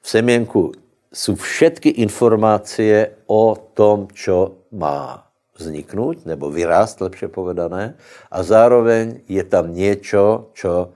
V 0.01 0.09
semienku 0.09 0.71
jsou 1.13 1.35
všetky 1.35 1.89
informace 1.89 3.09
o 3.25 3.55
tom, 3.73 4.07
čo 4.13 4.57
má 4.71 5.24
vzniknout, 5.57 6.25
nebo 6.25 6.51
vyrást, 6.51 7.01
lepše 7.01 7.27
povedané, 7.27 7.95
a 8.31 8.43
zároveň 8.43 9.21
je 9.27 9.43
tam 9.43 9.75
něco, 9.75 10.49
čo 10.53 10.93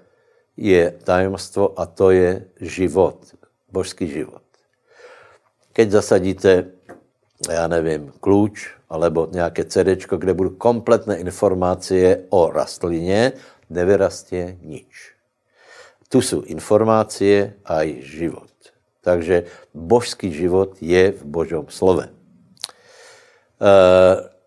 je 0.58 0.92
tajemstvo 1.04 1.80
a 1.80 1.86
to 1.86 2.12
je 2.12 2.46
život, 2.60 3.18
božský 3.72 4.08
život. 4.08 4.44
Keď 5.74 5.92
zasadíte, 5.92 6.66
já 7.52 7.68
nevím, 7.68 8.12
kluč 8.20 8.76
alebo 8.90 9.28
nějaké 9.32 9.64
CD, 9.66 9.96
kde 10.18 10.34
budou 10.34 10.50
kompletné 10.50 11.18
informace 11.18 12.18
o 12.30 12.52
rastlině, 12.52 13.32
nevyrastě 13.70 14.58
nič. 14.62 15.14
Tu 16.10 16.22
jsou 16.22 16.42
informace 16.42 17.54
a 17.66 17.84
i 17.84 18.02
život. 18.02 18.50
Takže 19.02 19.44
božský 19.74 20.34
život 20.34 20.76
je 20.82 21.12
v 21.12 21.24
Božom 21.24 21.66
slove. 21.70 22.10
Uh, 23.60 24.39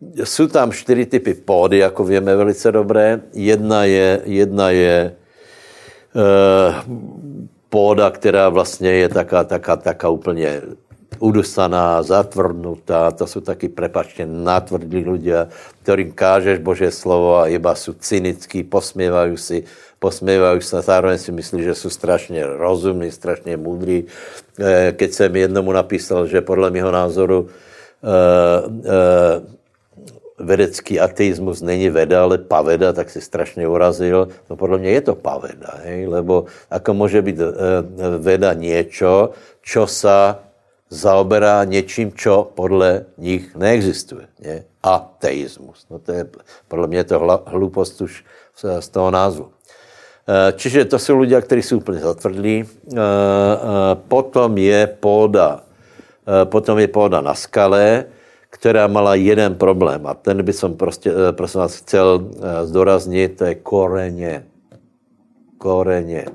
jsou 0.00 0.46
tam 0.46 0.72
čtyři 0.72 1.06
typy 1.06 1.34
pódy, 1.34 1.78
jako 1.78 2.04
víme 2.04 2.36
velice 2.36 2.72
dobré. 2.72 3.20
Jedna 3.32 3.84
je, 3.84 4.20
jedna 4.24 4.70
je 4.70 4.96
e, 4.96 5.14
póda, 7.68 8.10
která 8.10 8.48
vlastně 8.48 8.90
je 8.90 9.08
taká, 9.08 9.44
taká, 9.44 9.76
taká 9.76 10.08
úplně 10.08 10.62
udusaná, 11.18 12.02
zatvrdnutá, 12.02 13.10
to 13.10 13.26
jsou 13.26 13.40
taky 13.40 13.68
prepačně 13.68 14.26
natvrdlí 14.26 15.04
lidé, 15.04 15.48
kterým 15.82 16.12
kážeš 16.12 16.58
Bože 16.58 16.90
slovo 16.90 17.38
a 17.38 17.48
iba 17.48 17.74
jsou 17.74 17.92
cynický, 17.92 18.62
posměvají 18.62 19.36
si, 19.36 19.64
posměvají 19.98 20.62
se, 20.62 20.82
zároveň 20.82 21.18
si 21.18 21.32
myslí, 21.32 21.62
že 21.62 21.74
jsou 21.74 21.90
strašně 21.90 22.46
rozumní, 22.46 23.10
strašně 23.10 23.56
moudrý. 23.56 24.04
E, 24.60 24.92
keď 24.92 25.12
jsem 25.12 25.36
jednomu 25.36 25.72
napísal, 25.72 26.26
že 26.26 26.40
podle 26.40 26.70
mého 26.70 26.90
názoru 26.90 27.48
e, 27.48 28.08
e, 28.90 29.55
vedecký 30.38 31.00
ateismus 31.00 31.62
není 31.62 31.90
veda, 31.90 32.22
ale 32.22 32.38
paveda, 32.38 32.92
tak 32.92 33.10
si 33.10 33.20
strašně 33.20 33.68
urazil. 33.68 34.28
No 34.50 34.56
podle 34.56 34.78
mě 34.78 34.90
je 34.90 35.00
to 35.00 35.14
paveda, 35.14 35.72
hej? 35.84 36.06
lebo 36.06 36.44
ako 36.70 36.94
může 36.94 37.22
být 37.22 37.40
e, 37.40 37.48
veda 38.18 38.52
něco, 38.52 39.30
čo 39.62 39.86
sa 39.86 40.38
zaoberá 40.90 41.64
něčím, 41.64 42.12
čo 42.12 42.46
podle 42.54 43.04
nich 43.18 43.56
neexistuje. 43.56 44.28
Ne? 44.44 44.64
Ateismus. 44.82 45.86
No 45.90 45.98
to 45.98 46.12
je, 46.12 46.26
podle 46.68 46.86
mě 46.86 46.98
je 46.98 47.04
to 47.04 47.42
hlupost 47.46 48.00
už 48.00 48.24
z 48.80 48.88
toho 48.88 49.10
názvu. 49.10 49.50
E, 50.28 50.52
čiže 50.52 50.84
to 50.84 50.98
jsou 50.98 51.18
lidé, 51.18 51.40
kteří 51.40 51.62
jsou 51.62 51.76
úplně 51.76 51.98
zatvrdlí. 51.98 52.64
E, 52.64 52.66
potom 54.08 54.58
je 54.58 54.86
póda, 54.86 55.60
potom 56.44 56.78
je 56.78 56.88
póda 56.88 57.20
na 57.20 57.34
skale, 57.34 58.04
která 58.66 58.90
mala 58.90 59.14
jeden 59.14 59.54
problém 59.54 60.02
a 60.10 60.14
ten 60.18 60.42
by 60.42 60.50
som 60.50 60.74
prostě, 60.74 61.14
eh, 61.14 61.30
prosím 61.32 61.62
vás, 61.62 61.78
chcel 61.86 62.18
eh, 62.18 62.66
zdoraznit, 62.66 63.38
to 63.38 63.44
je 63.46 63.54
koreně. 63.62 64.42
Koreně. 65.58 66.26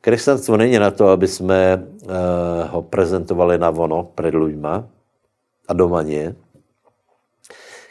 Křesťanstvo 0.00 0.54
není 0.56 0.78
na 0.78 0.94
to, 0.94 1.10
aby 1.10 1.26
jsme 1.26 1.58
eh, 1.82 2.64
ho 2.70 2.82
prezentovali 2.82 3.58
na 3.58 3.74
vono 3.74 4.14
před 4.14 4.38
lidma 4.38 4.86
a 5.66 5.72
doma 5.74 6.06
nie. 6.06 6.38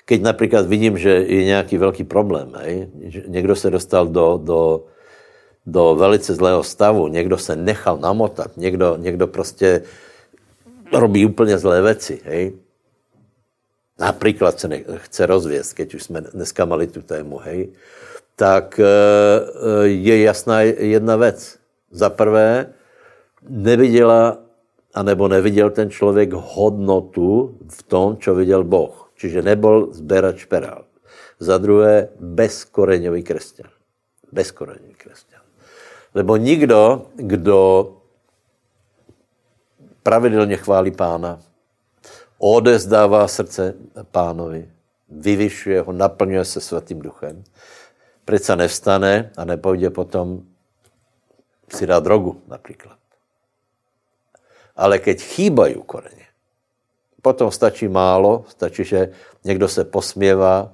Keď 0.08 0.20
například 0.24 0.64
vidím, 0.64 0.96
že 0.96 1.28
je 1.28 1.44
nějaký 1.44 1.76
velký 1.78 2.04
problém, 2.08 2.56
hej, 2.56 2.88
že 3.12 3.28
někdo 3.28 3.56
se 3.56 3.68
dostal 3.68 4.08
do, 4.08 4.40
do, 4.40 4.88
do 5.68 5.96
velice 6.00 6.32
zlého 6.32 6.64
stavu, 6.64 7.12
někdo 7.12 7.36
se 7.36 7.56
nechal 7.56 8.00
namotat, 8.00 8.56
někdo, 8.56 8.96
někdo 8.96 9.28
prostě 9.28 9.84
robí 10.94 11.26
úplně 11.26 11.58
zlé 11.58 11.82
věci, 11.82 12.22
hej. 12.24 12.54
Například 14.00 14.60
se 14.60 14.70
chce 14.96 15.26
rozvěst, 15.26 15.74
keď 15.74 15.96
už 15.96 16.04
jsme 16.04 16.22
dneska 16.22 16.66
mali 16.66 16.88
tu 16.88 17.02
tému, 17.02 17.38
hej. 17.38 17.70
Tak 18.36 18.80
e, 18.80 18.86
je 19.88 20.22
jasná 20.22 20.62
jedna 20.62 21.16
věc. 21.16 21.58
Za 21.92 22.10
prvé, 22.10 22.74
neviděla, 23.50 24.38
anebo 24.94 25.28
neviděl 25.28 25.70
ten 25.70 25.90
člověk 25.90 26.34
hodnotu 26.34 27.58
v 27.70 27.84
tom, 27.84 28.18
co 28.18 28.36
viděl 28.36 28.64
Boh. 28.64 29.12
Čiže 29.16 29.42
nebyl 29.42 29.88
zberač 29.92 30.46
perál. 30.46 30.86
Za 31.40 31.58
druhé, 31.58 32.10
bezkoreňový 32.20 33.24
křesťan. 33.24 33.70
Bezkoreňový 34.32 34.94
křesťan. 34.98 35.42
Lebo 36.14 36.38
nikdo, 36.38 37.06
kdo 37.16 37.97
pravidelně 40.08 40.58
chválí 40.58 40.92
pána, 40.92 41.40
odezdává 42.38 43.28
srdce 43.28 43.74
pánovi, 44.12 44.72
vyvyšuje 45.10 45.82
ho, 45.82 45.92
naplňuje 45.92 46.46
se 46.46 46.62
svatým 46.62 47.00
duchem. 47.00 47.44
Přece 48.26 48.56
nevstane 48.56 49.32
a 49.38 49.46
nepojde 49.46 49.90
potom 49.90 50.48
si 51.76 51.88
dá 51.88 52.00
drogu 52.00 52.42
například. 52.48 52.98
Ale 54.76 55.00
keď 55.00 55.22
chýbají 55.22 55.76
koreně, 55.86 56.26
potom 57.22 57.52
stačí 57.52 57.88
málo, 57.88 58.46
stačí, 58.48 58.84
že 58.84 59.12
někdo 59.44 59.68
se 59.68 59.84
posměvá, 59.84 60.72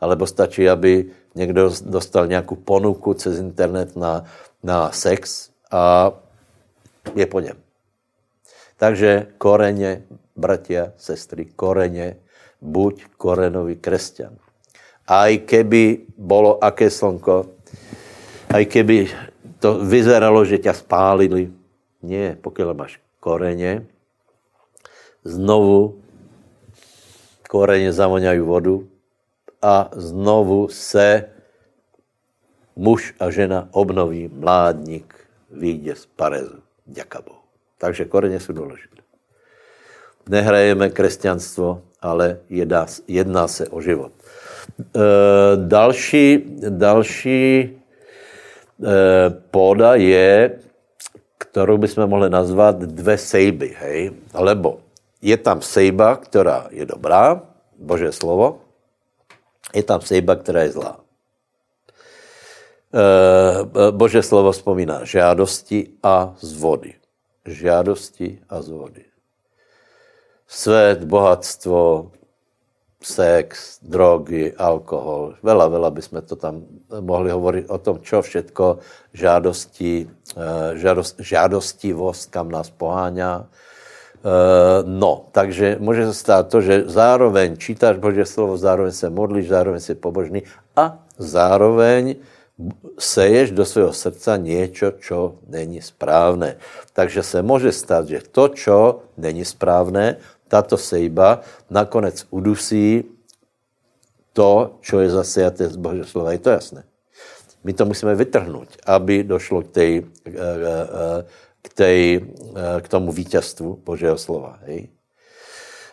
alebo 0.00 0.26
stačí, 0.26 0.68
aby 0.68 1.10
někdo 1.34 1.70
dostal 1.82 2.26
nějakou 2.26 2.54
ponuku 2.54 3.14
cez 3.14 3.38
internet 3.38 3.96
na, 3.96 4.24
na 4.62 4.92
sex 4.92 5.50
a 5.70 6.12
je 7.14 7.26
po 7.26 7.40
něm. 7.40 7.65
Takže 8.76 9.26
koreně, 9.38 10.02
bratia, 10.36 10.92
sestry, 10.96 11.44
koreně, 11.44 12.16
buď 12.60 13.04
korenový 13.16 13.76
kresťan. 13.76 14.36
Aj 15.06 15.38
keby 15.38 16.10
bolo 16.18 16.58
aké 16.58 16.90
slnko, 16.90 17.46
aj 18.50 18.64
keby 18.66 19.06
to 19.62 19.78
vyzeralo, 19.86 20.42
že 20.42 20.58
ťa 20.58 20.74
spálili, 20.74 21.46
nie, 22.02 22.36
pokud 22.40 22.74
máš 22.74 22.98
koreně, 23.20 23.86
znovu 25.24 26.02
koreně 27.48 27.92
zavoňají 27.92 28.40
vodu 28.40 28.88
a 29.62 29.90
znovu 29.94 30.68
se 30.68 31.30
muž 32.76 33.14
a 33.20 33.30
žena 33.30 33.68
obnoví, 33.70 34.28
mládník 34.28 35.14
vyjde 35.50 35.94
z 35.94 36.06
parezu. 36.06 36.58
Děka 36.86 37.22
Bohu. 37.22 37.45
Takže 37.78 38.04
koreně 38.04 38.40
jsou 38.40 38.52
důležité. 38.52 39.02
Nehrajeme 40.28 40.90
křesťanstvo, 40.90 41.82
ale 42.00 42.38
jedná, 42.48 42.86
jedná 43.08 43.48
se 43.48 43.68
o 43.68 43.80
život. 43.80 44.12
E, 44.80 45.00
další, 45.56 46.44
další 46.68 47.60
e, 47.60 47.74
póda 49.50 49.94
je, 49.94 50.58
kterou 51.38 51.78
bychom 51.78 52.06
mohli 52.06 52.30
nazvat 52.30 52.78
dvě 52.78 53.18
sejby, 53.18 53.76
hej? 53.78 54.10
Lebo 54.34 54.80
je 55.22 55.36
tam 55.36 55.62
sejba, 55.62 56.16
která 56.16 56.66
je 56.70 56.86
dobrá, 56.86 57.42
Bože 57.78 58.12
slovo, 58.12 58.60
je 59.74 59.82
tam 59.82 60.00
sejba, 60.00 60.36
která 60.36 60.62
je 60.62 60.72
zlá. 60.72 61.00
E, 62.94 63.90
Bože 63.90 64.22
slovo 64.22 64.52
vzpomíná 64.52 65.04
žádosti 65.04 65.88
a 66.02 66.34
z 66.40 66.52
vody. 66.52 66.94
Žádosti 67.46 68.38
a 68.48 68.62
z 68.62 68.68
vody. 68.68 69.04
Svět, 70.46 71.04
bohatstvo, 71.04 72.10
sex, 73.02 73.78
drogy, 73.82 74.52
alkohol. 74.58 75.34
Vela, 75.42 75.68
vela 75.68 75.90
bychom 75.90 76.22
to 76.22 76.36
tam 76.36 76.62
mohli 77.00 77.30
hovorit 77.30 77.70
o 77.70 77.78
tom, 77.78 77.98
čo 78.02 78.22
všetko 78.22 78.78
žádosti, 79.12 80.06
e, 80.36 80.78
žádost, 80.78 81.14
žádostivost, 81.18 82.30
kam 82.30 82.50
nás 82.50 82.70
poháňa, 82.70 83.46
Eh, 84.26 84.82
no, 84.86 85.24
takže 85.32 85.76
může 85.80 86.06
se 86.06 86.14
stát 86.14 86.48
to, 86.48 86.60
že 86.60 86.82
zároveň 86.86 87.56
čítáš 87.56 87.96
Boží 87.96 88.26
slovo, 88.26 88.56
zároveň 88.56 88.92
se 88.92 89.10
modlíš, 89.10 89.48
zároveň 89.48 89.80
jsi 89.80 89.94
pobožný 89.94 90.42
a 90.76 90.98
zároveň 91.18 92.16
seješ 92.98 93.50
do 93.50 93.64
svého 93.64 93.92
srdca 93.92 94.36
něco, 94.36 94.90
čo 94.90 95.34
není 95.48 95.82
správné. 95.82 96.56
Takže 96.92 97.22
se 97.22 97.42
může 97.42 97.72
stát, 97.72 98.08
že 98.08 98.20
to, 98.30 98.48
čo 98.48 99.00
není 99.16 99.44
správné, 99.44 100.16
tato 100.48 100.76
sejba 100.76 101.40
nakonec 101.70 102.26
udusí 102.30 103.04
to, 104.32 104.78
čo 104.80 105.00
je 105.00 105.10
zasejaté 105.10 105.68
z 105.68 105.76
Božího 105.76 106.06
slova. 106.06 106.32
Je 106.32 106.38
to 106.38 106.50
jasné. 106.50 106.84
My 107.64 107.72
to 107.72 107.84
musíme 107.84 108.14
vytrhnout, 108.14 108.68
aby 108.86 109.24
došlo 109.24 109.62
k 109.62 109.68
té 109.68 109.86
k, 111.66 111.74
tej, 111.74 112.20
k 112.80 112.86
tomu 112.88 113.12
vítězstvu 113.12 113.82
Božího 113.84 114.18
slova. 114.18 114.58
Hej? 114.70 114.88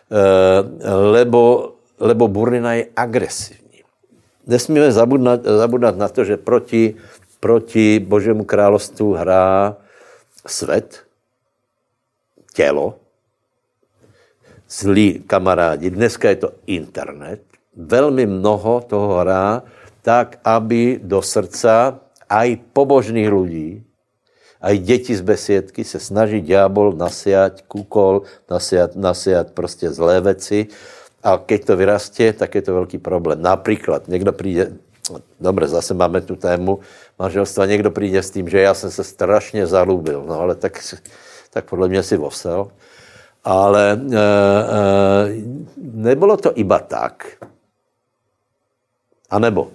Eh, 0.04 0.90
lebo, 0.94 1.74
lebo 1.98 2.28
burlina 2.28 2.74
je 2.74 2.86
agresivní. 2.96 3.63
Nesmíme 4.46 4.92
zabudat, 4.92 5.44
zabudat 5.44 5.96
na 5.96 6.08
to, 6.08 6.24
že 6.24 6.36
proti, 6.36 6.94
proti 7.40 8.00
Božímu 8.00 8.44
královstvu 8.44 9.12
hrá 9.12 9.76
svět, 10.46 11.04
tělo, 12.54 12.98
zlí 14.68 15.24
kamarádi. 15.26 15.90
Dneska 15.90 16.28
je 16.28 16.36
to 16.36 16.50
internet. 16.66 17.40
Velmi 17.76 18.26
mnoho 18.26 18.80
toho 18.80 19.18
hrá 19.18 19.62
tak, 20.02 20.38
aby 20.44 21.00
do 21.02 21.22
srdca 21.22 21.98
aj 22.28 22.60
pobožných 22.72 23.32
lidí 23.32 23.84
aj 24.64 24.78
děti 24.80 25.12
z 25.12 25.20
besiedky 25.20 25.84
se 25.84 26.00
snaží 26.00 26.40
ďábol 26.40 26.96
nasiať 26.96 27.68
kukol, 27.68 28.24
nasiať, 28.48 28.96
nasiať 28.96 29.52
prostě 29.52 29.90
zlé 29.92 30.20
věci. 30.20 30.66
A 31.24 31.38
keď 31.38 31.64
to 31.64 31.76
vyrastě, 31.76 32.32
tak 32.32 32.54
je 32.54 32.62
to 32.62 32.74
velký 32.74 32.98
problém. 32.98 33.42
Například 33.42 34.08
někdo 34.08 34.32
přijde, 34.32 34.72
dobře, 35.40 35.66
zase 35.68 35.94
máme 35.94 36.20
tu 36.20 36.36
tému 36.36 36.78
manželstva, 37.18 37.66
někdo 37.66 37.90
přijde 37.90 38.22
s 38.22 38.30
tím, 38.30 38.48
že 38.48 38.60
já 38.60 38.74
jsem 38.74 38.90
se 38.90 39.04
strašně 39.04 39.66
zalúbil, 39.66 40.24
no 40.26 40.40
ale 40.40 40.54
tak, 40.54 40.94
tak 41.50 41.64
podle 41.64 41.88
mě 41.88 42.02
si 42.02 42.16
vosel. 42.16 42.68
Ale 43.44 43.92
e, 43.92 44.16
e, 44.16 44.20
nebylo 45.76 46.36
to 46.36 46.52
iba 46.54 46.78
tak. 46.78 47.36
A 49.30 49.38
nebo, 49.38 49.72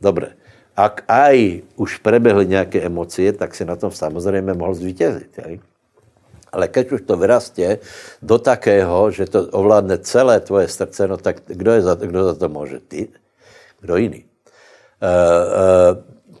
dobré, 0.00 0.34
ak 0.76 1.04
aj 1.08 1.62
už 1.76 1.98
prebehly 1.98 2.46
nějaké 2.46 2.80
emocie, 2.82 3.32
tak 3.32 3.54
si 3.54 3.64
na 3.64 3.76
tom 3.76 3.90
samozřejmě 3.90 4.54
mohl 4.54 4.74
zvítězit. 4.74 5.38
Ale 6.52 6.68
keď 6.68 6.92
už 6.92 7.00
to 7.08 7.16
vyrastě 7.16 7.78
do 8.22 8.38
takého, 8.38 9.10
že 9.10 9.26
to 9.26 9.48
ovládne 9.56 9.98
celé 10.04 10.40
tvoje 10.40 10.68
srdce, 10.68 11.08
no 11.08 11.16
tak 11.16 11.48
kdo, 11.48 11.72
je 11.72 11.82
za, 11.82 11.94
kdo 11.94 12.24
za 12.24 12.34
to 12.34 12.48
může? 12.48 12.78
Ty? 12.78 13.08
Kdo 13.80 13.96
jiný? 13.96 14.20
E, 14.20 14.24
e, 14.24 15.12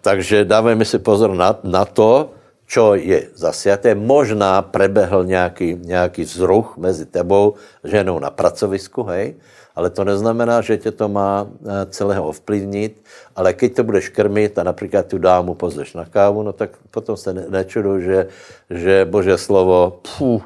takže 0.00 0.44
dávajme 0.44 0.84
si 0.84 0.98
pozor 0.98 1.32
na, 1.32 1.56
na 1.64 1.84
to, 1.88 2.36
čo 2.72 2.96
je 2.96 3.28
zasiaté. 3.36 3.92
Možná 3.94 4.62
prebehl 4.62 5.24
nějaký, 5.24 5.76
nějaký 5.80 6.24
vzruch 6.24 6.76
mezi 6.76 7.06
tebou, 7.06 7.60
ženou 7.84 8.18
na 8.18 8.30
pracovisku, 8.30 9.02
hej, 9.02 9.36
ale 9.74 9.90
to 9.90 10.04
neznamená, 10.04 10.60
že 10.60 10.76
tě 10.76 10.90
to 10.90 11.08
má 11.08 11.46
eh, 11.48 11.86
celého 11.90 12.28
ovplyvnit, 12.28 13.04
ale 13.36 13.52
keď 13.52 13.76
to 13.76 13.82
budeš 13.84 14.08
krmit 14.08 14.58
a 14.58 14.62
například 14.62 15.06
tu 15.06 15.18
dámu 15.18 15.54
pozveš 15.54 15.94
na 15.94 16.04
kávu, 16.04 16.42
no 16.42 16.52
tak 16.52 16.70
potom 16.90 17.16
se 17.16 17.34
nečudu, 17.34 18.00
že, 18.00 18.26
že 18.70 19.04
Bože 19.04 19.38
slovo 19.38 20.00
pů, 20.02 20.42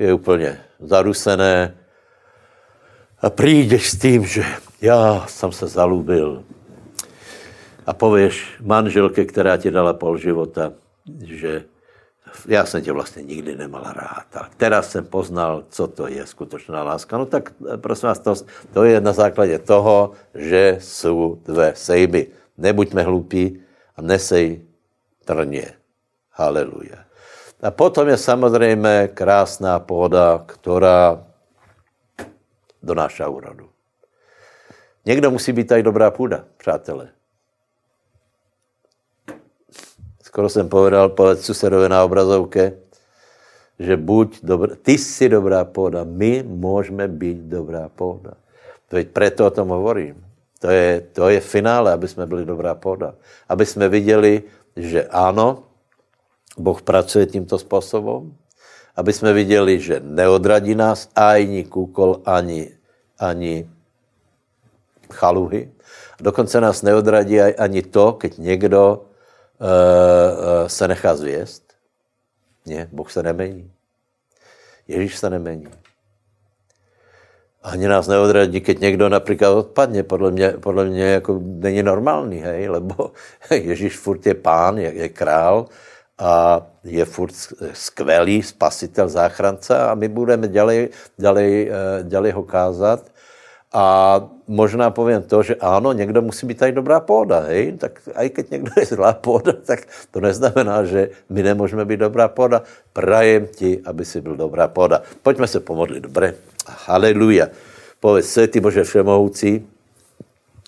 je 0.00 0.12
úplně 0.12 0.60
zarusené. 0.80 1.74
A 3.22 3.30
přijdeš 3.30 3.90
s 3.90 3.98
tím, 3.98 4.26
že 4.26 4.44
já 4.82 5.24
jsem 5.28 5.52
se 5.52 5.66
zalúbil. 5.66 6.44
A 7.86 7.92
pověš 7.92 8.56
manželke, 8.60 9.24
která 9.24 9.56
ti 9.56 9.70
dala 9.70 9.92
pol 9.92 10.18
života, 10.18 10.72
že 11.22 11.62
já 12.46 12.66
jsem 12.66 12.82
tě 12.82 12.92
vlastně 12.92 13.22
nikdy 13.22 13.56
nemal 13.56 13.82
rád. 13.82 14.36
A 14.36 14.50
teraz 14.56 14.90
jsem 14.90 15.04
poznal, 15.04 15.64
co 15.68 15.86
to 15.86 16.06
je 16.08 16.26
skutečná 16.26 16.82
láska. 16.82 17.18
No 17.18 17.26
tak 17.26 17.52
eh, 17.74 17.76
prosím 17.76 18.06
vás, 18.06 18.18
to, 18.18 18.34
to 18.72 18.84
je 18.84 19.00
na 19.00 19.12
základě 19.12 19.58
toho, 19.58 20.12
že 20.34 20.76
jsou 20.80 21.38
dvě 21.44 21.72
sejby. 21.76 22.26
Nebuďme 22.58 23.02
hlupí 23.02 23.62
a 23.96 24.02
nesej 24.02 24.62
trně. 25.24 25.72
Haleluja. 26.30 27.04
A 27.62 27.70
potom 27.70 28.08
je 28.08 28.16
samozřejmě 28.16 29.08
krásná 29.14 29.78
půda, 29.78 30.44
která 30.46 31.24
donáša 32.82 33.28
úrodu. 33.28 33.68
Někdo 35.06 35.30
musí 35.30 35.52
být 35.52 35.64
tady 35.64 35.82
dobrá 35.82 36.10
půda, 36.10 36.44
přátelé. 36.56 37.08
Skoro 40.30 40.48
jsem 40.48 40.68
povedal, 40.68 41.08
povedz 41.10 41.42
susedovi 41.42 41.90
na 41.90 42.06
obrazovke, 42.06 42.78
že 43.78 43.96
buď 43.96 44.38
dobrá, 44.46 44.78
ty 44.82 44.94
jsi 44.94 45.28
dobrá 45.28 45.64
půda, 45.64 46.06
my 46.06 46.46
můžeme 46.46 47.08
být 47.08 47.50
dobrá 47.50 47.90
půda. 47.90 48.38
Veď 48.90 49.08
preto 49.10 49.46
o 49.46 49.50
tom 49.50 49.68
hovorím. 49.68 50.22
To 50.62 50.70
je, 50.70 51.00
to 51.12 51.28
je 51.28 51.40
finále, 51.40 51.92
aby 51.92 52.08
jsme 52.08 52.26
byli 52.26 52.46
dobrá 52.46 52.74
půda. 52.74 53.14
Aby 53.48 53.66
jsme 53.66 53.88
viděli, 53.88 54.42
že 54.76 55.06
ano, 55.10 55.66
Boh 56.58 56.82
pracuje 56.82 57.26
tímto 57.26 57.58
způsobem, 57.58 58.30
aby 58.96 59.12
jsme 59.12 59.32
viděli, 59.32 59.80
že 59.80 59.98
neodradí 60.04 60.74
nás 60.74 61.08
ani 61.16 61.64
kúkol, 61.64 62.22
ani, 62.26 62.70
ani 63.18 63.66
chaluhy. 65.10 65.70
Dokonce 66.20 66.60
nás 66.60 66.82
neodradí 66.82 67.40
ani 67.40 67.82
to, 67.82 68.12
keď 68.12 68.38
někdo 68.38 69.09
se 70.66 70.88
nechá 70.88 71.16
zvěst. 71.16 71.62
Ne, 72.66 72.88
Boh 72.92 73.10
se 73.10 73.22
nemení. 73.22 73.72
Ježíš 74.88 75.18
se 75.18 75.30
nemení. 75.30 75.68
Ani 77.62 77.88
nás 77.88 78.08
neodradí, 78.08 78.60
keď 78.60 78.80
někdo 78.80 79.08
například 79.08 79.50
odpadne, 79.50 80.02
podle 80.02 80.30
mě, 80.30 80.48
podle 80.48 80.84
mě 80.84 81.04
jako 81.04 81.40
není 81.42 81.82
normální, 81.82 82.38
hej, 82.38 82.68
lebo 82.68 83.12
Ježíš 83.50 83.98
furt 83.98 84.26
je 84.26 84.34
pán, 84.34 84.78
je, 84.78 84.92
je 84.94 85.08
král 85.08 85.66
a 86.18 86.62
je 86.84 87.04
furt 87.04 87.34
skvělý 87.72 88.42
spasitel, 88.42 89.08
záchrance 89.08 89.78
a 89.78 89.94
my 89.94 90.08
budeme 90.08 90.48
ďalej, 90.48 90.88
ďalej, 91.18 91.50
eh, 91.68 92.02
ďalej 92.02 92.32
ho 92.32 92.42
kázat 92.42 93.10
A 93.72 94.18
možná 94.48 94.90
povím 94.90 95.22
to, 95.22 95.42
že 95.42 95.54
ano, 95.54 95.92
někdo 95.92 96.22
musí 96.22 96.46
být 96.46 96.58
tady 96.58 96.72
dobrá 96.72 97.00
půda, 97.00 97.40
hej? 97.40 97.72
tak 97.78 98.08
i 98.14 98.30
keď 98.30 98.50
někdo 98.50 98.72
je 98.76 98.86
zlá 98.86 99.12
půda, 99.12 99.52
tak 99.66 99.86
to 100.10 100.20
neznamená, 100.20 100.84
že 100.84 101.10
my 101.28 101.42
nemůžeme 101.42 101.84
být 101.84 102.00
dobrá 102.00 102.28
půda. 102.28 102.62
Prajem 102.92 103.46
ti, 103.46 103.80
aby 103.84 104.04
si 104.04 104.20
byl 104.20 104.36
dobrá 104.36 104.68
půda. 104.68 105.02
Pojďme 105.22 105.46
se 105.46 105.60
pomodlit, 105.60 106.02
dobré? 106.02 106.34
Haleluja. 106.66 107.48
Povedz, 108.00 108.32
světý 108.32 108.60
Bože 108.60 108.84
Všemohoucí, 108.84 109.66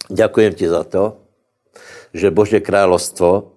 děkujem 0.08 0.54
ti 0.54 0.68
za 0.68 0.84
to, 0.84 1.16
že 2.14 2.30
Bože 2.30 2.60
královstvo 2.60 3.52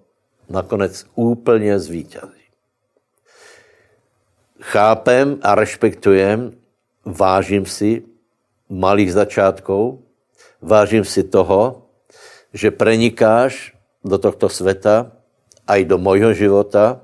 nakonec 0.48 1.06
úplně 1.14 1.78
zvítězí. 1.78 2.46
Chápem 4.60 5.38
a 5.42 5.54
respektujem, 5.54 6.52
vážím 7.04 7.66
si 7.66 8.15
malých 8.68 9.12
začátků, 9.12 10.02
vážím 10.62 11.04
si 11.04 11.22
toho, 11.22 11.82
že 12.52 12.70
prenikáš 12.70 13.74
do 14.04 14.18
tohto 14.18 14.48
světa 14.48 15.12
a 15.66 15.76
i 15.76 15.84
do 15.84 15.98
mojho 15.98 16.32
života 16.34 17.00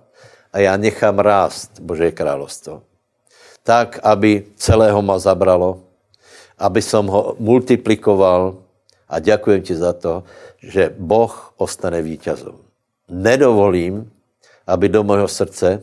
a 0.53 0.59
já 0.59 0.77
nechám 0.77 1.19
rást 1.19 1.81
Bože 1.81 2.11
královstvo. 2.13 2.83
Tak, 3.63 4.01
aby 4.03 4.47
celého 4.57 5.03
ma 5.03 5.19
zabralo, 5.19 5.81
aby 6.59 6.83
som 6.83 7.07
ho 7.07 7.37
multiplikoval 7.39 8.59
a 9.09 9.19
děkujem 9.19 9.63
ti 9.63 9.75
za 9.75 9.93
to, 9.93 10.25
že 10.63 10.95
Boh 10.99 11.55
ostane 11.57 12.03
vítězom. 12.03 12.59
Nedovolím, 13.09 14.11
aby 14.67 14.89
do 14.89 15.05
mojho 15.05 15.29
srdce 15.29 15.83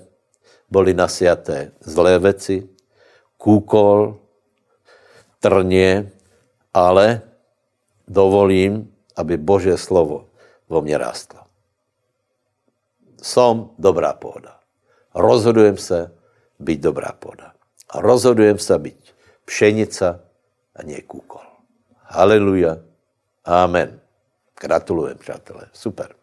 boli 0.71 0.93
nasiaté 0.93 1.71
zlé 1.79 2.19
věci, 2.19 2.67
kúkol, 3.37 4.17
trně, 5.39 6.11
ale 6.73 7.21
dovolím, 8.07 8.93
aby 9.15 9.37
Bože 9.37 9.77
slovo 9.77 10.27
vo 10.69 10.81
mně 10.81 10.97
rástlo. 10.97 11.39
Som 13.21 13.75
dobrá 13.79 14.13
půda. 14.13 14.59
Rozhodujem 15.15 15.77
se 15.77 16.11
být 16.59 16.81
dobrá 16.81 17.11
půda. 17.19 17.51
A 17.89 18.01
rozhodujem 18.01 18.59
se 18.59 18.79
být 18.79 18.99
pšenica 19.45 20.19
a 20.75 20.83
nie 20.83 21.01
kúkol. 21.01 21.41
Haleluja. 22.03 22.77
Amen. 23.45 23.99
Gratulujem, 24.61 25.17
přátelé. 25.17 25.67
Super. 25.73 26.15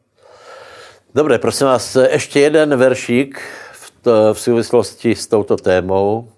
Dobře, 1.14 1.38
prosím 1.38 1.66
vás, 1.66 1.96
ještě 1.96 2.40
jeden 2.40 2.76
veršík 2.76 3.40
v, 3.72 3.90
to, 4.02 4.34
v 4.34 4.40
souvislosti 4.40 5.14
s 5.14 5.26
touto 5.26 5.56
témou 5.56 6.32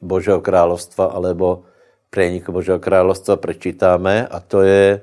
Božího 0.00 0.40
královstva, 0.40 1.04
alebo 1.04 1.64
prienik 2.10 2.48
Božího 2.50 2.80
královstva 2.80 3.36
prečítáme 3.36 4.26
a 4.26 4.40
to 4.40 4.64
je 4.64 5.00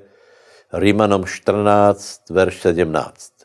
Rímanom 0.74 1.24
14, 1.24 2.26
verš 2.30 2.74
17. 2.74 3.36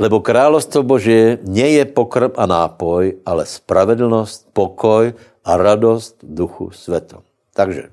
Lebo 0.00 0.24
královstvo 0.24 0.82
Božie 0.82 1.38
nie 1.44 1.76
je 1.78 1.84
pokrm 1.84 2.32
a 2.34 2.48
nápoj, 2.48 3.20
ale 3.22 3.42
spravedlnost, 3.44 4.48
pokoj 4.56 5.12
a 5.44 5.50
radost 5.60 6.18
duchu 6.24 6.72
svetom. 6.72 7.20
Takže, 7.52 7.92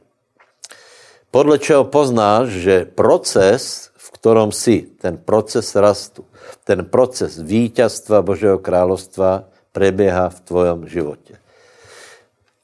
podle 1.30 1.60
čeho 1.60 1.84
poznáš, 1.84 2.64
že 2.64 2.76
proces, 2.88 3.92
v 3.94 4.08
ktorom 4.16 4.56
si, 4.56 4.88
ten 4.98 5.20
proces 5.20 5.76
rastu, 5.76 6.24
ten 6.64 6.88
proces 6.88 7.38
víťazstva 7.44 8.24
Božího 8.24 8.58
královstva 8.58 9.52
preběhá 9.76 10.32
v 10.32 10.40
tvojom 10.40 10.80
životě. 10.88 11.38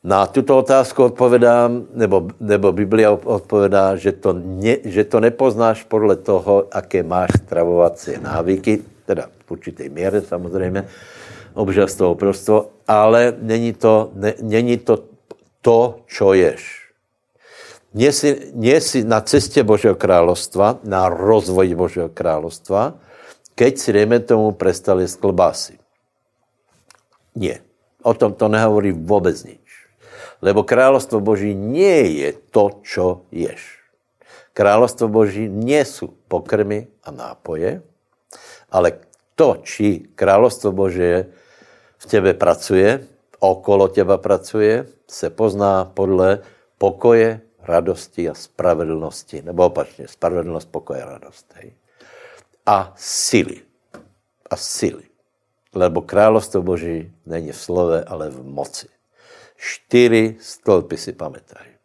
Na 0.03 0.27
tuto 0.27 0.59
otázku 0.59 1.03
odpovedám, 1.03 1.95
nebo, 1.95 2.27
nebo 2.39 2.75
Biblia 2.75 3.15
odpovedá, 3.15 3.95
že 3.95 4.11
to, 4.11 4.35
ne, 4.35 4.83
že 4.83 5.07
to 5.07 5.23
nepoznáš 5.23 5.87
podle 5.87 6.19
toho, 6.19 6.67
aké 6.71 7.03
máš 7.07 7.39
stravovací 7.47 8.19
návyky, 8.19 8.83
teda 9.07 9.31
v 9.47 9.51
určité 9.51 9.89
míře 9.89 10.21
samozřejmě, 10.21 10.87
obžarstvo, 11.53 12.11
oprostvo, 12.11 12.83
ale 12.87 13.31
není 13.39 13.73
to, 13.73 14.11
ne, 14.13 14.33
není 14.43 14.77
to 14.77 15.07
to, 15.61 16.03
čo 16.07 16.35
ješ. 16.35 16.83
Nie 17.93 18.11
si, 18.11 18.51
nie 18.57 18.81
si 18.81 19.05
na 19.05 19.21
cestě 19.21 19.63
Božího 19.63 19.95
královstva, 19.95 20.81
na 20.83 21.07
rozvoj 21.09 21.75
Božího 21.77 22.09
královstva, 22.09 22.97
keď 23.55 23.73
si, 23.77 23.93
dejme 23.93 24.19
tomu, 24.19 24.51
prestali 24.51 25.07
z 25.07 25.15
klobásy. 25.15 25.77
Nie. 27.37 27.61
O 28.03 28.13
tom 28.13 28.33
to 28.33 28.49
nehovorí 28.49 28.91
vůbec 28.91 29.43
nič. 29.43 29.62
Lebo 30.43 30.67
královstvo 30.67 31.23
Boží 31.23 31.55
nie 31.55 32.19
je 32.19 32.35
to, 32.51 32.83
čo 32.83 33.05
ješ. 33.31 33.79
Královstvo 34.51 35.07
Boží 35.07 35.47
nie 35.47 35.79
sú 35.87 36.11
pokrmy 36.27 36.91
a 37.07 37.15
nápoje, 37.15 37.79
ale 38.67 38.99
to, 39.39 39.63
či 39.63 40.03
královstvo 40.19 40.75
Božie 40.75 41.31
v 41.97 42.05
tebe 42.05 42.35
pracuje, 42.35 43.07
okolo 43.39 43.87
teba 43.87 44.19
pracuje, 44.19 44.83
se 45.07 45.31
pozná 45.31 45.87
podle 45.87 46.43
pokoje, 46.77 47.41
radosti 47.63 48.29
a 48.29 48.33
spravedlnosti. 48.33 49.41
Nebo 49.41 49.65
opačně, 49.65 50.07
spravedlnost, 50.07 50.71
pokoje 50.71 51.05
radost. 51.05 51.53
Hej. 51.55 51.73
A 52.65 52.93
síly. 52.97 53.61
A 54.49 54.55
síly. 54.55 55.03
Lebo 55.73 56.01
královstvo 56.01 56.61
Boží 56.61 57.11
není 57.25 57.51
v 57.51 57.57
slove, 57.57 58.03
ale 58.03 58.29
v 58.29 58.43
moci. 58.43 58.92
Čtyři 59.63 60.35
stolpy 60.43 60.97
si 60.97 61.15
pamätaj. 61.15 61.79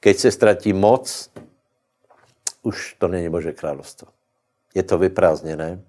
Keď 0.00 0.16
se 0.16 0.30
ztratí 0.30 0.72
moc, 0.72 1.30
už 2.62 2.94
to 2.98 3.08
není 3.08 3.28
Bože 3.28 3.52
královstvo. 3.52 4.08
Je 4.74 4.82
to 4.82 4.98
vyprázdněné, 4.98 5.82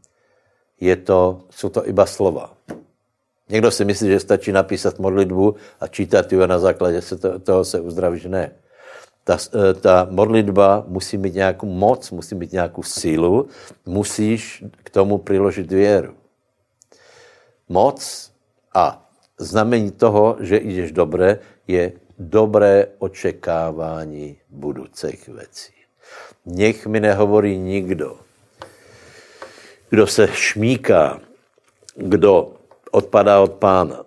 je 0.79 0.95
to, 0.95 1.45
jsou 1.49 1.69
to 1.69 1.87
iba 1.87 2.05
slova. 2.05 2.57
Někdo 3.49 3.71
si 3.71 3.85
myslí, 3.85 4.07
že 4.09 4.19
stačí 4.19 4.51
napísat 4.51 4.99
modlitbu 4.99 5.55
a 5.79 5.87
čítat 5.87 6.31
ji 6.31 6.47
na 6.47 6.59
základě 6.59 7.01
se 7.01 7.17
to, 7.17 7.39
toho 7.39 7.65
se 7.65 7.79
uzdravíš. 7.79 8.25
Ne. 8.25 8.55
Ta, 9.23 9.37
ta 9.81 10.07
modlitba 10.09 10.83
musí 10.87 11.17
mít 11.17 11.33
nějakou 11.33 11.67
moc, 11.69 12.11
musí 12.11 12.35
mít 12.35 12.51
nějakou 12.51 12.83
sílu, 12.83 13.47
musíš 13.85 14.63
k 14.83 14.89
tomu 14.89 15.17
přiložit 15.17 15.71
věru. 15.71 16.15
Moc 17.69 18.31
a 18.73 19.10
znamení 19.41 19.91
toho, 19.91 20.37
že 20.39 20.57
jdeš 20.57 20.91
dobré, 20.91 21.39
je 21.67 21.91
dobré 22.19 22.87
očekávání 22.99 24.37
budoucích 24.49 25.27
věcí. 25.27 25.73
Nech 26.45 26.87
mi 26.87 26.99
nehovorí 26.99 27.57
nikdo, 27.57 28.19
kdo 29.89 30.07
se 30.07 30.27
šmíká, 30.27 31.19
kdo 31.95 32.53
odpadá 32.91 33.39
od 33.39 33.51
pána, 33.51 34.05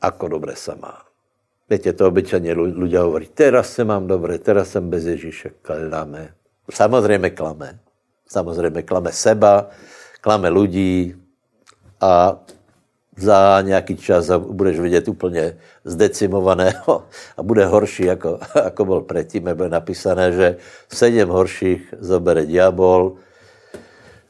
ako 0.00 0.28
dobré 0.28 0.56
se 0.56 0.74
má. 0.74 1.04
Víte, 1.70 1.92
to 1.92 2.08
obyčejně 2.08 2.52
lidé 2.52 2.98
hovorí, 2.98 3.26
teraz 3.26 3.72
se 3.72 3.84
mám 3.84 4.06
dobré, 4.06 4.38
teraz 4.38 4.68
jsem 4.68 4.90
bez 4.90 5.04
Ježíše, 5.06 5.50
klame. 5.62 6.34
Samozřejmě 6.70 7.30
klame. 7.30 7.78
Samozřejmě 8.26 8.82
klame 8.82 9.12
seba, 9.12 9.70
klame 10.20 10.48
lidí 10.48 11.14
a 12.00 12.40
za 13.20 13.60
nějaký 13.60 13.96
čas 13.96 14.30
a 14.30 14.38
budeš 14.38 14.80
vidět 14.80 15.08
úplně 15.08 15.56
zdecimovaného 15.84 17.04
a 17.36 17.42
bude 17.42 17.66
horší, 17.66 18.04
jako, 18.04 18.38
jako 18.64 18.84
byl 18.84 19.00
předtím, 19.00 19.42
bude 19.54 19.68
napísané, 19.68 20.32
že 20.32 20.56
sedm 20.88 21.28
horších 21.28 21.94
zobere 22.00 22.46
diabol 22.46 23.16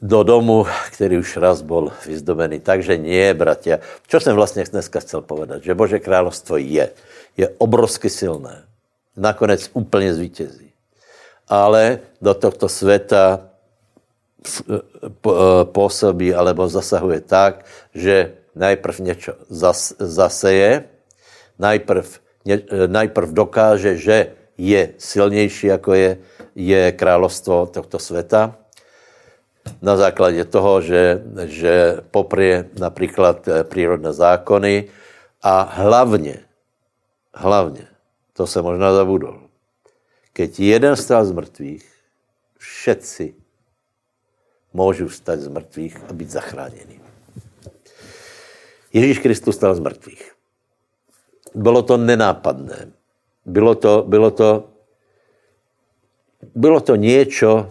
do 0.03 0.23
domu, 0.23 0.67
který 0.91 1.19
už 1.19 1.37
raz 1.37 1.63
byl 1.63 1.93
vyzdobený. 2.07 2.61
Takže 2.61 2.97
nie, 2.97 3.35
bratia. 3.35 3.79
Čo 4.09 4.21
jsem 4.21 4.37
vlastně 4.37 4.65
dneska 4.65 5.01
chcel 5.01 5.21
povedat? 5.21 5.63
Že 5.63 5.75
Bože 5.75 5.99
královstvo 5.99 6.57
je. 6.57 6.91
Je 7.37 7.49
obrovsky 7.59 8.11
silné. 8.11 8.65
Nakonec 9.17 9.71
úplně 9.73 10.15
zvítězí. 10.15 10.73
Ale 11.49 11.99
do 12.23 12.35
tohto 12.35 12.69
světa 12.69 13.41
působí 15.65 16.35
alebo 16.35 16.69
zasahuje 16.69 17.21
tak, 17.21 17.65
že 17.95 18.40
najprv 18.61 19.01
něco 19.01 19.33
zas, 19.49 19.97
zaseje, 19.99 20.85
najprv, 21.59 22.07
najprv 22.87 23.29
dokáže, 23.33 23.97
že 23.97 24.17
je 24.61 24.95
silnější, 24.99 25.67
jako 25.67 25.95
je, 25.95 26.19
je 26.55 26.93
královstvo 26.93 27.67
tohto 27.67 27.99
světa, 27.99 28.61
na 29.83 29.97
základě 29.97 30.45
toho, 30.45 30.81
že, 30.81 31.23
že 31.45 32.01
poprie 32.11 32.69
například 32.79 33.49
eh, 33.49 33.65
přírodné 33.65 34.13
zákony 34.13 34.89
a 35.43 35.63
hlavně, 35.63 36.45
hlavně, 37.35 37.87
to 38.33 38.47
se 38.47 38.63
možná 38.63 38.93
zabudol, 38.93 39.41
keď 40.33 40.61
jeden 40.61 40.97
stál 40.97 41.25
z 41.25 41.33
mrtvých, 41.33 41.85
všetci 42.59 43.35
můžou 44.73 45.09
stát 45.09 45.41
z 45.41 45.49
mrtvých 45.49 45.97
a 46.09 46.13
být 46.13 46.31
zachráněni. 46.31 47.00
Ježíš 48.93 49.19
Kristus 49.19 49.57
stal 49.57 49.75
z 49.75 49.81
mrtvých. 49.81 50.33
Bylo 51.55 51.83
to 51.83 51.97
nenápadné. 51.97 52.93
Bylo 53.47 53.75
to, 53.75 54.05
bylo 54.07 54.31
to 54.31 54.71
bylo 56.55 56.81
to 56.81 56.97
něco, 56.97 57.71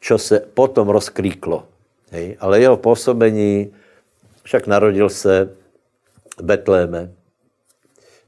čo 0.00 0.18
se 0.18 0.40
potom 0.54 0.88
rozkríklo. 0.88 1.66
Hej? 2.10 2.36
Ale 2.40 2.60
jeho 2.60 2.76
působení, 2.76 3.74
však 4.42 4.66
narodil 4.66 5.10
se 5.10 5.54
v 6.38 6.42
Betléme, 6.42 7.12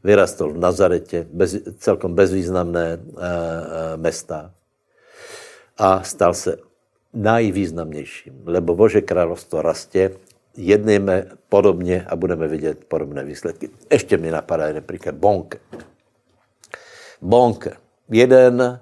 vyrastl 0.04 0.52
v 0.52 0.58
Nazaretě, 0.58 1.26
bez, 1.32 1.56
celkom 1.78 2.14
bezvýznamné 2.14 2.86
e, 2.92 2.98
e, 2.98 3.96
mesta 3.96 4.50
a 5.78 6.02
stal 6.02 6.34
se 6.34 6.56
najvýznamnějším, 7.14 8.42
lebo 8.46 8.74
Bože 8.74 9.00
královstvo 9.00 9.62
rastě, 9.62 10.10
jednejme 10.56 11.24
podobně 11.48 12.06
a 12.08 12.16
budeme 12.16 12.48
vidět 12.48 12.84
podobné 12.84 13.24
výsledky. 13.24 13.70
Ještě 13.92 14.16
mi 14.16 14.30
napadá 14.30 14.66
jeden 14.66 14.82
příklad. 14.82 15.14
Bonke. 15.14 15.58
Bonke. 17.20 17.72
Jeden 18.08 18.80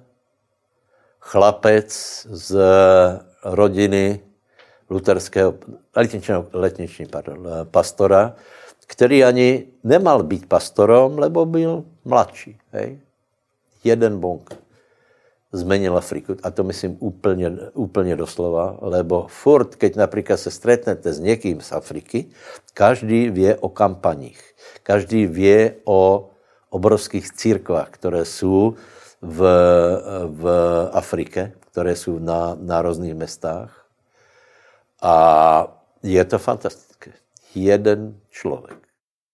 chlapec 1.20 2.26
z 2.30 2.60
rodiny 3.44 4.20
luterského, 4.90 5.54
letničního, 5.96 6.46
letniční, 6.52 7.06
pardon, 7.06 7.48
pastora, 7.64 8.34
který 8.86 9.24
ani 9.24 9.66
nemal 9.84 10.22
být 10.22 10.48
pastorom, 10.48 11.18
lebo 11.18 11.46
byl 11.46 11.84
mladší. 12.04 12.58
Hej? 12.72 13.00
Jeden 13.84 14.20
bonk 14.20 14.67
zmenil 15.52 15.96
Afriku. 15.96 16.36
A 16.42 16.50
to 16.50 16.64
myslím 16.64 16.96
úplně, 17.00 17.50
úplně 17.74 18.16
doslova, 18.16 18.76
lebo 18.80 19.26
furt, 19.28 19.74
keď 19.74 19.96
například 19.96 20.36
se 20.36 20.50
stretnete 20.50 21.12
s 21.12 21.20
někým 21.20 21.60
z 21.60 21.72
Afriky, 21.72 22.26
každý 22.74 23.30
vě 23.30 23.56
o 23.56 23.68
kampaních, 23.68 24.54
každý 24.82 25.26
vě 25.26 25.74
o 25.84 26.30
obrovských 26.70 27.32
církvách, 27.32 27.90
které 27.90 28.24
jsou 28.24 28.74
v, 29.22 29.38
v 30.26 30.44
Afrike, 30.92 31.52
které 31.70 31.96
jsou 31.96 32.18
na, 32.18 32.56
na 32.60 32.82
různých 32.82 33.14
městách. 33.14 33.86
A 35.02 35.78
je 36.02 36.24
to 36.24 36.38
fantastické. 36.38 37.12
Jeden 37.54 38.20
člověk 38.30 38.87